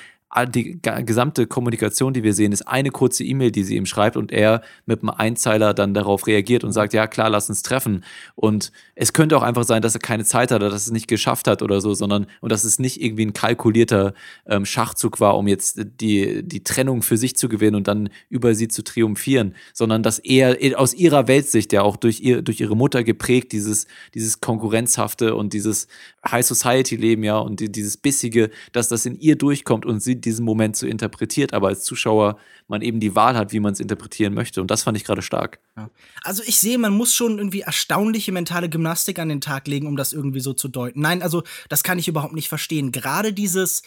die 0.46 0.78
gesamte 0.82 1.46
Kommunikation, 1.46 2.12
die 2.12 2.22
wir 2.22 2.34
sehen, 2.34 2.52
ist 2.52 2.68
eine 2.68 2.90
kurze 2.90 3.24
E-Mail, 3.24 3.50
die 3.50 3.64
sie 3.64 3.76
ihm 3.76 3.86
schreibt 3.86 4.16
und 4.16 4.30
er 4.30 4.62
mit 4.84 5.00
einem 5.00 5.10
Einzeiler 5.10 5.72
dann 5.72 5.94
darauf 5.94 6.26
reagiert 6.26 6.64
und 6.64 6.72
sagt, 6.72 6.92
ja 6.92 7.06
klar, 7.06 7.30
lass 7.30 7.48
uns 7.48 7.62
treffen. 7.62 8.04
Und 8.34 8.70
es 8.94 9.14
könnte 9.14 9.38
auch 9.38 9.42
einfach 9.42 9.64
sein, 9.64 9.80
dass 9.80 9.94
er 9.94 10.00
keine 10.00 10.24
Zeit 10.24 10.50
hat 10.50 10.60
oder 10.60 10.70
dass 10.70 10.86
es 10.86 10.92
nicht 10.92 11.08
geschafft 11.08 11.48
hat 11.48 11.62
oder 11.62 11.80
so, 11.80 11.94
sondern 11.94 12.26
und 12.40 12.52
dass 12.52 12.64
es 12.64 12.78
nicht 12.78 13.00
irgendwie 13.00 13.24
ein 13.24 13.32
kalkulierter 13.32 14.12
ähm, 14.46 14.66
Schachzug 14.66 15.18
war, 15.18 15.36
um 15.38 15.48
jetzt 15.48 15.80
die, 16.00 16.42
die 16.42 16.62
Trennung 16.62 17.02
für 17.02 17.16
sich 17.16 17.34
zu 17.34 17.48
gewinnen 17.48 17.76
und 17.76 17.88
dann 17.88 18.10
über 18.28 18.54
sie 18.54 18.68
zu 18.68 18.84
triumphieren, 18.84 19.54
sondern 19.72 20.02
dass 20.02 20.18
er 20.18 20.58
aus 20.78 20.92
ihrer 20.92 21.26
Weltsicht, 21.26 21.72
ja 21.72 21.82
auch 21.82 21.96
durch, 21.96 22.20
ihr, 22.20 22.42
durch 22.42 22.60
ihre 22.60 22.76
Mutter 22.76 23.02
geprägt, 23.02 23.52
dieses, 23.52 23.86
dieses 24.14 24.40
Konkurrenzhafte 24.40 25.34
und 25.34 25.54
dieses 25.54 25.88
High 26.30 26.46
Society 26.46 26.96
Leben, 26.96 27.24
ja, 27.24 27.38
und 27.38 27.60
die, 27.60 27.70
dieses 27.70 27.96
Bissige, 27.96 28.50
dass 28.72 28.88
das 28.88 29.06
in 29.06 29.18
ihr 29.18 29.36
durchkommt 29.36 29.86
und 29.86 30.02
sie 30.02 30.20
diesen 30.20 30.44
Moment 30.44 30.76
so 30.76 30.86
interpretiert, 30.86 31.52
aber 31.52 31.68
als 31.68 31.84
Zuschauer 31.84 32.38
man 32.68 32.82
eben 32.82 33.00
die 33.00 33.14
Wahl 33.14 33.36
hat, 33.36 33.52
wie 33.52 33.60
man 33.60 33.72
es 33.72 33.80
interpretieren 33.80 34.34
möchte. 34.34 34.60
Und 34.60 34.70
das 34.70 34.82
fand 34.82 34.96
ich 34.96 35.04
gerade 35.04 35.22
stark. 35.22 35.58
Ja. 35.76 35.90
Also 36.22 36.42
ich 36.46 36.58
sehe, 36.58 36.78
man 36.78 36.92
muss 36.92 37.14
schon 37.14 37.38
irgendwie 37.38 37.60
erstaunliche 37.60 38.32
mentale 38.32 38.68
Gymnastik 38.68 39.18
an 39.18 39.28
den 39.28 39.40
Tag 39.40 39.66
legen, 39.66 39.86
um 39.86 39.96
das 39.96 40.12
irgendwie 40.12 40.40
so 40.40 40.52
zu 40.52 40.68
deuten. 40.68 41.00
Nein, 41.00 41.22
also 41.22 41.42
das 41.68 41.82
kann 41.82 41.98
ich 41.98 42.08
überhaupt 42.08 42.34
nicht 42.34 42.48
verstehen. 42.48 42.92
Gerade 42.92 43.32
dieses, 43.32 43.82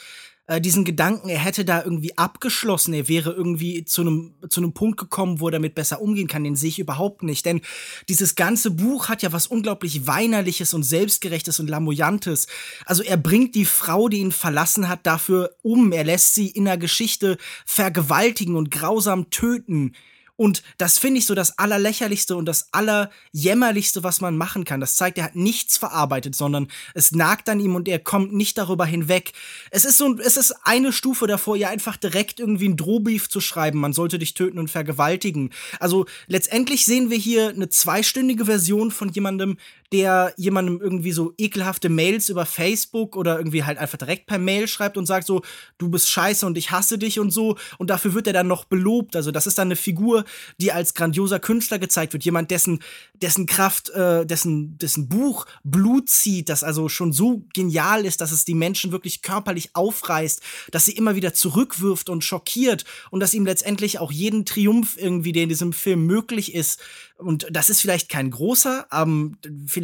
äh, 0.48 0.60
diesen 0.60 0.86
Gedanken, 0.86 1.30
er 1.30 1.40
hätte 1.40 1.64
da 1.64 1.84
irgendwie 1.84 2.18
abgeschlossen, 2.18 2.94
er 2.94 3.08
wäre 3.08 3.32
irgendwie 3.32 3.86
zu 3.86 4.02
einem 4.02 4.34
zu 4.50 4.60
einem 4.60 4.74
Punkt 4.74 4.98
gekommen, 4.98 5.40
wo 5.40 5.48
er 5.48 5.52
damit 5.52 5.76
besser 5.76 6.02
umgehen 6.02 6.28
kann, 6.28 6.44
den 6.44 6.56
sehe 6.56 6.70
ich 6.70 6.80
überhaupt 6.80 7.24
nicht, 7.24 7.46
denn 7.46 7.62
dieses 8.10 8.36
ganze 8.36 8.72
Buch 8.72 9.08
hat 9.08 9.22
ja 9.22 9.32
was 9.32 9.48
unglaublich 9.48 10.08
weinerliches 10.08 10.74
und 10.74 10.84
selbstgerechtes 10.84 11.60
und 11.60 11.70
lamoyantes. 11.70 12.48
Also 12.86 13.04
er 13.04 13.18
bringt 13.18 13.56
die 13.56 13.66
Frau, 13.66 14.10
die 14.10 14.18
ihn 14.18 14.32
verlassen 14.32 14.90
hat, 14.90 15.06
dafür 15.06 15.56
um, 15.62 15.92
er 15.92 16.04
lässt 16.04 16.36
sie 16.36 16.48
in 16.48 16.66
der 16.66 16.78
Geschichte 16.78 17.38
vergewaltigen 17.66 18.56
und 18.56 18.72
grausam 18.72 19.30
töten. 19.30 19.94
Und 20.42 20.64
das 20.80 20.98
finde 20.98 21.20
ich 21.20 21.28
so 21.28 21.36
das 21.36 21.60
Allerlächerlichste 21.60 22.36
und 22.36 22.46
das 22.48 22.70
Allerjämmerlichste, 22.72 24.04
was 24.04 24.22
man 24.22 24.38
machen 24.38 24.66
kann. 24.66 24.80
Das 24.80 24.96
zeigt, 24.96 25.20
er 25.20 25.26
hat 25.26 25.36
nichts 25.36 25.78
verarbeitet, 25.78 26.34
sondern 26.34 26.68
es 26.96 27.12
nagt 27.12 27.48
an 27.48 27.60
ihm 27.60 27.76
und 27.76 27.88
er 27.88 28.00
kommt 28.00 28.34
nicht 28.34 28.58
darüber 28.58 28.88
hinweg. 28.88 29.34
Es 29.70 29.86
ist 29.86 30.00
so, 30.00 30.18
es 30.18 30.38
ist 30.38 30.56
eine 30.64 30.94
Stufe 30.94 31.28
davor, 31.28 31.58
ihr 31.58 31.70
einfach 31.70 31.96
direkt 31.96 32.40
irgendwie 32.40 32.70
ein 32.70 32.76
Drohbrief 32.76 33.30
zu 33.30 33.40
schreiben. 33.40 33.80
Man 33.80 33.94
sollte 33.94 34.18
dich 34.18 34.34
töten 34.34 34.58
und 34.58 34.72
vergewaltigen. 34.72 35.52
Also 35.80 36.08
letztendlich 36.26 36.86
sehen 36.86 37.12
wir 37.12 37.20
hier 37.20 37.50
eine 37.50 37.70
zweistündige 37.70 38.46
Version 38.46 38.90
von 38.90 39.10
jemandem, 39.10 39.58
der 39.92 40.34
jemandem 40.38 40.80
irgendwie 40.82 41.12
so 41.12 41.34
ekelhafte 41.38 41.90
Mails 41.90 42.30
über 42.30 42.46
Facebook 42.46 43.18
oder 43.18 43.38
irgendwie 43.38 43.66
halt 43.66 43.78
einfach 43.78 43.98
direkt 43.98 44.26
per 44.26 44.38
Mail 44.38 44.68
schreibt 44.70 44.98
und 44.98 45.06
sagt 45.06 45.28
so, 45.28 45.42
du 45.78 45.90
bist 45.90 46.10
scheiße 46.10 46.46
und 46.46 46.58
ich 46.58 46.72
hasse 46.72 46.98
dich 46.98 47.20
und 47.20 47.32
so. 47.32 47.58
Und 47.78 47.90
dafür 47.90 48.14
wird 48.14 48.28
er 48.28 48.34
dann 48.34 48.48
noch 48.48 48.64
belobt. 48.64 49.18
Also 49.18 49.32
das 49.32 49.48
ist 49.48 49.58
dann 49.58 49.68
eine 49.68 49.76
Figur, 49.76 50.24
die 50.60 50.72
als 50.72 50.94
grandioser 50.94 51.40
Künstler 51.40 51.78
gezeigt 51.78 52.14
wird. 52.14 52.24
Jemand, 52.24 52.52
dessen, 52.52 52.80
dessen 53.14 53.48
Kraft, 53.48 53.90
äh, 53.90 54.26
dessen, 54.26 54.78
dessen 54.78 55.10
Buch 55.10 55.46
Blut 55.64 56.10
zieht, 56.10 56.48
das 56.48 56.64
also 56.64 56.88
schon 56.88 57.12
so 57.12 57.44
genial 57.54 58.06
ist, 58.06 58.22
dass 58.22 58.32
es 58.32 58.46
die 58.46 58.56
Menschen 58.56 58.94
wirklich 58.94 59.22
körperlich 59.22 59.72
aufreißt, 59.74 60.42
dass 60.72 60.86
sie 60.86 60.94
immer 60.94 61.16
wieder 61.16 61.34
zurückwirft 61.34 62.10
und 62.10 62.24
schockiert 62.24 62.86
und 63.10 63.20
dass 63.20 63.34
ihm 63.34 63.46
letztendlich 63.46 64.00
auch 64.00 64.12
jeden 64.12 64.46
Triumph 64.46 64.96
irgendwie, 64.98 65.34
der 65.34 65.44
in 65.44 65.50
diesem 65.50 65.74
Film 65.74 66.06
möglich 66.06 66.56
ist, 66.56 66.80
und 67.22 67.48
das 67.52 67.70
ist 67.70 67.82
vielleicht 67.82 68.10
kein 68.10 68.32
großer, 68.32 68.88
aber 68.90 69.32
vielleicht 69.68 69.81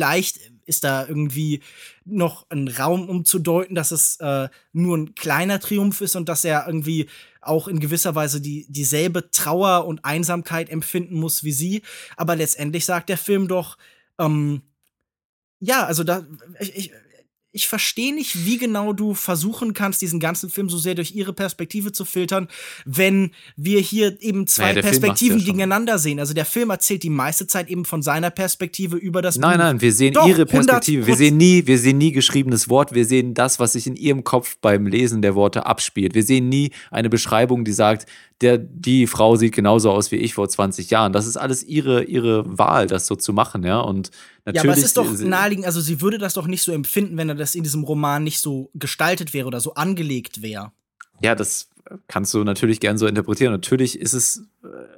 ist 0.66 0.84
da 0.84 1.08
irgendwie 1.08 1.62
noch 2.06 2.46
ein 2.50 2.68
Raum, 2.68 3.10
um 3.10 3.26
zu 3.26 3.40
deuten, 3.40 3.76
dass 3.76 3.92
es 3.92 4.18
äh, 4.20 4.50
nur 4.74 4.98
ein 4.98 5.16
kleiner 5.16 5.60
Triumph 5.60 6.02
ist 6.02 6.16
und 6.16 6.30
dass 6.30 6.44
er 6.44 6.66
irgendwie 6.68 7.08
auch 7.42 7.68
in 7.68 7.80
gewisser 7.80 8.16
Weise 8.16 8.42
die, 8.42 8.66
dieselbe 8.70 9.32
Trauer 9.32 9.86
und 9.86 10.04
Einsamkeit 10.04 10.70
empfinden 10.70 11.16
muss 11.16 11.44
wie 11.44 11.54
sie. 11.54 11.82
Aber 12.18 12.36
letztendlich 12.36 12.86
sagt 12.86 13.10
der 13.10 13.18
Film 13.18 13.48
doch, 13.48 13.78
ähm, 14.20 14.62
ja, 15.60 15.86
also 15.86 16.04
da, 16.04 16.26
ich, 16.60 16.76
ich, 16.76 16.92
ich 17.52 17.68
verstehe 17.68 18.14
nicht, 18.14 18.46
wie 18.46 18.58
genau 18.58 18.94
du 18.94 19.14
versuchen 19.14 19.74
kannst, 19.74 20.02
diesen 20.02 20.20
ganzen 20.20 20.50
Film 20.50 20.70
so 20.70 20.78
sehr 20.78 20.96
durch 20.96 21.16
ihre 21.16 21.34
Perspektive 21.34 21.92
zu 21.92 22.06
filtern, 22.06 22.50
wenn 22.86 23.32
wir 23.56 23.80
hier 23.80 24.22
eben 24.22 24.48
zwei 24.48 24.74
naja, 24.74 24.82
Perspektiven 24.82 25.40
ja 25.40 25.46
gegeneinander 25.46 25.98
sehen. 25.98 26.20
Also 26.20 26.34
der 26.34 26.46
Film 26.46 26.70
erzählt 26.70 27.04
die 27.04 27.10
meiste 27.10 27.48
Zeit 27.48 27.70
eben 27.70 27.86
von 27.86 28.02
seiner 28.02 28.30
Perspektive 28.30 28.98
über 28.98 29.22
das 29.22 29.38
Nein, 29.38 29.58
Buch. 29.58 29.66
nein, 29.66 29.82
wir 29.82 29.94
sehen 29.94 30.14
Doch, 30.14 30.28
ihre 30.28 30.46
Perspektive. 30.46 31.08
Wir 31.08 31.16
sehen 31.16 31.38
nie, 31.38 31.66
wir 31.66 31.80
sehen 31.80 31.98
nie 31.98 32.12
geschriebenes 32.12 32.70
Wort, 32.70 32.94
wir 32.94 33.06
sehen 33.06 33.34
das, 33.34 33.60
was 33.60 33.74
sich 33.74 33.88
in 33.88 33.96
ihrem 33.96 34.24
Kopf 34.24 34.58
beim 34.62 34.86
Lesen 34.86 35.22
der 35.22 35.34
Worte 35.34 35.66
abspielt. 35.66 36.14
Wir 36.16 36.24
sehen 36.24 36.50
nie 36.50 36.72
eine 36.92 37.10
Beschreibung, 37.10 37.64
die 37.64 37.74
sagt, 37.74 38.08
der, 38.42 38.58
die 38.58 39.08
Frau 39.08 39.36
sieht 39.36 39.54
genauso 39.54 39.92
aus 39.92 40.12
wie 40.12 40.18
ich 40.18 40.36
vor 40.36 40.48
20 40.48 40.90
Jahren. 40.92 41.12
Das 41.12 41.26
ist 41.26 41.38
alles 41.38 41.64
ihre, 41.64 42.04
ihre 42.04 42.58
Wahl, 42.58 42.88
das 42.88 43.08
so 43.08 43.16
zu 43.16 43.34
machen, 43.34 43.64
ja. 43.64 43.80
Und 43.80 44.12
natürlich. 44.46 44.64
Ja, 44.64 44.70
aber 44.70 44.80
es 44.80 44.86
ist 44.86 44.98
doch 44.98 45.12
naheliegend, 45.12 45.66
also 45.66 45.82
sie 45.82 46.02
würde 46.02 46.18
das 46.20 46.36
doch 46.36 46.48
nicht 46.48 46.62
so 46.62 46.72
empfinden, 46.72 47.18
wenn 47.18 47.30
er 47.30 47.36
das 47.36 47.56
in 47.56 47.64
diesem 47.64 47.84
Roman 47.84 48.24
nicht 48.24 48.40
so 48.40 48.70
gestaltet 48.76 49.34
wäre 49.34 49.48
oder 49.48 49.60
so 49.60 49.74
angelegt 49.74 50.42
wäre. 50.42 50.72
Ja, 51.22 51.34
das 51.34 51.70
kannst 52.08 52.34
du 52.34 52.44
natürlich 52.44 52.80
gern 52.80 52.98
so 52.98 53.08
interpretieren. 53.08 53.54
Natürlich 53.54 54.00
ist 54.00 54.14
es 54.14 54.44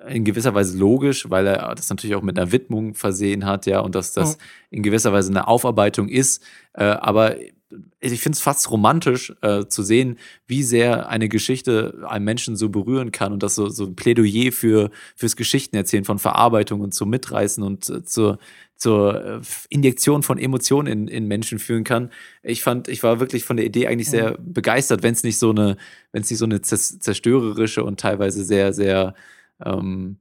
äh, 0.06 0.16
in 0.16 0.26
gewisser 0.26 0.54
Weise 0.54 0.78
logisch, 0.78 1.30
weil 1.30 1.48
er 1.48 1.76
das 1.76 1.90
natürlich 1.90 2.16
auch 2.16 2.22
mit 2.22 2.38
einer 2.38 2.52
Widmung 2.52 2.96
versehen 2.96 3.46
hat, 3.46 3.66
ja, 3.66 3.80
und 3.80 3.96
dass 3.96 4.14
das 4.14 4.38
in 4.70 4.84
gewisser 4.84 5.14
Weise 5.14 5.30
eine 5.30 5.48
Aufarbeitung 5.48 6.10
ist. 6.10 6.44
Äh, 6.74 6.84
aber 6.84 7.36
ich 8.00 8.20
finde 8.20 8.36
es 8.36 8.42
fast 8.42 8.72
romantisch 8.72 9.34
äh, 9.42 9.66
zu 9.66 9.84
sehen, 9.84 10.18
wie 10.48 10.64
sehr 10.64 11.10
eine 11.10 11.30
Geschichte 11.30 12.04
einen 12.08 12.26
Menschen 12.26 12.56
so 12.56 12.70
berühren 12.70 13.12
kann 13.12 13.32
und 13.32 13.44
das 13.44 13.56
so, 13.56 13.70
so 13.70 13.86
ein 13.86 13.96
Plädoyer 13.96 14.52
für 14.52 14.90
fürs 15.16 15.36
Geschichtenerzählen 15.36 16.06
von 16.06 16.20
Verarbeitung 16.20 16.82
und 16.82 16.94
zum 16.94 17.10
Mitreißen 17.10 17.64
und 17.64 17.90
äh, 17.90 18.04
zur, 18.04 18.40
zur 18.76 19.24
äh, 19.24 19.42
Injektion 19.70 20.24
von 20.24 20.40
Emotionen 20.40 20.88
in, 20.88 21.08
in 21.08 21.28
Menschen 21.28 21.60
führen 21.60 21.84
kann. 21.84 22.12
Ich 22.42 22.64
fand, 22.64 22.88
ich 22.88 23.04
war 23.04 23.20
wirklich 23.20 23.44
von 23.44 23.58
der 23.58 23.66
Idee 23.66 23.88
eigentlich 23.88 24.10
sehr 24.10 24.38
begeistert, 24.40 25.04
wenn 25.04 25.14
es 25.14 25.24
nicht 25.24 25.38
so 25.38 25.52
eine, 25.52 25.78
wenn 26.12 26.24
es 26.24 26.30
nicht 26.30 26.40
so 26.40 26.46
eine 26.46 26.62
zerstörerische 26.62 27.84
und 27.84 28.00
teilweise 28.00 28.44
sehr, 28.44 28.74
sehr 28.74 29.14
ähm, 29.64 30.18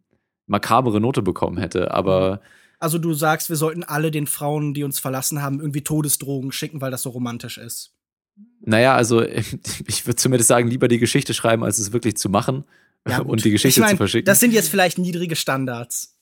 makabere 0.47 1.01
Note 1.01 1.23
bekommen 1.23 1.59
hätte. 1.59 1.93
Aber 1.95 2.41
also 2.79 2.99
du 2.99 3.15
sagst, 3.15 3.49
wir 3.49 3.57
sollten 3.57 3.85
alle 3.85 4.11
den 4.11 4.27
Frauen, 4.27 4.75
die 4.75 4.85
uns 4.85 4.99
verlassen 4.99 5.43
haben, 5.43 5.61
irgendwie 5.61 5.83
Todesdrogen 5.83 6.53
schicken, 6.53 6.81
weil 6.81 6.91
das 6.91 7.03
so 7.03 7.11
romantisch 7.11 7.59
ist. 7.59 7.93
Naja, 8.61 8.95
also 8.95 9.23
ich 9.87 10.07
würde 10.07 10.17
zumindest 10.17 10.49
sagen, 10.49 10.69
lieber 10.69 10.89
die 10.89 10.99
Geschichte 10.99 11.35
schreiben, 11.35 11.65
als 11.65 11.79
es 11.79 11.93
wirklich 11.93 12.17
zu 12.17 12.29
machen 12.29 12.65
ja, 13.09 13.19
und 13.23 13.45
die 13.45 13.51
Geschichte 13.51 13.81
ich 13.81 13.85
mein, 13.85 13.91
zu 13.91 13.97
verschicken. 13.97 14.27
Das 14.27 14.41
sind 14.41 14.53
jetzt 14.53 14.69
vielleicht 14.69 14.99
niedrige 14.99 15.37
Standards. 15.37 16.17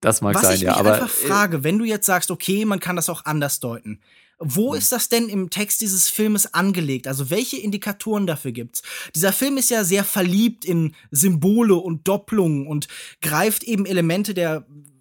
Das 0.00 0.20
mag 0.20 0.34
Was 0.34 0.42
sein, 0.42 0.56
ich 0.56 0.62
ja. 0.62 0.72
Mich 0.72 0.80
aber 0.80 0.94
einfach 0.94 1.08
frage, 1.08 1.64
wenn 1.64 1.78
du 1.78 1.84
jetzt 1.84 2.06
sagst, 2.06 2.30
okay, 2.30 2.64
man 2.64 2.80
kann 2.80 2.96
das 2.96 3.08
auch 3.08 3.24
anders 3.24 3.60
deuten. 3.60 4.00
Wo 4.38 4.72
hm. 4.72 4.78
ist 4.78 4.90
das 4.90 5.08
denn 5.08 5.28
im 5.28 5.50
Text 5.50 5.80
dieses 5.80 6.08
Filmes 6.08 6.52
angelegt? 6.52 7.06
Also 7.06 7.30
welche 7.30 7.58
Indikatoren 7.58 8.26
dafür 8.26 8.50
gibt's? 8.50 8.82
Dieser 9.14 9.32
Film 9.32 9.56
ist 9.56 9.70
ja 9.70 9.84
sehr 9.84 10.02
verliebt 10.02 10.64
in 10.64 10.94
Symbole 11.12 11.76
und 11.76 12.08
Doppelungen 12.08 12.66
und 12.66 12.88
greift 13.20 13.62
eben 13.62 13.86
Elemente 13.86 14.34
der 14.34 14.66
äh, 14.68 14.91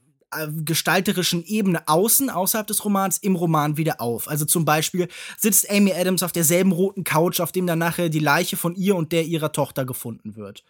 gestalterischen 0.63 1.43
Ebene 1.45 1.87
außen, 1.87 2.29
außerhalb 2.29 2.67
des 2.67 2.83
Romans, 2.85 3.17
im 3.17 3.35
Roman 3.35 3.77
wieder 3.77 4.01
auf. 4.01 4.27
Also 4.27 4.45
zum 4.45 4.65
Beispiel 4.65 5.07
sitzt 5.37 5.69
Amy 5.69 5.93
Adams 5.93 6.23
auf 6.23 6.31
derselben 6.31 6.71
roten 6.71 7.03
Couch, 7.03 7.39
auf 7.39 7.51
dem 7.51 7.67
dann 7.67 7.79
nachher 7.79 8.09
die 8.09 8.19
Leiche 8.19 8.57
von 8.57 8.75
ihr 8.75 8.95
und 8.95 9.11
der 9.11 9.25
ihrer 9.25 9.51
Tochter 9.51 9.85
gefunden 9.85 10.35
wird. 10.35 10.63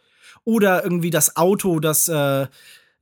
Oder 0.44 0.84
irgendwie 0.84 1.10
das 1.10 1.36
Auto, 1.36 1.80
das 1.80 2.08
äh, 2.08 2.48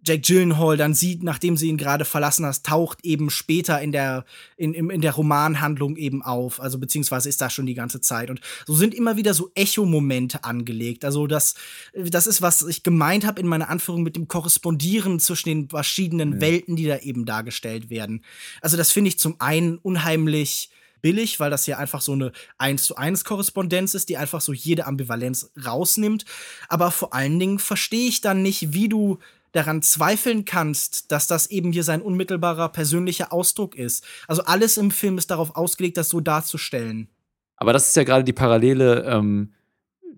Jack 0.06 0.24
Gyllenhaal 0.24 0.78
dann 0.78 0.94
sieht, 0.94 1.24
nachdem 1.24 1.58
sie 1.58 1.68
ihn 1.68 1.78
gerade 1.78 2.06
verlassen 2.06 2.46
hat, 2.46 2.64
taucht 2.64 3.04
eben 3.04 3.30
später 3.30 3.82
in 3.82 3.92
der, 3.92 4.26
in, 4.58 4.74
in 4.74 5.02
der 5.02 5.12
Romanhandlung 5.12 5.98
eben 5.98 6.22
auf. 6.22 6.62
Also 6.62 6.80
beziehungsweise 6.80 7.28
ist 7.30 7.42
da 7.42 7.50
schon 7.50 7.66
die 7.66 7.74
ganze 7.74 8.02
Zeit. 8.02 8.30
Und 8.30 8.40
so 8.66 8.74
sind 8.74 8.94
immer 8.94 9.18
wieder 9.18 9.34
so 9.34 9.52
Echo-Momente 9.56 10.44
angelegt. 10.44 11.04
Also 11.04 11.28
das, 11.28 11.56
das 11.94 12.28
ist, 12.28 12.42
was 12.42 12.66
ich 12.66 12.84
gemeint 12.84 13.26
habe 13.26 13.42
in 13.42 13.48
meiner 13.48 13.70
Anführung 13.70 14.04
mit 14.04 14.16
dem 14.16 14.28
Korrespondieren 14.28 15.20
zwischen 15.20 15.50
den 15.50 15.70
verschiedenen 15.70 16.34
ja. 16.34 16.42
Welten, 16.42 16.76
die 16.76 16.86
da 16.86 16.98
eben 17.00 17.26
dargestellt 17.26 17.90
werden. 17.90 18.24
Also 18.62 18.78
das 18.78 18.92
finde 18.92 19.10
ich 19.10 19.20
zum 19.20 19.36
einen 19.40 19.78
unheimlich 19.78 20.70
billig, 21.02 21.40
weil 21.40 21.50
das 21.50 21.66
ja 21.66 21.78
einfach 21.78 22.02
so 22.02 22.14
eine 22.14 22.32
1 22.58 22.84
zu 22.84 22.96
1 22.96 23.24
Korrespondenz 23.24 23.94
ist, 23.94 24.10
die 24.10 24.18
einfach 24.18 24.42
so 24.42 24.54
jede 24.54 24.86
Ambivalenz 24.86 25.52
rausnimmt. 25.64 26.26
Aber 26.68 26.92
vor 26.92 27.14
allen 27.14 27.40
Dingen 27.40 27.60
verstehe 27.60 28.08
ich 28.08 28.22
dann 28.22 28.42
nicht, 28.42 28.74
wie 28.74 28.90
du 28.90 29.20
daran 29.52 29.82
zweifeln 29.82 30.46
kannst, 30.46 31.12
dass 31.12 31.28
das 31.28 31.48
eben 31.48 31.72
hier 31.72 31.84
sein 31.84 32.02
unmittelbarer 32.02 32.70
persönlicher 32.70 33.34
Ausdruck 33.34 33.76
ist. 33.76 34.06
Also 34.28 34.44
alles 34.44 34.78
im 34.78 34.92
Film 34.92 35.18
ist 35.18 35.32
darauf 35.32 35.56
ausgelegt, 35.56 35.98
das 35.98 36.10
so 36.10 36.20
darzustellen. 36.20 37.10
Aber 37.58 37.74
das 37.74 37.90
ist 37.90 37.96
ja 37.96 38.04
gerade 38.04 38.24
die 38.24 38.34
Parallele, 38.34 39.04
ähm, 39.06 39.54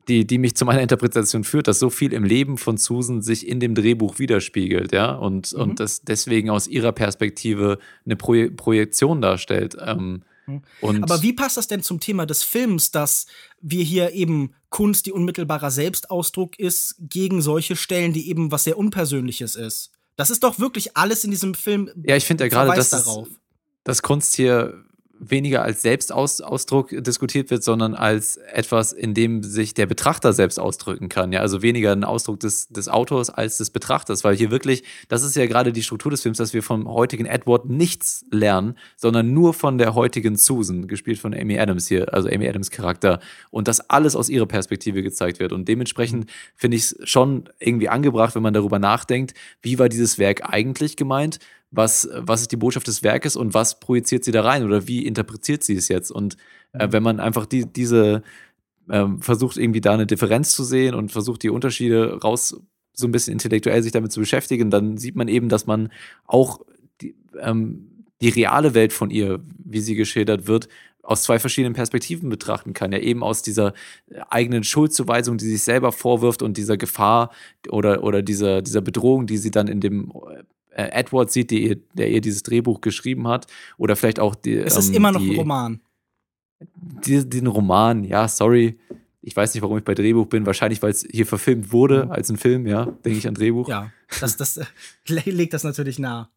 die, 0.07 0.25
die 0.25 0.37
mich 0.37 0.55
zu 0.55 0.65
meiner 0.65 0.81
Interpretation 0.81 1.43
führt, 1.43 1.67
dass 1.67 1.79
so 1.79 1.89
viel 1.89 2.13
im 2.13 2.23
Leben 2.23 2.57
von 2.57 2.77
Susan 2.77 3.21
sich 3.21 3.47
in 3.47 3.59
dem 3.59 3.75
Drehbuch 3.75 4.19
widerspiegelt, 4.19 4.91
ja, 4.91 5.11
und, 5.13 5.53
mhm. 5.53 5.61
und 5.61 5.79
das 5.79 6.01
deswegen 6.01 6.49
aus 6.49 6.67
ihrer 6.67 6.91
Perspektive 6.91 7.77
eine 8.05 8.15
Pro 8.15 8.49
Projektion 8.55 9.21
darstellt. 9.21 9.75
Ähm. 9.79 10.23
Und 10.81 11.03
Aber 11.03 11.21
wie 11.21 11.33
passt 11.33 11.57
das 11.57 11.67
denn 11.67 11.83
zum 11.83 11.99
Thema 11.99 12.25
des 12.25 12.43
Films, 12.43 12.91
dass 12.91 13.25
wir 13.61 13.83
hier 13.83 14.11
eben 14.13 14.53
Kunst, 14.69 15.05
die 15.05 15.11
unmittelbarer 15.11 15.71
Selbstausdruck 15.71 16.57
ist, 16.59 16.95
gegen 16.99 17.41
solche 17.41 17.75
Stellen, 17.75 18.13
die 18.13 18.29
eben 18.29 18.51
was 18.51 18.63
sehr 18.63 18.77
Unpersönliches 18.77 19.55
ist? 19.55 19.91
Das 20.15 20.29
ist 20.29 20.43
doch 20.43 20.59
wirklich 20.59 20.97
alles 20.97 21.23
in 21.23 21.31
diesem 21.31 21.53
Film. 21.53 21.89
Ja, 22.03 22.15
ich 22.15 22.25
finde 22.25 22.43
ja 22.43 22.49
gerade, 22.49 22.73
dass, 22.75 22.91
dass 23.83 24.01
Kunst 24.01 24.35
hier 24.35 24.83
weniger 25.23 25.61
als 25.61 25.83
Selbstausdruck 25.83 26.89
diskutiert 27.03 27.51
wird, 27.51 27.63
sondern 27.63 27.93
als 27.93 28.37
etwas, 28.37 28.91
in 28.91 29.13
dem 29.13 29.43
sich 29.43 29.75
der 29.75 29.85
Betrachter 29.85 30.33
selbst 30.33 30.59
ausdrücken 30.59 31.09
kann. 31.09 31.31
Ja, 31.31 31.41
also 31.41 31.61
weniger 31.61 31.91
ein 31.91 32.03
Ausdruck 32.03 32.39
des, 32.39 32.69
des 32.69 32.89
Autors 32.89 33.29
als 33.29 33.57
des 33.57 33.69
Betrachters, 33.69 34.23
weil 34.23 34.35
hier 34.35 34.49
wirklich, 34.49 34.83
das 35.09 35.21
ist 35.21 35.35
ja 35.35 35.45
gerade 35.45 35.71
die 35.71 35.83
Struktur 35.83 36.09
des 36.09 36.23
Films, 36.23 36.39
dass 36.39 36.53
wir 36.53 36.63
vom 36.63 36.87
heutigen 36.89 37.25
Edward 37.25 37.69
nichts 37.69 38.25
lernen, 38.31 38.75
sondern 38.97 39.31
nur 39.31 39.53
von 39.53 39.77
der 39.77 39.93
heutigen 39.93 40.35
Susan, 40.37 40.87
gespielt 40.87 41.19
von 41.19 41.35
Amy 41.35 41.59
Adams 41.59 41.87
hier, 41.87 42.11
also 42.13 42.27
Amy 42.27 42.49
Adams 42.49 42.71
Charakter, 42.71 43.19
und 43.51 43.67
das 43.67 43.89
alles 43.91 44.15
aus 44.15 44.27
ihrer 44.27 44.47
Perspektive 44.47 45.03
gezeigt 45.03 45.39
wird. 45.39 45.53
Und 45.53 45.67
dementsprechend 45.67 46.31
finde 46.55 46.77
ich 46.77 46.83
es 46.83 46.97
schon 47.03 47.47
irgendwie 47.59 47.89
angebracht, 47.89 48.33
wenn 48.33 48.43
man 48.43 48.55
darüber 48.55 48.79
nachdenkt, 48.79 49.35
wie 49.61 49.77
war 49.77 49.87
dieses 49.87 50.17
Werk 50.17 50.51
eigentlich 50.51 50.97
gemeint? 50.97 51.37
Was, 51.71 52.09
was 52.13 52.41
ist 52.41 52.51
die 52.51 52.57
Botschaft 52.57 52.87
des 52.87 53.01
Werkes 53.01 53.35
und 53.35 53.53
was 53.53 53.79
projiziert 53.79 54.23
sie 54.23 54.31
da 54.31 54.43
rein 54.43 54.63
oder 54.63 54.87
wie 54.87 55.05
interpretiert 55.05 55.63
sie 55.63 55.75
es 55.75 55.87
jetzt? 55.87 56.11
Und 56.11 56.37
äh, 56.73 56.87
mhm. 56.87 56.93
wenn 56.93 57.03
man 57.03 57.19
einfach 57.19 57.45
die, 57.45 57.65
diese 57.65 58.23
ähm, 58.89 59.21
versucht, 59.21 59.57
irgendwie 59.57 59.81
da 59.81 59.93
eine 59.93 60.05
Differenz 60.05 60.53
zu 60.53 60.63
sehen 60.63 60.93
und 60.95 61.11
versucht, 61.11 61.43
die 61.43 61.49
Unterschiede 61.49 62.19
raus 62.21 62.59
so 62.93 63.07
ein 63.07 63.11
bisschen 63.11 63.33
intellektuell 63.33 63.81
sich 63.81 63.93
damit 63.93 64.11
zu 64.11 64.19
beschäftigen, 64.19 64.69
dann 64.69 64.97
sieht 64.97 65.15
man 65.15 65.29
eben, 65.29 65.47
dass 65.47 65.65
man 65.65 65.91
auch 66.25 66.59
die, 66.99 67.15
ähm, 67.39 68.05
die 68.21 68.29
reale 68.29 68.73
Welt 68.73 68.91
von 68.91 69.09
ihr, 69.09 69.39
wie 69.57 69.79
sie 69.79 69.95
geschildert 69.95 70.47
wird, 70.47 70.67
aus 71.03 71.23
zwei 71.23 71.39
verschiedenen 71.39 71.73
Perspektiven 71.73 72.29
betrachten 72.29 72.73
kann. 72.73 72.91
Ja, 72.91 72.99
eben 72.99 73.23
aus 73.23 73.41
dieser 73.41 73.73
eigenen 74.29 74.63
Schuldzuweisung, 74.63 75.37
die 75.37 75.49
sich 75.49 75.63
selber 75.63 75.91
vorwirft 75.91 76.43
und 76.43 76.57
dieser 76.57 76.77
Gefahr 76.77 77.31
oder, 77.69 78.03
oder 78.03 78.21
dieser, 78.21 78.61
dieser 78.61 78.81
Bedrohung, 78.81 79.25
die 79.25 79.37
sie 79.37 79.51
dann 79.51 79.67
in 79.67 79.79
dem 79.79 80.11
äh, 80.29 80.43
Edward 80.71 81.31
sieht, 81.31 81.51
die, 81.51 81.81
der 81.93 82.09
ihr 82.09 82.21
dieses 82.21 82.43
Drehbuch 82.43 82.81
geschrieben 82.81 83.27
hat. 83.27 83.47
Oder 83.77 83.95
vielleicht 83.95 84.19
auch 84.19 84.35
die. 84.35 84.55
Es 84.55 84.77
ist 84.77 84.89
ähm, 84.89 84.95
immer 84.95 85.11
noch 85.11 85.21
die, 85.21 85.31
ein 85.31 85.37
Roman. 85.37 85.81
Die, 87.05 87.27
den 87.27 87.47
Roman, 87.47 88.03
ja, 88.03 88.27
sorry. 88.27 88.79
Ich 89.21 89.35
weiß 89.35 89.53
nicht, 89.53 89.61
warum 89.61 89.77
ich 89.77 89.83
bei 89.83 89.93
Drehbuch 89.93 90.27
bin. 90.27 90.45
Wahrscheinlich, 90.45 90.81
weil 90.81 90.91
es 90.91 91.05
hier 91.09 91.25
verfilmt 91.25 91.71
wurde 91.71 92.05
mhm. 92.05 92.11
als 92.11 92.29
ein 92.29 92.37
Film, 92.37 92.65
ja. 92.65 92.85
Denke 92.85 93.17
ich 93.17 93.27
an 93.27 93.35
Drehbuch. 93.35 93.67
Ja, 93.69 93.91
das, 94.19 94.37
das 94.37 94.57
äh, 94.57 94.65
legt 95.25 95.53
das 95.53 95.63
natürlich 95.63 95.99
nah. 95.99 96.29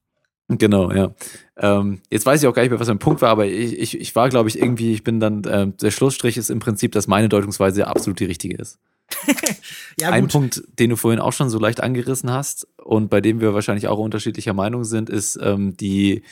Genau, 0.48 0.92
ja. 0.92 1.14
Ähm, 1.56 2.02
jetzt 2.10 2.26
weiß 2.26 2.42
ich 2.42 2.48
auch 2.48 2.54
gar 2.54 2.62
nicht 2.62 2.70
mehr, 2.70 2.80
was 2.80 2.88
mein 2.88 2.98
Punkt 2.98 3.22
war, 3.22 3.30
aber 3.30 3.46
ich, 3.46 3.78
ich, 3.78 3.98
ich 3.98 4.14
war, 4.14 4.28
glaube 4.28 4.50
ich, 4.50 4.58
irgendwie, 4.58 4.92
ich 4.92 5.02
bin 5.02 5.18
dann, 5.18 5.42
äh, 5.44 5.68
der 5.68 5.90
Schlussstrich 5.90 6.36
ist 6.36 6.50
im 6.50 6.58
Prinzip, 6.58 6.92
dass 6.92 7.06
meine 7.06 7.30
Deutungsweise 7.30 7.86
absolut 7.86 8.20
die 8.20 8.26
richtige 8.26 8.56
ist. 8.58 8.78
ja, 10.00 10.10
Ein 10.10 10.28
Punkt, 10.28 10.62
den 10.78 10.90
du 10.90 10.96
vorhin 10.96 11.20
auch 11.20 11.32
schon 11.32 11.50
so 11.50 11.58
leicht 11.58 11.82
angerissen 11.82 12.30
hast 12.30 12.66
und 12.76 13.10
bei 13.10 13.20
dem 13.20 13.40
wir 13.40 13.54
wahrscheinlich 13.54 13.88
auch 13.88 13.98
unterschiedlicher 13.98 14.54
Meinung 14.54 14.84
sind, 14.84 15.10
ist 15.10 15.38
ähm, 15.42 15.76
die, 15.76 16.22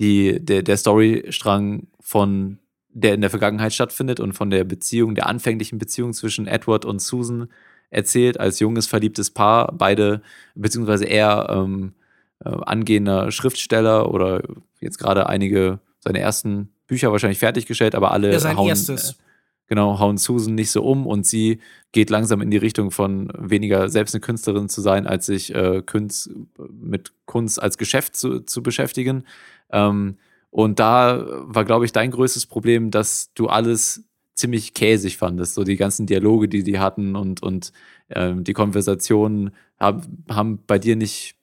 die, 0.00 0.44
der, 0.44 0.62
der 0.62 0.76
Storystrang 0.76 1.86
von 2.00 2.58
der 2.90 3.14
in 3.14 3.20
der 3.20 3.30
Vergangenheit 3.30 3.72
stattfindet 3.72 4.18
und 4.18 4.32
von 4.32 4.50
der 4.50 4.64
Beziehung, 4.64 5.14
der 5.14 5.26
anfänglichen 5.26 5.78
Beziehung 5.78 6.12
zwischen 6.12 6.46
Edward 6.46 6.84
und 6.84 7.00
Susan 7.00 7.48
erzählt, 7.90 8.40
als 8.40 8.58
junges, 8.60 8.86
verliebtes 8.86 9.30
Paar, 9.30 9.72
beide, 9.72 10.22
beziehungsweise 10.54 11.04
er 11.04 11.48
ähm, 11.50 11.94
äh, 12.44 12.48
angehender 12.48 13.30
Schriftsteller 13.30 14.12
oder 14.12 14.42
jetzt 14.80 14.98
gerade 14.98 15.28
einige 15.28 15.80
seine 16.00 16.20
ersten 16.20 16.70
Bücher 16.86 17.12
wahrscheinlich 17.12 17.38
fertiggestellt, 17.38 17.94
aber 17.94 18.12
alle 18.12 18.32
ja, 18.32 18.38
sein 18.40 18.56
hauen, 18.56 18.68
erstes. 18.68 19.10
Äh, 19.10 19.14
genau, 19.68 19.98
hauen 19.98 20.18
Susan 20.18 20.54
nicht 20.54 20.70
so 20.70 20.82
um 20.82 21.06
und 21.06 21.26
sie 21.26 21.60
geht 21.92 22.10
langsam 22.10 22.40
in 22.40 22.50
die 22.50 22.56
Richtung 22.56 22.90
von 22.90 23.30
weniger 23.38 23.88
selbst 23.88 24.14
eine 24.14 24.20
Künstlerin 24.20 24.68
zu 24.68 24.80
sein, 24.80 25.06
als 25.06 25.26
sich 25.26 25.54
äh, 25.54 25.82
Kunst, 25.84 26.30
mit 26.70 27.12
Kunst 27.26 27.62
als 27.62 27.78
Geschäft 27.78 28.16
zu, 28.16 28.40
zu 28.40 28.62
beschäftigen. 28.62 29.24
Ähm, 29.70 30.16
und 30.50 30.78
da 30.80 31.24
war, 31.42 31.64
glaube 31.64 31.84
ich, 31.84 31.92
dein 31.92 32.10
größtes 32.10 32.46
Problem, 32.46 32.90
dass 32.90 33.32
du 33.34 33.46
alles 33.48 34.04
ziemlich 34.34 34.72
käsig 34.72 35.16
fandest. 35.18 35.54
So 35.54 35.64
die 35.64 35.76
ganzen 35.76 36.06
Dialoge, 36.06 36.48
die 36.48 36.62
die 36.62 36.78
hatten 36.78 37.16
und, 37.16 37.42
und 37.42 37.72
ähm, 38.10 38.44
die 38.44 38.52
Konversationen 38.52 39.50
haben, 39.78 40.24
haben 40.30 40.60
bei 40.66 40.78
dir 40.78 40.96
nicht 40.96 41.37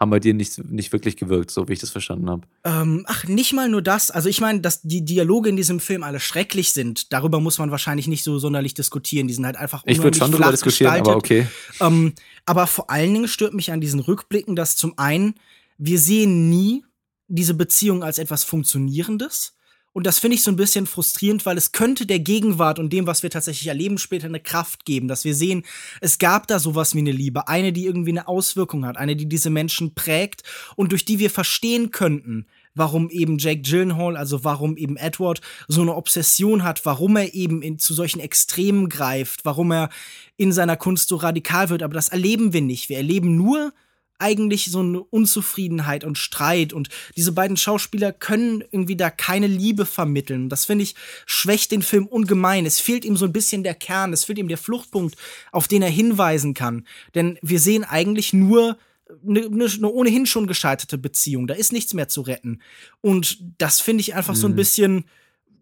haben 0.00 0.10
bei 0.10 0.18
dir 0.18 0.32
nicht, 0.32 0.58
nicht 0.64 0.92
wirklich 0.92 1.16
gewirkt, 1.16 1.50
so 1.50 1.68
wie 1.68 1.74
ich 1.74 1.78
das 1.78 1.90
verstanden 1.90 2.30
habe. 2.30 2.42
Ähm, 2.64 3.04
ach, 3.06 3.24
nicht 3.24 3.52
mal 3.52 3.68
nur 3.68 3.82
das. 3.82 4.10
Also 4.10 4.30
ich 4.30 4.40
meine, 4.40 4.60
dass 4.60 4.80
die 4.80 5.04
Dialoge 5.04 5.50
in 5.50 5.56
diesem 5.56 5.78
Film 5.78 6.02
alle 6.02 6.20
schrecklich 6.20 6.72
sind. 6.72 7.12
Darüber 7.12 7.38
muss 7.38 7.58
man 7.58 7.70
wahrscheinlich 7.70 8.08
nicht 8.08 8.24
so 8.24 8.38
sonderlich 8.38 8.72
diskutieren. 8.72 9.28
Die 9.28 9.34
sind 9.34 9.44
halt 9.44 9.56
einfach 9.56 9.82
Ich 9.84 10.02
würde 10.02 10.16
schon 10.16 10.32
darüber 10.32 10.50
diskutieren, 10.50 10.90
gestaltet. 10.92 11.06
aber 11.06 11.16
okay. 11.16 11.46
Ähm, 11.80 12.14
aber 12.46 12.66
vor 12.66 12.88
allen 12.90 13.12
Dingen 13.12 13.28
stört 13.28 13.52
mich 13.52 13.72
an 13.72 13.82
diesen 13.82 14.00
Rückblicken, 14.00 14.56
dass 14.56 14.74
zum 14.74 14.98
einen 14.98 15.34
wir 15.76 15.98
sehen 15.98 16.48
nie 16.48 16.84
diese 17.28 17.54
Beziehung 17.54 18.02
als 18.02 18.18
etwas 18.18 18.42
Funktionierendes. 18.44 19.54
Und 19.92 20.06
das 20.06 20.20
finde 20.20 20.36
ich 20.36 20.44
so 20.44 20.52
ein 20.52 20.56
bisschen 20.56 20.86
frustrierend, 20.86 21.44
weil 21.46 21.56
es 21.56 21.72
könnte 21.72 22.06
der 22.06 22.20
Gegenwart 22.20 22.78
und 22.78 22.92
dem, 22.92 23.08
was 23.08 23.24
wir 23.24 23.30
tatsächlich 23.30 23.66
erleben, 23.66 23.98
später 23.98 24.26
eine 24.26 24.38
Kraft 24.38 24.84
geben, 24.84 25.08
dass 25.08 25.24
wir 25.24 25.34
sehen, 25.34 25.64
es 26.00 26.18
gab 26.18 26.46
da 26.46 26.60
sowas 26.60 26.94
wie 26.94 27.00
eine 27.00 27.10
Liebe, 27.10 27.48
eine, 27.48 27.72
die 27.72 27.86
irgendwie 27.86 28.10
eine 28.10 28.28
Auswirkung 28.28 28.86
hat, 28.86 28.96
eine, 28.96 29.16
die 29.16 29.28
diese 29.28 29.50
Menschen 29.50 29.94
prägt 29.94 30.44
und 30.76 30.92
durch 30.92 31.04
die 31.04 31.18
wir 31.18 31.30
verstehen 31.30 31.90
könnten, 31.90 32.46
warum 32.74 33.10
eben 33.10 33.38
Jake 33.38 33.62
Gyllenhaal, 33.62 34.16
also 34.16 34.44
warum 34.44 34.76
eben 34.76 34.96
Edward 34.96 35.40
so 35.66 35.82
eine 35.82 35.96
Obsession 35.96 36.62
hat, 36.62 36.86
warum 36.86 37.16
er 37.16 37.34
eben 37.34 37.60
in, 37.60 37.80
zu 37.80 37.92
solchen 37.92 38.20
Extremen 38.20 38.88
greift, 38.88 39.44
warum 39.44 39.72
er 39.72 39.90
in 40.36 40.52
seiner 40.52 40.76
Kunst 40.76 41.08
so 41.08 41.16
radikal 41.16 41.68
wird. 41.68 41.82
Aber 41.82 41.94
das 41.94 42.10
erleben 42.10 42.52
wir 42.52 42.62
nicht. 42.62 42.88
Wir 42.88 42.98
erleben 42.98 43.36
nur 43.36 43.72
eigentlich 44.20 44.70
so 44.70 44.80
eine 44.80 45.00
Unzufriedenheit 45.02 46.04
und 46.04 46.18
Streit 46.18 46.72
und 46.72 46.88
diese 47.16 47.32
beiden 47.32 47.56
Schauspieler 47.56 48.12
können 48.12 48.62
irgendwie 48.70 48.96
da 48.96 49.10
keine 49.10 49.46
Liebe 49.46 49.86
vermitteln. 49.86 50.48
Das 50.48 50.64
finde 50.64 50.84
ich 50.84 50.94
schwächt 51.26 51.72
den 51.72 51.82
Film 51.82 52.06
ungemein. 52.06 52.66
Es 52.66 52.80
fehlt 52.80 53.04
ihm 53.04 53.16
so 53.16 53.24
ein 53.24 53.32
bisschen 53.32 53.62
der 53.62 53.74
Kern, 53.74 54.12
es 54.12 54.24
fehlt 54.24 54.38
ihm 54.38 54.48
der 54.48 54.58
Fluchtpunkt, 54.58 55.16
auf 55.52 55.68
den 55.68 55.82
er 55.82 55.90
hinweisen 55.90 56.54
kann. 56.54 56.86
Denn 57.14 57.38
wir 57.42 57.60
sehen 57.60 57.84
eigentlich 57.84 58.32
nur 58.32 58.78
eine, 59.26 59.42
eine 59.42 59.88
ohnehin 59.88 60.26
schon 60.26 60.46
gescheiterte 60.46 60.98
Beziehung. 60.98 61.46
Da 61.46 61.54
ist 61.54 61.72
nichts 61.72 61.94
mehr 61.94 62.08
zu 62.08 62.20
retten. 62.20 62.60
Und 63.00 63.38
das 63.58 63.80
finde 63.80 64.02
ich 64.02 64.14
einfach 64.14 64.34
mhm. 64.34 64.38
so 64.38 64.46
ein 64.46 64.52
mhm. 64.52 64.56
bisschen 64.56 65.04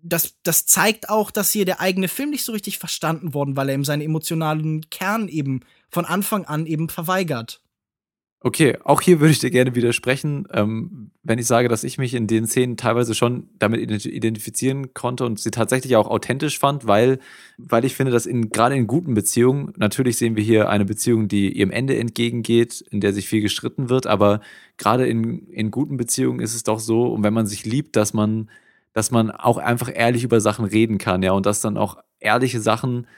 das, 0.02 0.36
das 0.42 0.66
zeigt 0.66 1.08
auch, 1.08 1.30
dass 1.30 1.50
hier 1.50 1.64
der 1.64 1.80
eigene 1.80 2.08
Film 2.08 2.30
nicht 2.30 2.44
so 2.44 2.52
richtig 2.52 2.78
verstanden 2.78 3.34
worden, 3.34 3.56
weil 3.56 3.68
er 3.68 3.74
ihm 3.74 3.84
seinen 3.84 4.02
emotionalen 4.02 4.88
Kern 4.90 5.28
eben 5.28 5.60
von 5.90 6.04
Anfang 6.04 6.44
an 6.44 6.66
eben 6.66 6.88
verweigert. 6.88 7.60
Okay, 8.40 8.78
auch 8.84 9.00
hier 9.00 9.18
würde 9.18 9.32
ich 9.32 9.40
dir 9.40 9.50
gerne 9.50 9.74
widersprechen, 9.74 10.46
ähm, 10.52 11.10
wenn 11.24 11.40
ich 11.40 11.46
sage, 11.48 11.68
dass 11.68 11.82
ich 11.82 11.98
mich 11.98 12.14
in 12.14 12.28
den 12.28 12.46
Szenen 12.46 12.76
teilweise 12.76 13.16
schon 13.16 13.48
damit 13.58 13.80
identifizieren 14.06 14.94
konnte 14.94 15.26
und 15.26 15.40
sie 15.40 15.50
tatsächlich 15.50 15.96
auch 15.96 16.06
authentisch 16.06 16.56
fand, 16.60 16.86
weil, 16.86 17.18
weil 17.56 17.84
ich 17.84 17.96
finde, 17.96 18.12
dass 18.12 18.26
in, 18.26 18.50
gerade 18.50 18.76
in 18.76 18.86
guten 18.86 19.14
Beziehungen, 19.14 19.72
natürlich 19.76 20.18
sehen 20.18 20.36
wir 20.36 20.44
hier 20.44 20.68
eine 20.68 20.84
Beziehung, 20.84 21.26
die 21.26 21.50
ihrem 21.50 21.72
Ende 21.72 21.98
entgegengeht, 21.98 22.80
in 22.80 23.00
der 23.00 23.12
sich 23.12 23.26
viel 23.28 23.42
gestritten 23.42 23.88
wird, 23.88 24.06
aber 24.06 24.40
gerade 24.76 25.08
in, 25.08 25.48
in 25.48 25.72
guten 25.72 25.96
Beziehungen 25.96 26.38
ist 26.38 26.54
es 26.54 26.62
doch 26.62 26.78
so, 26.78 27.08
und 27.08 27.24
wenn 27.24 27.34
man 27.34 27.48
sich 27.48 27.66
liebt, 27.66 27.96
dass 27.96 28.14
man, 28.14 28.50
dass 28.92 29.10
man 29.10 29.32
auch 29.32 29.58
einfach 29.58 29.90
ehrlich 29.92 30.22
über 30.22 30.40
Sachen 30.40 30.64
reden 30.64 30.98
kann, 30.98 31.24
ja, 31.24 31.32
und 31.32 31.44
dass 31.44 31.60
dann 31.60 31.76
auch 31.76 31.96
ehrliche 32.20 32.60
Sachen 32.60 33.08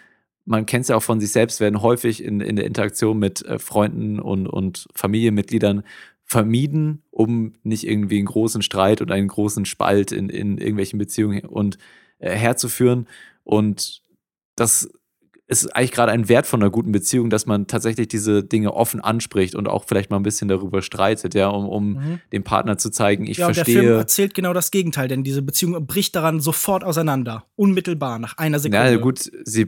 man 0.45 0.67
kennt 0.67 0.83
es 0.83 0.89
ja 0.89 0.97
auch 0.97 1.03
von 1.03 1.21
sich 1.21 1.33
selbst, 1.33 1.61
werden 1.61 1.83
häufig 1.83 2.25
in, 2.25 2.41
in 2.41 2.57
der 2.57 2.67
Interaktion 2.67 3.19
mit 3.19 3.45
äh, 3.45 3.59
Freunden 3.59 4.19
und, 4.19 4.47
und 4.47 4.89
Familienmitgliedern 4.95 5.85
vermieden, 6.25 7.03
um 7.11 7.55
nicht 7.63 7.87
irgendwie 7.87 8.19
einen 8.19 8.27
großen 8.27 8.63
Streit 8.63 9.03
oder 9.03 9.15
einen 9.15 9.29
großen 9.29 9.65
Spalt 9.65 10.13
in, 10.13 10.29
in 10.29 10.59
irgendwelchen 10.59 10.99
Beziehungen 10.99 11.45
und 11.45 11.79
äh, 12.19 12.31
herzuführen. 12.31 13.09
Und 13.43 14.03
das 14.55 14.89
ist 15.49 15.75
eigentlich 15.75 15.91
gerade 15.91 16.13
ein 16.13 16.29
Wert 16.29 16.47
von 16.47 16.63
einer 16.63 16.71
guten 16.71 16.93
Beziehung, 16.93 17.29
dass 17.29 17.45
man 17.45 17.67
tatsächlich 17.67 18.07
diese 18.07 18.45
Dinge 18.45 18.73
offen 18.73 19.01
anspricht 19.01 19.57
und 19.57 19.69
auch 19.69 19.85
vielleicht 19.85 20.09
mal 20.11 20.19
ein 20.19 20.23
bisschen 20.23 20.47
darüber 20.47 20.81
streitet, 20.81 21.35
ja, 21.35 21.49
um, 21.49 21.69
um 21.69 21.93
mhm. 21.95 22.21
dem 22.33 22.45
Partner 22.45 22.79
zu 22.79 22.91
zeigen, 22.91 23.27
ich 23.27 23.39
ja, 23.39 23.47
verstehe. 23.47 23.75
Der 23.75 23.83
Film 23.83 23.99
erzählt 23.99 24.35
genau 24.35 24.53
das 24.53 24.71
Gegenteil, 24.71 25.09
denn 25.09 25.25
diese 25.25 25.43
Beziehung 25.43 25.85
bricht 25.89 26.15
daran 26.15 26.39
sofort 26.39 26.85
auseinander, 26.85 27.47
unmittelbar 27.57 28.21
nach 28.21 28.39
einer 28.39 28.61
Sekunde. 28.61 28.93
Ja, 28.93 28.97
gut, 28.99 29.29
sie 29.45 29.67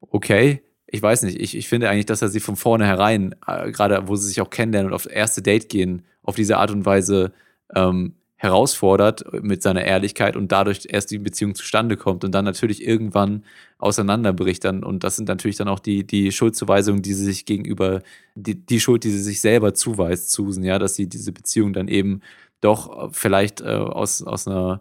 okay, 0.00 0.62
ich 0.86 1.02
weiß 1.02 1.22
nicht, 1.22 1.40
ich, 1.40 1.56
ich 1.56 1.68
finde 1.68 1.88
eigentlich, 1.88 2.06
dass 2.06 2.22
er 2.22 2.28
sie 2.28 2.40
von 2.40 2.56
vornherein, 2.56 3.34
äh, 3.46 3.70
gerade 3.70 4.08
wo 4.08 4.16
sie 4.16 4.28
sich 4.28 4.40
auch 4.40 4.50
kennenlernen 4.50 4.90
und 4.90 4.94
aufs 4.94 5.06
erste 5.06 5.42
Date 5.42 5.68
gehen, 5.68 6.02
auf 6.22 6.34
diese 6.34 6.56
Art 6.58 6.70
und 6.70 6.84
Weise 6.84 7.32
ähm, 7.74 8.14
herausfordert 8.36 9.24
mit 9.42 9.62
seiner 9.62 9.84
Ehrlichkeit 9.84 10.34
und 10.34 10.50
dadurch 10.50 10.86
erst 10.88 11.10
die 11.10 11.18
Beziehung 11.18 11.54
zustande 11.54 11.98
kommt 11.98 12.24
und 12.24 12.32
dann 12.32 12.46
natürlich 12.46 12.84
irgendwann 12.84 13.44
auseinanderbricht 13.78 14.64
dann. 14.64 14.82
Und 14.82 15.04
das 15.04 15.16
sind 15.16 15.28
natürlich 15.28 15.56
dann 15.56 15.68
auch 15.68 15.78
die 15.78 16.06
die 16.06 16.32
Schuldzuweisungen, 16.32 17.02
die 17.02 17.12
sie 17.12 17.26
sich 17.26 17.44
gegenüber 17.44 18.02
die 18.34 18.54
die 18.54 18.80
Schuld, 18.80 19.04
die 19.04 19.10
sie 19.10 19.22
sich 19.22 19.42
selber 19.42 19.74
zuweist, 19.74 20.30
Susan, 20.30 20.64
ja, 20.64 20.78
dass 20.78 20.94
sie 20.94 21.06
diese 21.06 21.32
Beziehung 21.32 21.74
dann 21.74 21.88
eben 21.88 22.22
doch 22.62 23.12
vielleicht 23.12 23.60
äh, 23.60 23.66
aus 23.66 24.22
aus 24.22 24.48
einer 24.48 24.80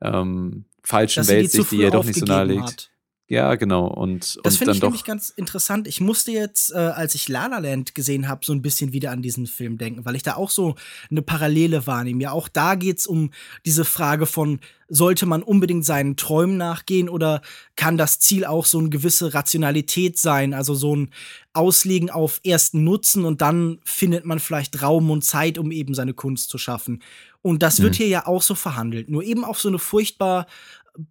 ähm, 0.00 0.64
falschen 0.82 1.28
Weltsicht, 1.28 1.70
die, 1.70 1.76
die 1.76 1.82
ihr 1.82 1.90
doch 1.90 2.04
nicht 2.04 2.18
so 2.18 2.24
nahe 2.24 2.46
liegt. 2.46 2.90
Ja, 3.28 3.56
genau. 3.56 3.88
Und, 3.88 4.38
das 4.44 4.56
finde 4.56 4.74
ich 4.74 4.82
nämlich 4.82 5.02
ganz 5.02 5.30
interessant. 5.30 5.88
Ich 5.88 6.00
musste 6.00 6.30
jetzt, 6.30 6.72
äh, 6.72 6.76
als 6.76 7.16
ich 7.16 7.28
La 7.28 7.48
La 7.48 7.58
Land 7.58 7.96
gesehen 7.96 8.28
habe, 8.28 8.44
so 8.44 8.52
ein 8.52 8.62
bisschen 8.62 8.92
wieder 8.92 9.10
an 9.10 9.20
diesen 9.20 9.48
Film 9.48 9.78
denken, 9.78 10.04
weil 10.04 10.14
ich 10.14 10.22
da 10.22 10.36
auch 10.36 10.50
so 10.50 10.76
eine 11.10 11.22
Parallele 11.22 11.88
wahrnehme. 11.88 12.22
Ja, 12.22 12.30
auch 12.30 12.46
da 12.46 12.76
geht's 12.76 13.04
um 13.04 13.30
diese 13.64 13.84
Frage 13.84 14.26
von, 14.26 14.60
sollte 14.88 15.26
man 15.26 15.42
unbedingt 15.42 15.84
seinen 15.84 16.16
Träumen 16.16 16.56
nachgehen 16.56 17.08
oder 17.08 17.42
kann 17.74 17.96
das 17.96 18.20
Ziel 18.20 18.44
auch 18.44 18.64
so 18.64 18.78
eine 18.78 18.90
gewisse 18.90 19.34
Rationalität 19.34 20.16
sein, 20.18 20.54
also 20.54 20.74
so 20.74 20.94
ein 20.94 21.10
Auslegen 21.52 22.10
auf 22.10 22.40
ersten 22.44 22.84
Nutzen 22.84 23.24
und 23.24 23.40
dann 23.40 23.80
findet 23.84 24.24
man 24.24 24.38
vielleicht 24.38 24.82
Raum 24.82 25.10
und 25.10 25.24
Zeit, 25.24 25.58
um 25.58 25.72
eben 25.72 25.94
seine 25.94 26.14
Kunst 26.14 26.48
zu 26.48 26.58
schaffen. 26.58 27.02
Und 27.42 27.64
das 27.64 27.80
wird 27.80 27.94
mhm. 27.94 27.96
hier 27.96 28.08
ja 28.08 28.26
auch 28.26 28.42
so 28.42 28.54
verhandelt, 28.54 29.08
nur 29.08 29.24
eben 29.24 29.44
auf 29.44 29.58
so 29.58 29.68
eine 29.68 29.80
furchtbar 29.80 30.46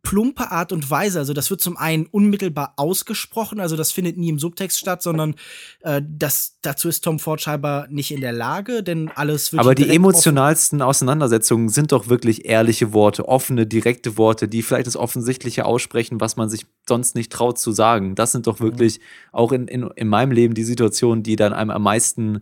plumpe 0.02 0.52
Art 0.52 0.72
und 0.72 0.90
Weise. 0.90 1.20
Also 1.20 1.34
das 1.34 1.50
wird 1.50 1.62
zum 1.62 1.78
einen 1.78 2.06
unmittelbar 2.06 2.74
ausgesprochen, 2.78 3.60
also 3.60 3.76
das 3.76 3.92
findet 3.92 4.18
nie 4.18 4.30
im 4.30 4.40
Subtext 4.40 4.80
statt, 4.80 5.02
sondern 5.02 5.36
äh, 5.82 6.02
das, 6.08 6.58
dazu 6.62 6.90
ist 6.90 7.04
Tom 7.04 7.20
Ford 7.20 7.42
scheinbar 7.42 7.88
nicht 7.90 8.12
in 8.12 8.22
der 8.22 8.32
Lage, 8.32 8.84
denn 8.84 9.10
alles 9.14 9.52
wird. 9.52 9.60
Aber 9.60 9.76
die 9.76 9.90
emotionalsten 9.90 10.82
Auseinandersetzungen 10.82 11.70
sind 11.70 11.92
doch 11.92 12.08
wirklich 12.08 12.46
ehrliche 12.46 12.94
Worte, 12.94 13.28
offene, 13.28 13.68
direkte 13.68 14.18
Worte, 14.18 14.48
die 14.48 14.62
vielleicht 14.62 14.88
das 14.88 14.96
Offensichtliche 14.96 15.66
aussprechen, 15.66 16.20
was 16.20 16.36
man 16.36 16.50
sich 16.50 16.66
sonst 16.88 17.16
nicht 17.16 17.32
traut 17.32 17.60
zu 17.60 17.72
sagen. 17.72 18.16
Das 18.16 18.32
sind 18.32 18.48
doch 18.48 18.60
wirklich 18.60 19.00
mhm. 19.00 19.04
auch 19.32 19.52
in, 19.52 19.68
in, 19.68 19.90
in 19.96 20.08
meinem 20.08 20.32
Leben 20.32 20.54
die 20.54 20.64
Situationen, 20.64 21.24
die 21.24 21.36
dann 21.36 21.54
einem 21.54 21.72
am 21.72 21.84
meisten 21.84 22.42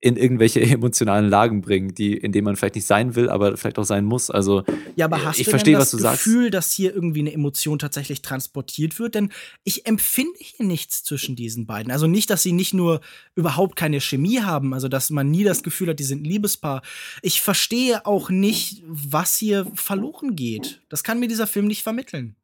in 0.00 0.16
irgendwelche 0.16 0.60
emotionalen 0.62 1.28
Lagen 1.28 1.60
bringen, 1.60 1.94
die, 1.94 2.16
in 2.16 2.32
denen 2.32 2.44
man 2.44 2.56
vielleicht 2.56 2.76
nicht 2.76 2.86
sein 2.86 3.16
will, 3.16 3.28
aber 3.28 3.56
vielleicht 3.56 3.78
auch 3.78 3.84
sein 3.84 4.04
muss. 4.04 4.30
Also 4.30 4.64
ja, 4.96 5.06
aber 5.06 5.24
hast 5.24 5.38
ich 5.38 5.46
du 5.46 5.50
verstehe, 5.50 5.74
das 5.74 5.92
was 5.92 6.00
du 6.00 6.08
Gefühl, 6.08 6.44
sagst. 6.44 6.54
dass 6.54 6.72
hier 6.72 6.94
irgendwie 6.94 7.20
eine 7.20 7.32
Emotion 7.32 7.78
tatsächlich 7.78 8.22
transportiert 8.22 8.98
wird? 8.98 9.14
Denn 9.14 9.32
ich 9.64 9.86
empfinde 9.86 10.38
hier 10.38 10.66
nichts 10.66 11.02
zwischen 11.02 11.34
diesen 11.34 11.66
beiden. 11.66 11.90
Also 11.90 12.06
nicht, 12.06 12.30
dass 12.30 12.42
sie 12.42 12.52
nicht 12.52 12.74
nur 12.74 13.00
überhaupt 13.34 13.76
keine 13.76 14.00
Chemie 14.00 14.40
haben, 14.40 14.72
also 14.72 14.88
dass 14.88 15.10
man 15.10 15.30
nie 15.30 15.44
das 15.44 15.62
Gefühl 15.62 15.88
hat, 15.88 15.98
die 15.98 16.04
sind 16.04 16.22
ein 16.22 16.26
Liebespaar. 16.26 16.82
Ich 17.22 17.40
verstehe 17.40 18.06
auch 18.06 18.30
nicht, 18.30 18.82
was 18.86 19.36
hier 19.36 19.66
verloren 19.74 20.36
geht. 20.36 20.80
Das 20.88 21.02
kann 21.02 21.18
mir 21.18 21.28
dieser 21.28 21.46
Film 21.46 21.66
nicht 21.66 21.82
vermitteln. 21.82 22.36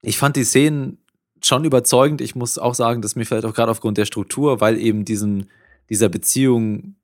Ich 0.00 0.16
fand 0.16 0.36
die 0.36 0.44
Szenen 0.44 0.98
schon 1.42 1.64
überzeugend. 1.64 2.20
Ich 2.20 2.34
muss 2.34 2.58
auch 2.58 2.74
sagen, 2.74 3.02
dass 3.02 3.14
mir 3.14 3.26
vielleicht 3.26 3.44
auch 3.44 3.54
gerade 3.54 3.70
aufgrund 3.70 3.98
der 3.98 4.06
Struktur, 4.06 4.60
weil 4.60 4.78
eben 4.78 5.04
diesen 5.04 5.48
dieser 5.88 6.08
Beziehung 6.08 6.96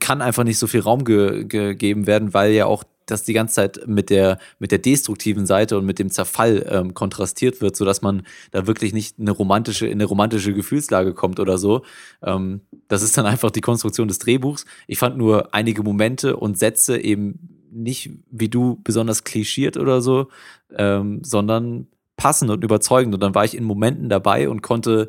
kann 0.00 0.22
einfach 0.22 0.44
nicht 0.44 0.58
so 0.58 0.66
viel 0.66 0.80
Raum 0.80 1.04
ge 1.04 1.44
gegeben 1.44 2.06
werden, 2.06 2.34
weil 2.34 2.52
ja 2.52 2.66
auch 2.66 2.84
das 3.06 3.24
die 3.24 3.32
ganze 3.32 3.54
Zeit 3.54 3.80
mit 3.86 4.10
der, 4.10 4.38
mit 4.58 4.70
der 4.70 4.78
destruktiven 4.78 5.46
Seite 5.46 5.76
und 5.76 5.84
mit 5.84 5.98
dem 5.98 6.10
Zerfall 6.10 6.66
ähm, 6.68 6.94
kontrastiert 6.94 7.60
wird, 7.60 7.76
sodass 7.76 8.02
man 8.02 8.22
da 8.50 8.66
wirklich 8.66 8.92
nicht 8.92 9.18
eine 9.18 9.32
romantische, 9.32 9.86
in 9.86 9.94
eine 9.94 10.04
romantische 10.04 10.54
Gefühlslage 10.54 11.14
kommt 11.14 11.40
oder 11.40 11.58
so. 11.58 11.82
Ähm, 12.22 12.60
das 12.88 13.02
ist 13.02 13.16
dann 13.18 13.26
einfach 13.26 13.50
die 13.50 13.60
Konstruktion 13.60 14.08
des 14.08 14.18
Drehbuchs. 14.18 14.64
Ich 14.86 14.98
fand 14.98 15.16
nur 15.16 15.54
einige 15.54 15.82
Momente 15.82 16.36
und 16.36 16.58
Sätze 16.58 16.98
eben 16.98 17.68
nicht 17.70 18.10
wie 18.30 18.48
du 18.48 18.80
besonders 18.84 19.24
klischiert 19.24 19.76
oder 19.76 20.00
so, 20.00 20.28
ähm, 20.76 21.20
sondern 21.24 21.86
passend 22.16 22.50
und 22.50 22.62
überzeugend. 22.62 23.14
Und 23.14 23.22
dann 23.22 23.34
war 23.34 23.44
ich 23.44 23.56
in 23.56 23.64
Momenten 23.64 24.08
dabei 24.08 24.48
und 24.48 24.62
konnte 24.62 25.08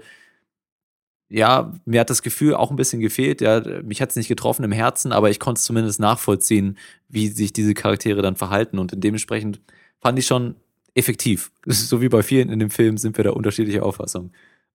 ja, 1.33 1.73
mir 1.85 1.99
hat 1.99 2.11
das 2.11 2.21
Gefühl 2.21 2.53
auch 2.53 2.69
ein 2.69 2.75
bisschen 2.75 3.01
gefehlt. 3.01 3.41
Ja, 3.41 3.59
mich 3.81 4.03
hat 4.03 4.11
es 4.11 4.15
nicht 4.15 4.27
getroffen 4.27 4.63
im 4.63 4.71
Herzen, 4.71 5.11
aber 5.11 5.31
ich 5.31 5.39
konnte 5.39 5.57
es 5.57 5.65
zumindest 5.65 5.99
nachvollziehen, 5.99 6.77
wie 7.09 7.27
sich 7.27 7.51
diese 7.51 7.73
Charaktere 7.73 8.21
dann 8.21 8.35
verhalten. 8.35 8.77
Und 8.77 8.93
dementsprechend 8.95 9.59
fand 9.99 10.19
ich 10.19 10.27
schon 10.27 10.55
effektiv. 10.93 11.51
So 11.65 12.01
wie 12.01 12.09
bei 12.09 12.21
vielen 12.21 12.49
in 12.49 12.59
dem 12.59 12.69
Film 12.69 12.97
sind 12.97 13.17
wir 13.17 13.23
da 13.23 13.31
unterschiedlicher 13.31 13.83
Auffassung. 13.83 14.31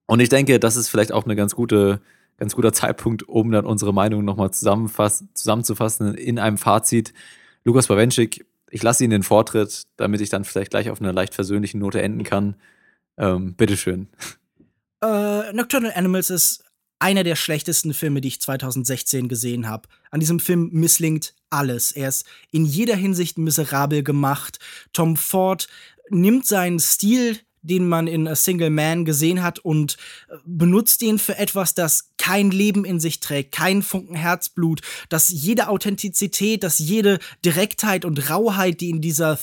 Und 0.07 0.19
ich 0.19 0.31
denke, 0.31 0.59
das 0.59 0.75
ist 0.75 0.89
vielleicht 0.89 1.13
auch 1.13 1.27
eine 1.27 1.37
ganz 1.37 1.55
gute, 1.55 2.01
ganz 2.39 2.57
guter 2.57 2.73
Zeitpunkt, 2.73 3.29
um 3.29 3.53
dann 3.53 3.65
unsere 3.65 3.95
Meinung 3.95 4.25
nochmal 4.25 4.51
zusammenzufassen 4.51 6.15
in 6.15 6.41
einem 6.41 6.59
Fazit. 6.59 7.13
Lukas 7.63 7.87
Bawenschik, 7.87 8.47
ich 8.69 8.83
lasse 8.83 9.05
Ihnen 9.05 9.13
den 9.13 9.23
Vortritt, 9.23 9.85
damit 9.97 10.21
ich 10.21 10.29
dann 10.29 10.45
vielleicht 10.45 10.73
gleich 10.73 10.91
auf 10.91 11.01
einer 11.01 11.13
leicht 11.13 11.35
versöhnlichen 11.35 11.79
Note 11.79 12.03
enden 12.03 12.25
kann. 12.25 12.57
Ähm, 13.17 13.55
bitteschön. 13.55 14.09
Äh, 15.03 15.53
Nocturnal 15.53 15.93
Animals 15.95 16.31
ist 16.31 16.65
einer 16.99 17.23
der 17.23 17.37
schlechtesten 17.37 17.95
Filme, 17.95 18.21
die 18.21 18.29
ich 18.29 18.41
2016 18.41 19.29
gesehen 19.29 19.69
habe. 19.69 19.89
An 20.11 20.21
diesem 20.21 20.41
Film 20.41 20.71
misslingt 20.73 21.35
alles. 21.51 21.93
Er 21.93 22.09
ist 22.09 22.27
in 22.51 22.65
jeder 22.65 22.97
Hinsicht 22.97 23.39
miserabel 23.39 24.03
gemacht. 24.03 24.59
Tom 24.93 25.17
Ford 25.17 25.69
nimmt 26.11 26.47
seinen 26.47 26.81
Stil, 26.81 27.39
den 27.63 27.89
man 27.89 28.07
in 28.07 28.27
A 28.27 28.35
Single 28.35 28.71
Man 28.71 29.05
gesehen 29.05 29.43
hat 29.43 29.59
und 29.59 29.97
äh, 30.29 30.37
benutzt 30.45 31.03
ihn 31.03 31.19
für 31.19 31.39
etwas, 31.39 31.75
das 31.75 32.11
kein 32.17 32.51
Leben 32.51 32.85
in 32.85 33.01
sich 33.01 33.21
trägt, 33.21 33.53
kein 33.53 33.83
Funken 33.83 34.15
Herzblut, 34.15 34.81
dass 35.09 35.29
jede 35.29 35.69
Authentizität, 35.69 36.63
dass 36.63 36.79
jede 36.79 37.19
Direktheit 37.45 38.05
und 38.05 38.31
Rauheit, 38.31 38.81
die 38.81 38.91
in 38.91 39.01
dieser 39.01 39.37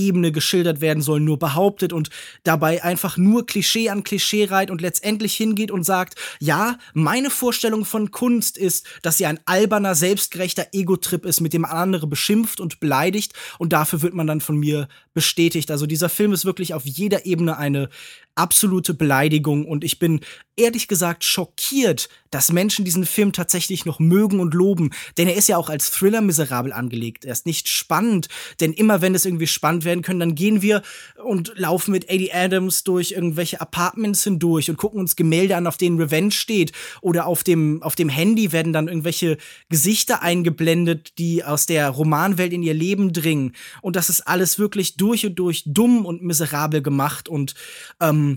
Thriller-Ebene 0.00 0.32
geschildert 0.32 0.80
werden 0.80 1.02
soll, 1.02 1.20
nur 1.20 1.38
behauptet 1.38 1.92
und 1.92 2.10
dabei 2.44 2.82
einfach 2.82 3.16
nur 3.16 3.46
Klischee 3.46 3.90
an 3.90 4.04
Klischee 4.04 4.44
reiht 4.44 4.70
und 4.70 4.80
letztendlich 4.80 5.34
hingeht 5.34 5.70
und 5.70 5.84
sagt, 5.84 6.14
ja, 6.38 6.78
meine 6.94 7.30
Vorstellung 7.30 7.84
von 7.84 8.10
Kunst 8.10 8.56
ist, 8.56 8.86
dass 9.02 9.18
sie 9.18 9.26
ein 9.26 9.40
alberner, 9.44 9.94
selbstgerechter 9.94 10.68
Ego-Trip 10.72 11.24
ist, 11.24 11.40
mit 11.40 11.52
dem 11.52 11.64
andere 11.64 12.06
beschimpft 12.06 12.60
und 12.60 12.80
beleidigt 12.80 13.32
und 13.58 13.72
dafür 13.72 14.02
wird 14.02 14.14
man 14.14 14.26
dann 14.26 14.40
von 14.40 14.56
mir 14.56 14.88
bestätigt. 15.14 15.70
Also 15.70 15.86
dieser 15.86 16.08
Film 16.08 16.32
ist 16.32 16.44
wirklich 16.44 16.74
auf 16.74 16.84
jeder 16.86 17.26
Ebene 17.26 17.56
eine 17.58 17.88
absolute 18.34 18.94
Beleidigung 18.94 19.66
und 19.66 19.84
ich 19.84 19.98
bin 19.98 20.20
ehrlich 20.56 20.88
gesagt 20.88 21.24
schockiert, 21.24 22.08
dass 22.30 22.52
Menschen 22.52 22.84
diesen 22.84 23.06
Film 23.06 23.32
tatsächlich 23.32 23.86
noch 23.86 23.98
mögen 23.98 24.40
und 24.40 24.54
loben, 24.54 24.90
denn 25.16 25.26
er 25.26 25.34
ist 25.34 25.48
ja 25.48 25.56
auch 25.56 25.68
als 25.68 25.90
Thriller 25.90 26.20
miserabel 26.20 26.72
angelegt. 26.72 27.24
Er 27.24 27.32
ist 27.32 27.46
nicht 27.46 27.68
spannend, 27.68 28.28
denn 28.60 28.72
immer 28.72 29.00
wenn 29.00 29.14
es 29.14 29.24
irgendwie 29.24 29.46
spannend 29.46 29.84
werden 29.84 30.02
können, 30.02 30.20
dann 30.20 30.34
gehen 30.34 30.62
wir 30.62 30.82
und 31.24 31.52
laufen 31.56 31.92
mit 31.92 32.08
Eddie 32.08 32.32
Adams 32.32 32.84
durch 32.84 33.12
irgendwelche 33.12 33.60
Apartments 33.60 34.22
hindurch 34.24 34.70
und 34.70 34.76
gucken 34.76 35.00
uns 35.00 35.16
Gemälde 35.16 35.56
an, 35.56 35.66
auf 35.66 35.76
denen 35.76 35.98
Revenge 35.98 36.30
steht. 36.30 36.72
Oder 37.00 37.26
auf 37.26 37.42
dem 37.42 37.82
auf 37.82 37.96
dem 37.96 38.08
Handy 38.08 38.52
werden 38.52 38.72
dann 38.72 38.88
irgendwelche 38.88 39.38
Gesichter 39.68 40.22
eingeblendet, 40.22 41.18
die 41.18 41.42
aus 41.42 41.66
der 41.66 41.88
Romanwelt 41.88 42.52
in 42.52 42.62
ihr 42.62 42.74
Leben 42.74 43.12
dringen. 43.12 43.52
Und 43.82 43.96
das 43.96 44.08
ist 44.08 44.20
alles 44.22 44.58
wirklich 44.58 44.96
durch 44.96 45.26
und 45.26 45.36
durch 45.36 45.64
dumm 45.66 46.04
und 46.04 46.22
miserabel 46.22 46.82
gemacht. 46.82 47.28
Und 47.28 47.54
ähm, 48.00 48.29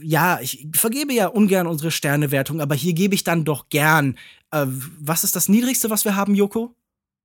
ja, 0.00 0.38
ich 0.40 0.66
vergebe 0.74 1.12
ja 1.12 1.28
ungern 1.28 1.66
unsere 1.66 1.90
Sternewertung, 1.90 2.60
aber 2.60 2.74
hier 2.74 2.92
gebe 2.92 3.14
ich 3.14 3.24
dann 3.24 3.44
doch 3.44 3.68
gern. 3.68 4.18
Äh, 4.50 4.66
was 4.66 5.24
ist 5.24 5.36
das 5.36 5.48
Niedrigste, 5.48 5.90
was 5.90 6.04
wir 6.04 6.16
haben, 6.16 6.34
Joko? 6.34 6.74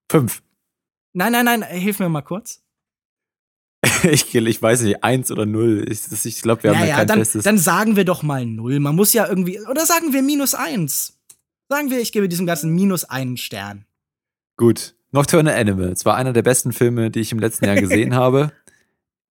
Fünf. 0.09 0.41
Nein, 1.13 1.31
nein, 1.31 1.45
nein, 1.45 1.63
hilf 1.63 1.99
mir 1.99 2.09
mal 2.09 2.21
kurz. 2.21 2.61
ich, 4.03 4.33
ich 4.33 4.61
weiß 4.61 4.81
nicht, 4.81 5.03
eins 5.03 5.31
oder 5.31 5.45
null. 5.45 5.85
Ich, 5.89 6.25
ich 6.25 6.41
glaube, 6.41 6.63
wir 6.63 6.71
haben 6.71 6.79
naja, 6.79 6.89
ja 6.89 6.97
kein 6.97 7.07
dann, 7.07 7.19
festes. 7.19 7.43
Dann 7.43 7.57
sagen 7.57 7.95
wir 7.95 8.05
doch 8.05 8.23
mal 8.23 8.45
null. 8.45 8.79
Man 8.79 8.95
muss 8.95 9.13
ja 9.13 9.27
irgendwie, 9.27 9.59
oder 9.61 9.85
sagen 9.85 10.13
wir 10.13 10.21
minus 10.21 10.53
eins. 10.53 11.17
Sagen 11.69 11.89
wir, 11.89 11.99
ich 11.99 12.11
gebe 12.11 12.29
diesem 12.29 12.45
Ganzen 12.45 12.73
minus 12.73 13.03
einen 13.03 13.37
Stern. 13.37 13.85
Gut. 14.55 14.95
Nocturnal 15.11 15.55
Animals 15.55 16.05
war 16.05 16.15
einer 16.15 16.33
der 16.33 16.41
besten 16.41 16.73
Filme, 16.73 17.11
die 17.11 17.19
ich 17.19 17.31
im 17.31 17.39
letzten 17.39 17.65
Jahr 17.65 17.75
gesehen 17.75 18.15
habe 18.15 18.51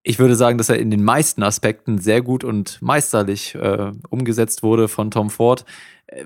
ich 0.08 0.20
würde 0.20 0.36
sagen, 0.36 0.56
dass 0.56 0.68
er 0.68 0.78
in 0.78 0.92
den 0.92 1.02
meisten 1.02 1.42
Aspekten 1.42 1.98
sehr 1.98 2.22
gut 2.22 2.44
und 2.44 2.80
meisterlich 2.80 3.56
äh, 3.56 3.90
umgesetzt 4.08 4.62
wurde 4.62 4.86
von 4.86 5.10
Tom 5.10 5.30
Ford. 5.30 5.64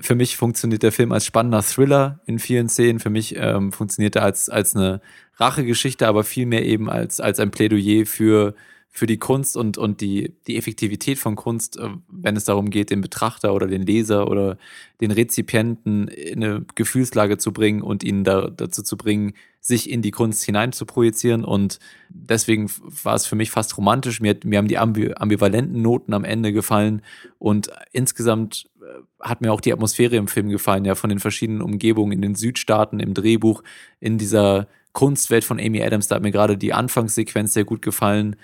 Für 0.01 0.13
mich 0.13 0.37
funktioniert 0.37 0.83
der 0.83 0.91
Film 0.91 1.11
als 1.11 1.25
spannender 1.25 1.63
Thriller 1.63 2.19
in 2.27 2.37
vielen 2.37 2.69
Szenen. 2.69 2.99
Für 2.99 3.09
mich 3.09 3.35
ähm, 3.37 3.71
funktioniert 3.71 4.15
er 4.15 4.21
als, 4.21 4.49
als 4.49 4.75
eine 4.75 5.01
Rachegeschichte, 5.37 6.07
aber 6.07 6.23
vielmehr 6.23 6.63
eben 6.63 6.91
als, 6.91 7.19
als 7.19 7.39
ein 7.39 7.49
Plädoyer 7.49 8.05
für 8.05 8.53
für 8.93 9.07
die 9.07 9.17
Kunst 9.17 9.55
und, 9.55 9.77
und 9.77 10.01
die, 10.01 10.35
die 10.47 10.57
Effektivität 10.57 11.17
von 11.17 11.37
Kunst, 11.37 11.79
äh, 11.79 11.87
wenn 12.09 12.35
es 12.35 12.43
darum 12.43 12.69
geht, 12.69 12.89
den 12.89 12.99
Betrachter 12.99 13.53
oder 13.53 13.65
den 13.65 13.83
Leser 13.83 14.29
oder 14.29 14.57
den 14.99 15.11
Rezipienten 15.11 16.09
in 16.09 16.43
eine 16.43 16.65
Gefühlslage 16.75 17.37
zu 17.37 17.53
bringen 17.53 17.81
und 17.81 18.03
ihn 18.03 18.25
da, 18.25 18.49
dazu 18.49 18.83
zu 18.83 18.97
bringen, 18.97 19.33
sich 19.61 19.89
in 19.89 20.01
die 20.01 20.11
Kunst 20.11 20.43
hinein 20.43 20.73
zu 20.73 20.85
projizieren. 20.85 21.45
Und 21.45 21.79
deswegen 22.09 22.69
war 23.03 23.15
es 23.15 23.25
für 23.25 23.35
mich 23.35 23.51
fast 23.51 23.77
romantisch. 23.77 24.19
Mir, 24.19 24.37
mir 24.43 24.57
haben 24.57 24.67
die 24.67 24.77
ambivalenten 24.77 25.81
Noten 25.81 26.13
am 26.13 26.25
Ende 26.25 26.51
gefallen 26.51 27.01
und 27.37 27.69
insgesamt 27.91 28.69
äh, 28.81 28.85
hat 29.21 29.41
mir 29.41 29.53
auch 29.53 29.61
die 29.61 29.71
Atmosphäre 29.71 30.15
im 30.17 30.27
Film 30.27 30.49
gefallen, 30.49 30.83
ja, 30.83 30.95
von 30.95 31.09
den 31.09 31.19
verschiedenen 31.19 31.61
Umgebungen 31.61 32.11
in 32.11 32.21
den 32.21 32.35
Südstaaten, 32.35 32.99
im 32.99 33.13
Drehbuch, 33.13 33.63
in 33.99 34.17
dieser 34.17 34.67
Kunstwelt 34.91 35.43
von 35.43 35.59
Amy 35.59 35.81
Adams. 35.81 36.07
Da 36.07 36.15
hat 36.15 36.23
mir 36.23 36.31
gerade 36.31 36.57
die 36.57 36.73
Anfangssequenz 36.73 37.53
sehr 37.53 37.65
gut 37.65 37.81
gefallen 37.81 38.35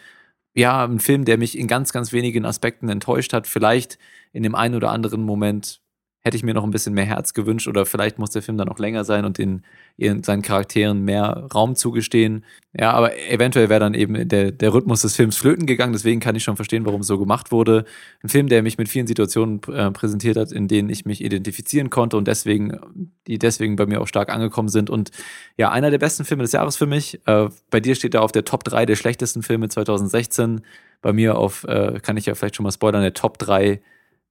ja, 0.58 0.84
ein 0.84 1.00
Film, 1.00 1.24
der 1.24 1.38
mich 1.38 1.56
in 1.56 1.68
ganz, 1.68 1.94
ganz 1.94 2.12
wenigen 2.12 2.44
Aspekten 2.44 2.90
enttäuscht 2.90 3.32
hat. 3.32 3.46
Vielleicht 3.46 4.00
in 4.34 4.42
dem 4.42 4.56
einen 4.56 4.74
oder 4.74 4.90
anderen 4.90 5.22
Moment 5.22 5.82
hätte 6.28 6.38
ich 6.38 6.44
mir 6.44 6.54
noch 6.54 6.64
ein 6.64 6.72
bisschen 6.72 6.94
mehr 6.94 7.06
Herz 7.06 7.34
gewünscht 7.34 7.68
oder 7.68 7.86
vielleicht 7.86 8.20
muss 8.20 8.32
der 8.32 8.42
Film 8.42 8.58
dann 8.58 8.68
noch 8.68 8.80
länger 8.80 9.04
sein 9.04 9.26
und 9.26 9.38
den, 9.38 9.64
seinen 9.98 10.42
Charakteren 10.42 11.04
mehr 11.04 11.48
Raum 11.54 11.76
zugestehen. 11.76 12.46
Ja, 12.80 12.92
aber 12.92 13.18
eventuell 13.30 13.70
wäre 13.70 13.80
dann 13.80 13.94
eben 13.96 14.28
der, 14.28 14.52
der 14.52 14.74
Rhythmus 14.74 15.02
des 15.02 15.16
Films 15.16 15.38
flöten 15.38 15.66
gegangen, 15.66 15.94
deswegen 15.94 16.20
kann 16.20 16.36
ich 16.36 16.44
schon 16.44 16.58
verstehen, 16.58 16.86
warum 16.86 17.02
es 17.02 17.08
so 17.08 17.18
gemacht 17.18 17.52
wurde. 17.52 17.86
Ein 18.22 18.30
Film, 18.30 18.50
der 18.50 18.62
mich 18.62 18.78
mit 18.78 18.90
vielen 18.90 19.08
Situationen 19.08 19.62
äh, 19.72 19.90
präsentiert 19.90 20.38
hat, 20.38 20.52
in 20.52 20.68
denen 20.68 20.90
ich 20.90 21.06
mich 21.06 21.24
identifizieren 21.24 21.90
konnte 21.90 22.18
und 22.18 22.28
deswegen, 22.28 22.78
die 23.26 23.40
deswegen 23.40 23.78
bei 23.78 23.86
mir 23.86 24.02
auch 24.02 24.08
stark 24.08 24.30
angekommen 24.30 24.70
sind. 24.70 24.90
Und 24.90 25.12
ja, 25.58 25.72
einer 25.72 25.90
der 25.90 25.98
besten 25.98 26.26
Filme 26.26 26.44
des 26.44 26.52
Jahres 26.52 26.76
für 26.76 26.86
mich. 26.86 27.20
Äh, 27.26 27.50
bei 27.72 27.80
dir 27.80 27.96
steht 27.96 28.14
er 28.14 28.22
auf 28.22 28.32
der 28.32 28.46
Top 28.46 28.64
3 28.66 28.86
der 28.86 28.96
schlechtesten 28.96 29.42
Filme 29.42 29.70
2016. 29.70 30.62
Bei 31.02 31.14
mir 31.14 31.38
auf, 31.38 31.64
äh, 31.64 32.00
kann 32.02 32.18
ich 32.18 32.26
ja 32.26 32.36
vielleicht 32.36 32.58
schon 32.58 32.64
mal 32.66 32.72
spoilern, 32.72 33.02
der 33.02 33.14
Top 33.14 33.40
3 33.40 33.82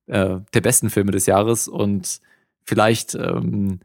äh, 0.06 0.36
der 0.54 0.60
besten 0.60 0.90
Filme 0.90 1.12
des 1.12 1.26
Jahres 1.26 1.68
und 1.68 2.20
vielleicht 2.64 3.14
ähm, 3.14 3.80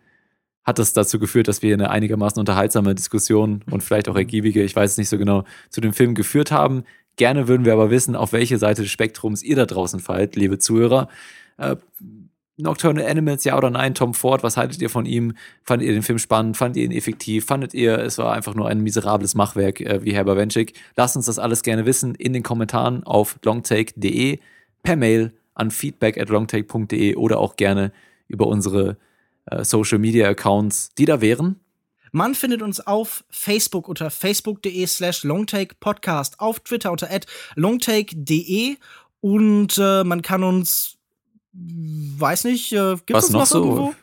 hat 0.63 0.79
das 0.79 0.93
dazu 0.93 1.19
geführt, 1.19 1.47
dass 1.47 1.61
wir 1.61 1.73
eine 1.73 1.89
einigermaßen 1.89 2.39
unterhaltsame 2.39 2.93
Diskussion 2.93 3.63
und 3.71 3.81
vielleicht 3.81 4.09
auch 4.09 4.15
ergiebige, 4.15 4.63
ich 4.63 4.75
weiß 4.75 4.91
es 4.91 4.97
nicht 4.97 5.09
so 5.09 5.17
genau, 5.17 5.43
zu 5.69 5.81
dem 5.81 5.93
Film 5.93 6.13
geführt 6.13 6.51
haben. 6.51 6.83
Gerne 7.15 7.47
würden 7.47 7.65
wir 7.65 7.73
aber 7.73 7.89
wissen, 7.89 8.15
auf 8.15 8.31
welche 8.33 8.57
Seite 8.57 8.83
des 8.83 8.91
Spektrums 8.91 9.43
ihr 9.43 9.55
da 9.55 9.65
draußen 9.65 9.99
fallt, 9.99 10.35
liebe 10.35 10.59
Zuhörer. 10.59 11.09
Äh, 11.57 11.75
Nocturnal 12.57 13.05
Animals, 13.05 13.43
ja 13.43 13.57
oder 13.57 13.71
nein? 13.71 13.95
Tom 13.95 14.13
Ford, 14.13 14.43
was 14.43 14.55
haltet 14.55 14.81
ihr 14.81 14.89
von 14.89 15.05
ihm? 15.05 15.33
Fandet 15.63 15.87
ihr 15.87 15.93
den 15.93 16.03
Film 16.03 16.19
spannend? 16.19 16.57
Fandet 16.57 16.77
ihr 16.77 16.85
ihn 16.85 16.91
effektiv? 16.91 17.45
Fandet 17.45 17.73
ihr, 17.73 17.97
es 17.97 18.19
war 18.19 18.33
einfach 18.33 18.53
nur 18.53 18.67
ein 18.67 18.81
miserables 18.81 19.33
Machwerk 19.33 19.81
äh, 19.81 20.03
wie 20.03 20.13
Herr 20.13 20.25
Bawenschik? 20.25 20.73
Lasst 20.95 21.15
uns 21.15 21.25
das 21.25 21.39
alles 21.39 21.63
gerne 21.63 21.85
wissen 21.85 22.13
in 22.13 22.33
den 22.33 22.43
Kommentaren 22.43 23.03
auf 23.03 23.39
longtake.de, 23.43 24.39
per 24.83 24.95
Mail 24.95 25.33
an 25.53 25.71
feedback 25.71 26.17
at 26.17 26.29
longtake.de 26.29 27.15
oder 27.15 27.39
auch 27.39 27.55
gerne 27.55 27.91
über 28.27 28.47
unsere 28.47 28.97
äh, 29.45 29.63
Social 29.63 29.99
Media 29.99 30.29
Accounts, 30.29 30.93
die 30.95 31.05
da 31.05 31.21
wären. 31.21 31.59
Man 32.11 32.35
findet 32.35 32.61
uns 32.61 32.85
auf 32.85 33.23
Facebook 33.29 33.87
unter 33.87 34.09
facebook.de 34.09 34.85
slash 34.85 35.23
longtakepodcast, 35.23 36.39
auf 36.39 36.59
Twitter 36.59 36.91
unter 36.91 37.09
longtake.de 37.55 38.75
und 39.21 39.77
äh, 39.77 40.03
man 40.03 40.21
kann 40.21 40.43
uns, 40.43 40.97
weiß 41.53 42.45
nicht, 42.45 42.73
äh, 42.73 42.97
gibt 43.05 43.17
es 43.17 43.29
noch, 43.29 43.41
noch 43.41 43.45
so? 43.45 43.59
Irgendwo? 43.59 43.95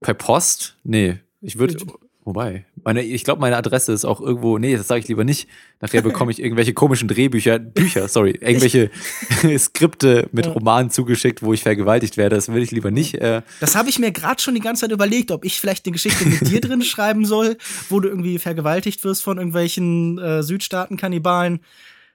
Per 0.00 0.14
Post? 0.14 0.76
Nee, 0.82 1.20
ich 1.40 1.56
würde, 1.58 1.76
wobei, 2.24 2.64
Meine, 2.84 3.02
ich 3.02 3.24
glaube, 3.24 3.40
meine 3.40 3.56
Adresse 3.56 3.92
ist 3.92 4.04
auch 4.04 4.20
irgendwo, 4.20 4.58
nee, 4.58 4.76
das 4.76 4.88
sage 4.88 5.00
ich 5.00 5.08
lieber 5.08 5.24
nicht. 5.24 5.48
Nachher 5.80 6.02
bekomme 6.02 6.30
ich 6.30 6.40
irgendwelche 6.40 6.72
komischen 6.72 7.08
Drehbücher, 7.08 7.58
Bücher, 7.58 8.08
sorry, 8.08 8.38
irgendwelche 8.40 8.90
Skripte 9.58 10.28
mit 10.32 10.46
Romanen 10.46 10.90
zugeschickt, 10.90 11.42
wo 11.42 11.52
ich 11.52 11.62
vergewaltigt 11.62 12.16
werde. 12.16 12.36
Das 12.36 12.48
will 12.52 12.62
ich 12.62 12.70
lieber 12.70 12.90
nicht. 12.90 13.14
Äh. 13.14 13.42
Das 13.60 13.74
habe 13.74 13.88
ich 13.88 13.98
mir 13.98 14.12
gerade 14.12 14.40
schon 14.40 14.54
die 14.54 14.60
ganze 14.60 14.82
Zeit 14.82 14.92
überlegt, 14.92 15.30
ob 15.30 15.44
ich 15.44 15.58
vielleicht 15.58 15.86
eine 15.86 15.92
Geschichte 15.92 16.24
mit 16.26 16.48
dir 16.48 16.60
drin 16.60 16.82
schreiben 16.82 17.24
soll, 17.24 17.56
wo 17.88 18.00
du 18.00 18.08
irgendwie 18.08 18.38
vergewaltigt 18.38 19.02
wirst 19.04 19.22
von 19.22 19.38
irgendwelchen 19.38 20.18
äh, 20.18 20.42
Südstaaten-Kannibalen. 20.42 21.60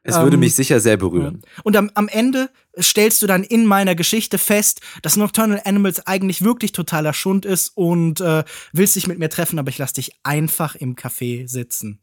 Es 0.08 0.18
würde 0.18 0.36
ähm, 0.36 0.40
mich 0.40 0.56
sicher 0.56 0.80
sehr 0.80 0.96
berühren. 0.96 1.42
Und 1.64 1.76
am, 1.76 1.92
am 1.94 2.08
Ende 2.08 2.50
stellst 2.80 3.22
du 3.22 3.28
dann 3.28 3.44
in 3.44 3.66
meiner 3.66 3.94
Geschichte 3.94 4.38
fest, 4.38 4.80
dass 5.02 5.18
Nocturnal 5.18 5.62
Animals 5.66 6.08
eigentlich 6.08 6.44
wirklich 6.44 6.72
totaler 6.72 7.12
Schund 7.12 7.46
ist 7.46 7.76
und 7.76 8.22
äh, 8.22 8.46
willst 8.72 8.96
dich 8.96 9.08
mit 9.08 9.20
mir 9.20 9.28
treffen, 9.28 9.60
aber 9.60 9.68
ich 9.68 9.78
lass 9.78 9.92
dich 9.92 10.14
einfach 10.24 10.76
im 10.76 10.96
Café 10.96 11.50
sitzen. 11.50 12.00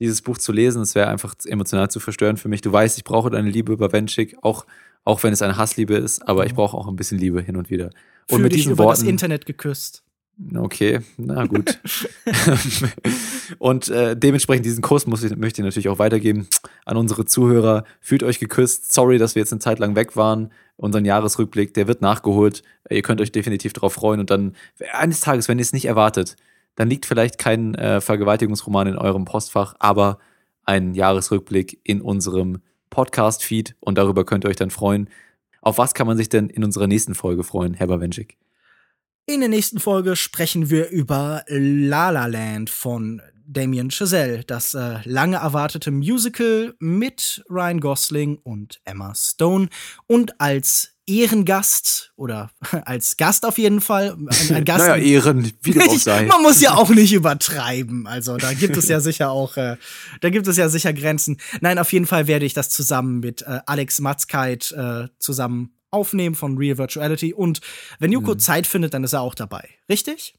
Dieses 0.00 0.20
Buch 0.20 0.36
zu 0.36 0.52
lesen, 0.52 0.80
das 0.80 0.94
wäre 0.94 1.08
einfach 1.08 1.34
emotional 1.46 1.90
zu 1.90 1.98
verstören 1.98 2.36
für 2.36 2.50
mich. 2.50 2.60
Du 2.60 2.70
weißt, 2.70 2.98
ich 2.98 3.04
brauche 3.04 3.30
deine 3.30 3.48
Liebe 3.48 3.72
über 3.72 3.90
Venchik, 3.90 4.36
auch, 4.42 4.66
auch 5.04 5.22
wenn 5.22 5.32
es 5.32 5.40
eine 5.40 5.56
Hassliebe 5.56 5.94
ist, 5.94 6.28
aber 6.28 6.44
ich 6.44 6.52
mhm. 6.52 6.56
brauche 6.56 6.76
auch 6.76 6.88
ein 6.88 6.96
bisschen 6.96 7.18
Liebe 7.18 7.40
hin 7.40 7.56
und 7.56 7.70
wieder. 7.70 7.86
Und 8.28 8.36
Fühl 8.36 8.40
mit 8.40 8.54
diesen 8.54 8.72
über 8.72 8.84
Worten, 8.84 9.00
das 9.00 9.08
Internet 9.08 9.46
geküsst. 9.46 10.02
Okay, 10.54 11.00
na 11.16 11.46
gut. 11.46 11.78
und 13.58 13.88
äh, 13.88 14.14
dementsprechend 14.14 14.66
diesen 14.66 14.82
Kurs 14.82 15.06
muss 15.06 15.22
ich, 15.22 15.34
möchte 15.34 15.62
ich 15.62 15.64
natürlich 15.64 15.88
auch 15.88 15.98
weitergeben 15.98 16.46
an 16.84 16.98
unsere 16.98 17.24
Zuhörer. 17.24 17.84
Fühlt 18.00 18.22
euch 18.22 18.38
geküsst. 18.38 18.92
Sorry, 18.92 19.16
dass 19.16 19.34
wir 19.34 19.40
jetzt 19.40 19.52
eine 19.52 19.60
Zeit 19.60 19.78
lang 19.78 19.96
weg 19.96 20.14
waren. 20.14 20.52
Unseren 20.76 21.06
Jahresrückblick, 21.06 21.72
der 21.72 21.88
wird 21.88 22.02
nachgeholt. 22.02 22.62
Ihr 22.90 23.00
könnt 23.00 23.22
euch 23.22 23.32
definitiv 23.32 23.72
darauf 23.72 23.94
freuen. 23.94 24.20
Und 24.20 24.30
dann 24.30 24.54
eines 24.92 25.20
Tages, 25.20 25.48
wenn 25.48 25.58
ihr 25.58 25.62
es 25.62 25.72
nicht 25.72 25.86
erwartet, 25.86 26.36
dann 26.74 26.90
liegt 26.90 27.06
vielleicht 27.06 27.38
kein 27.38 27.74
äh, 27.74 28.02
Vergewaltigungsroman 28.02 28.88
in 28.88 28.98
eurem 28.98 29.24
Postfach, 29.24 29.74
aber 29.78 30.18
ein 30.64 30.92
Jahresrückblick 30.92 31.80
in 31.82 32.02
unserem 32.02 32.58
Podcast-Feed. 32.90 33.74
Und 33.80 33.96
darüber 33.96 34.26
könnt 34.26 34.44
ihr 34.44 34.50
euch 34.50 34.56
dann 34.56 34.70
freuen. 34.70 35.08
Auf 35.62 35.78
was 35.78 35.94
kann 35.94 36.06
man 36.06 36.18
sich 36.18 36.28
denn 36.28 36.50
in 36.50 36.62
unserer 36.62 36.88
nächsten 36.88 37.14
Folge 37.14 37.42
freuen, 37.42 37.72
Herr 37.72 37.86
Bawenschik? 37.86 38.36
In 39.28 39.40
der 39.40 39.48
nächsten 39.48 39.80
Folge 39.80 40.14
sprechen 40.14 40.70
wir 40.70 40.88
über 40.90 41.42
La 41.48 42.10
La 42.10 42.26
Land 42.26 42.70
von 42.70 43.20
Damien 43.44 43.90
Chazelle, 43.90 44.44
das 44.44 44.72
äh, 44.74 44.98
lange 45.02 45.38
erwartete 45.38 45.90
Musical 45.90 46.74
mit 46.78 47.44
Ryan 47.50 47.80
Gosling 47.80 48.38
und 48.44 48.80
Emma 48.84 49.16
Stone 49.16 49.68
und 50.06 50.40
als 50.40 50.92
Ehrengast 51.08 52.12
oder 52.14 52.52
als 52.84 53.16
Gast 53.16 53.44
auf 53.44 53.58
jeden 53.58 53.80
Fall. 53.80 54.16
Ein, 54.16 54.54
ein 54.54 54.64
Gast. 54.64 54.86
naja, 54.86 54.96
Ehren, 54.96 55.52
wie 55.60 55.72
dem 55.72 55.82
auch 55.82 55.98
sei. 55.98 56.26
Man 56.26 56.42
muss 56.42 56.60
ja 56.60 56.74
auch 56.74 56.90
nicht 56.90 57.12
übertreiben. 57.12 58.06
Also 58.06 58.36
da 58.36 58.52
gibt 58.52 58.76
es 58.76 58.86
ja 58.86 59.00
sicher 59.00 59.30
auch, 59.30 59.56
äh, 59.56 59.76
da 60.20 60.30
gibt 60.30 60.46
es 60.46 60.56
ja 60.56 60.68
sicher 60.68 60.92
Grenzen. 60.92 61.38
Nein, 61.60 61.80
auf 61.80 61.92
jeden 61.92 62.06
Fall 62.06 62.28
werde 62.28 62.46
ich 62.46 62.54
das 62.54 62.68
zusammen 62.68 63.18
mit 63.18 63.42
äh, 63.42 63.58
Alex 63.66 64.00
Matzkeit 64.00 64.70
äh, 64.70 65.08
zusammen 65.18 65.75
Aufnehmen 65.96 66.34
von 66.34 66.58
Real 66.58 66.78
Virtuality. 66.78 67.32
Und 67.32 67.60
wenn 67.98 68.12
Yuko 68.12 68.34
mhm. 68.34 68.38
Zeit 68.38 68.66
findet, 68.66 68.94
dann 68.94 69.02
ist 69.02 69.14
er 69.14 69.22
auch 69.22 69.34
dabei. 69.34 69.68
Richtig? 69.88 70.34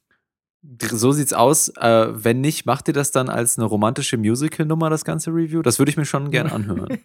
So 0.91 1.11
sieht's 1.11 1.33
aus. 1.33 1.69
Äh, 1.69 2.07
wenn 2.11 2.41
nicht, 2.41 2.65
macht 2.65 2.87
ihr 2.87 2.93
das 2.93 3.11
dann 3.11 3.29
als 3.29 3.57
eine 3.57 3.65
romantische 3.65 4.17
Musical-Nummer, 4.17 4.89
das 4.89 5.03
ganze 5.03 5.31
Review? 5.31 5.61
Das 5.61 5.79
würde 5.79 5.89
ich 5.89 5.97
mir 5.97 6.05
schon 6.05 6.31
gern 6.31 6.47
anhören. 6.47 6.99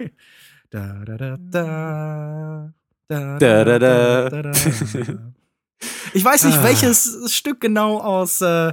da, 0.71 1.03
da, 1.05 1.17
da, 1.17 1.37
da. 1.39 2.75
Da, 3.09 3.39
da, 3.39 3.65
da, 3.65 3.79
da. 3.79 4.31
da, 4.31 4.43
da. 4.43 4.53
Ich 6.15 6.25
weiß 6.25 6.45
nicht, 6.45 6.59
ah. 6.59 6.65
welches 6.65 7.33
Stück 7.33 7.61
genau 7.61 7.99
aus 7.99 8.41
äh, 8.41 8.73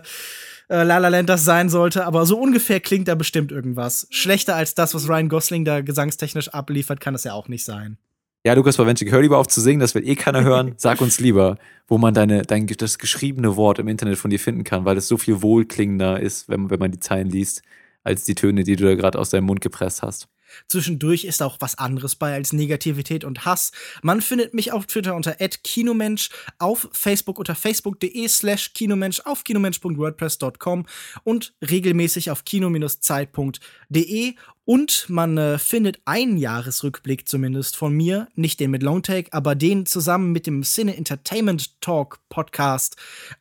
äh, 0.69 0.83
La 0.83 0.97
La 0.97 1.07
Land 1.07 1.29
das 1.29 1.43
sein 1.43 1.69
sollte, 1.69 2.05
aber 2.05 2.25
so 2.25 2.39
ungefähr 2.39 2.79
klingt 2.79 3.07
da 3.07 3.15
bestimmt 3.15 3.51
irgendwas. 3.51 4.07
Schlechter 4.11 4.55
als 4.55 4.75
das, 4.75 4.93
was 4.93 5.09
Ryan 5.09 5.29
Gosling 5.29 5.65
da 5.65 5.81
gesangstechnisch 5.81 6.49
abliefert, 6.49 6.99
kann 6.99 7.13
das 7.13 7.23
ja 7.23 7.33
auch 7.33 7.47
nicht 7.47 7.65
sein. 7.65 7.97
Ja, 8.45 8.53
Lukas 8.53 8.77
Bawenschik, 8.77 9.11
hör 9.11 9.21
lieber 9.21 9.37
auf 9.37 9.47
zu 9.47 9.59
singen, 9.59 9.81
das 9.81 9.93
will 9.95 10.07
eh 10.07 10.15
keiner 10.15 10.45
hören. 10.45 10.73
Sag 10.77 11.01
uns 11.01 11.19
lieber, 11.19 11.57
wo 11.89 11.97
man 11.97 12.13
deine, 12.13 12.43
dein, 12.43 12.67
das 12.67 12.97
geschriebene 12.97 13.57
Wort 13.57 13.79
im 13.79 13.89
Internet 13.89 14.17
von 14.17 14.31
dir 14.31 14.39
finden 14.39 14.63
kann, 14.63 14.85
weil 14.85 14.95
es 14.95 15.09
so 15.09 15.17
viel 15.17 15.41
wohlklingender 15.41 16.21
ist, 16.21 16.47
wenn, 16.47 16.69
wenn 16.69 16.79
man 16.79 16.91
die 16.91 17.01
Zeilen 17.01 17.29
liest, 17.29 17.63
als 18.05 18.23
die 18.23 18.35
Töne, 18.35 18.63
die 18.63 18.77
du 18.77 18.85
da 18.85 18.95
gerade 18.95 19.19
aus 19.19 19.31
deinem 19.31 19.43
Mund 19.43 19.59
gepresst 19.59 20.03
hast. 20.03 20.29
Zwischendurch 20.67 21.25
ist 21.25 21.41
auch 21.41 21.57
was 21.59 21.77
anderes 21.77 22.15
bei 22.15 22.33
als 22.33 22.53
Negativität 22.53 23.23
und 23.23 23.45
Hass. 23.45 23.71
Man 24.01 24.21
findet 24.21 24.53
mich 24.53 24.71
auf 24.71 24.85
Twitter 24.85 25.15
unter 25.15 25.33
@kinomensch, 25.33 26.29
auf 26.57 26.89
Facebook 26.91 27.39
unter 27.39 27.55
facebook.de/slash 27.55 28.73
kinomensch, 28.73 29.21
auf 29.25 29.43
kinomensch.wordpress.com 29.43 30.85
und 31.23 31.53
regelmäßig 31.69 32.31
auf 32.31 32.45
kino-zeit.de 32.45 34.35
und 34.69 35.09
man 35.09 35.37
äh, 35.39 35.57
findet 35.57 35.99
einen 36.05 36.37
Jahresrückblick 36.37 37.27
zumindest 37.27 37.75
von 37.75 37.91
mir, 37.91 38.27
nicht 38.35 38.59
den 38.59 38.69
mit 38.69 38.83
Longtake, 38.83 39.33
aber 39.33 39.55
den 39.55 39.87
zusammen 39.87 40.31
mit 40.31 40.45
dem 40.45 40.61
Cine 40.61 40.95
Entertainment 40.95 41.81
Talk 41.81 42.19
Podcast 42.29 42.95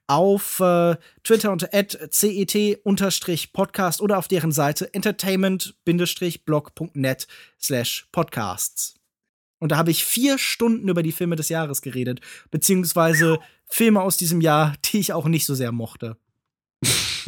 auf 0.07 0.59
äh, 0.61 0.97
Twitter 1.24 1.53
unter 1.53 1.68
cet-podcast 2.11 4.01
oder 4.01 4.16
auf 4.16 4.29
deren 4.29 4.53
Seite 4.53 4.95
entertainment-blog.net 4.95 7.29
slash 7.61 8.09
podcasts. 8.11 8.95
Und 9.59 9.72
da 9.72 9.76
habe 9.76 9.91
ich 9.91 10.07
vier 10.07 10.39
Stunden 10.39 10.89
über 10.89 11.03
die 11.03 11.12
Filme 11.12 11.37
des 11.37 11.51
Jahres 11.51 11.83
geredet, 11.83 12.22
beziehungsweise 12.51 13.39
Filme 13.66 14.01
aus 14.01 14.16
diesem 14.16 14.41
Jahr, 14.41 14.76
die 14.87 15.01
ich 15.01 15.12
auch 15.12 15.29
nicht 15.29 15.45
so 15.45 15.55
sehr 15.55 15.72
mochte. 15.72 16.16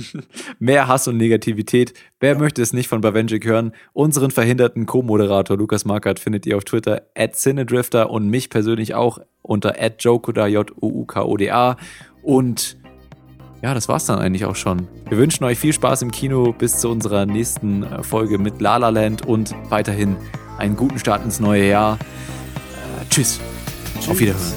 Mehr 0.59 0.89
Hass 0.89 1.09
und 1.09 1.17
Negativität. 1.17 1.95
Wer 2.21 2.33
ja. 2.33 2.39
möchte 2.39 2.63
es 2.63 2.73
nicht 2.73 2.89
von 2.89 3.01
Bavenjik 3.01 3.45
hören? 3.45 3.73
Unseren 3.93 4.31
verhinderten 4.31 4.87
Co-Moderator 4.87 5.57
Lukas 5.57 5.85
Markert 5.85 6.19
findet 6.19 6.47
ihr 6.47 6.57
auf 6.57 6.65
Twitter 6.65 7.03
at 7.15 7.37
Cinedrifter 7.37 8.11
und 8.11 8.29
mich 8.29 8.51
persönlich 8.51 8.95
auch 8.95 9.19
unter 9.43 9.81
at 9.81 10.03
Jokuda, 10.03 10.47
J-O-U-K-O-D-A. 10.47 11.77
Und 12.23 12.77
ja, 13.63 13.75
das 13.75 13.89
war's 13.89 14.07
dann 14.07 14.19
eigentlich 14.19 14.47
auch 14.47 14.57
schon. 14.57 14.89
Wir 15.09 15.19
wünschen 15.19 15.45
euch 15.45 15.59
viel 15.59 15.73
Spaß 15.73 16.03
im 16.03 16.11
Kino 16.11 16.55
bis 16.57 16.79
zu 16.79 16.89
unserer 16.89 17.27
nächsten 17.27 17.83
äh, 17.83 18.03
Folge 18.03 18.39
mit 18.39 18.61
La 18.61 18.79
La 18.79 18.89
Land 18.89 19.27
und 19.27 19.55
weiterhin 19.69 20.17
einen 20.59 20.77
guten 20.77 20.99
Start 20.99 21.25
ins 21.25 21.41
neue 21.41 21.69
Jahr. 21.69 21.99
Äh, 21.99 23.07
tschüss. 23.11 23.41
tschüss. 23.99 24.09
Auf 24.09 24.19
Wiederhören. 24.19 24.53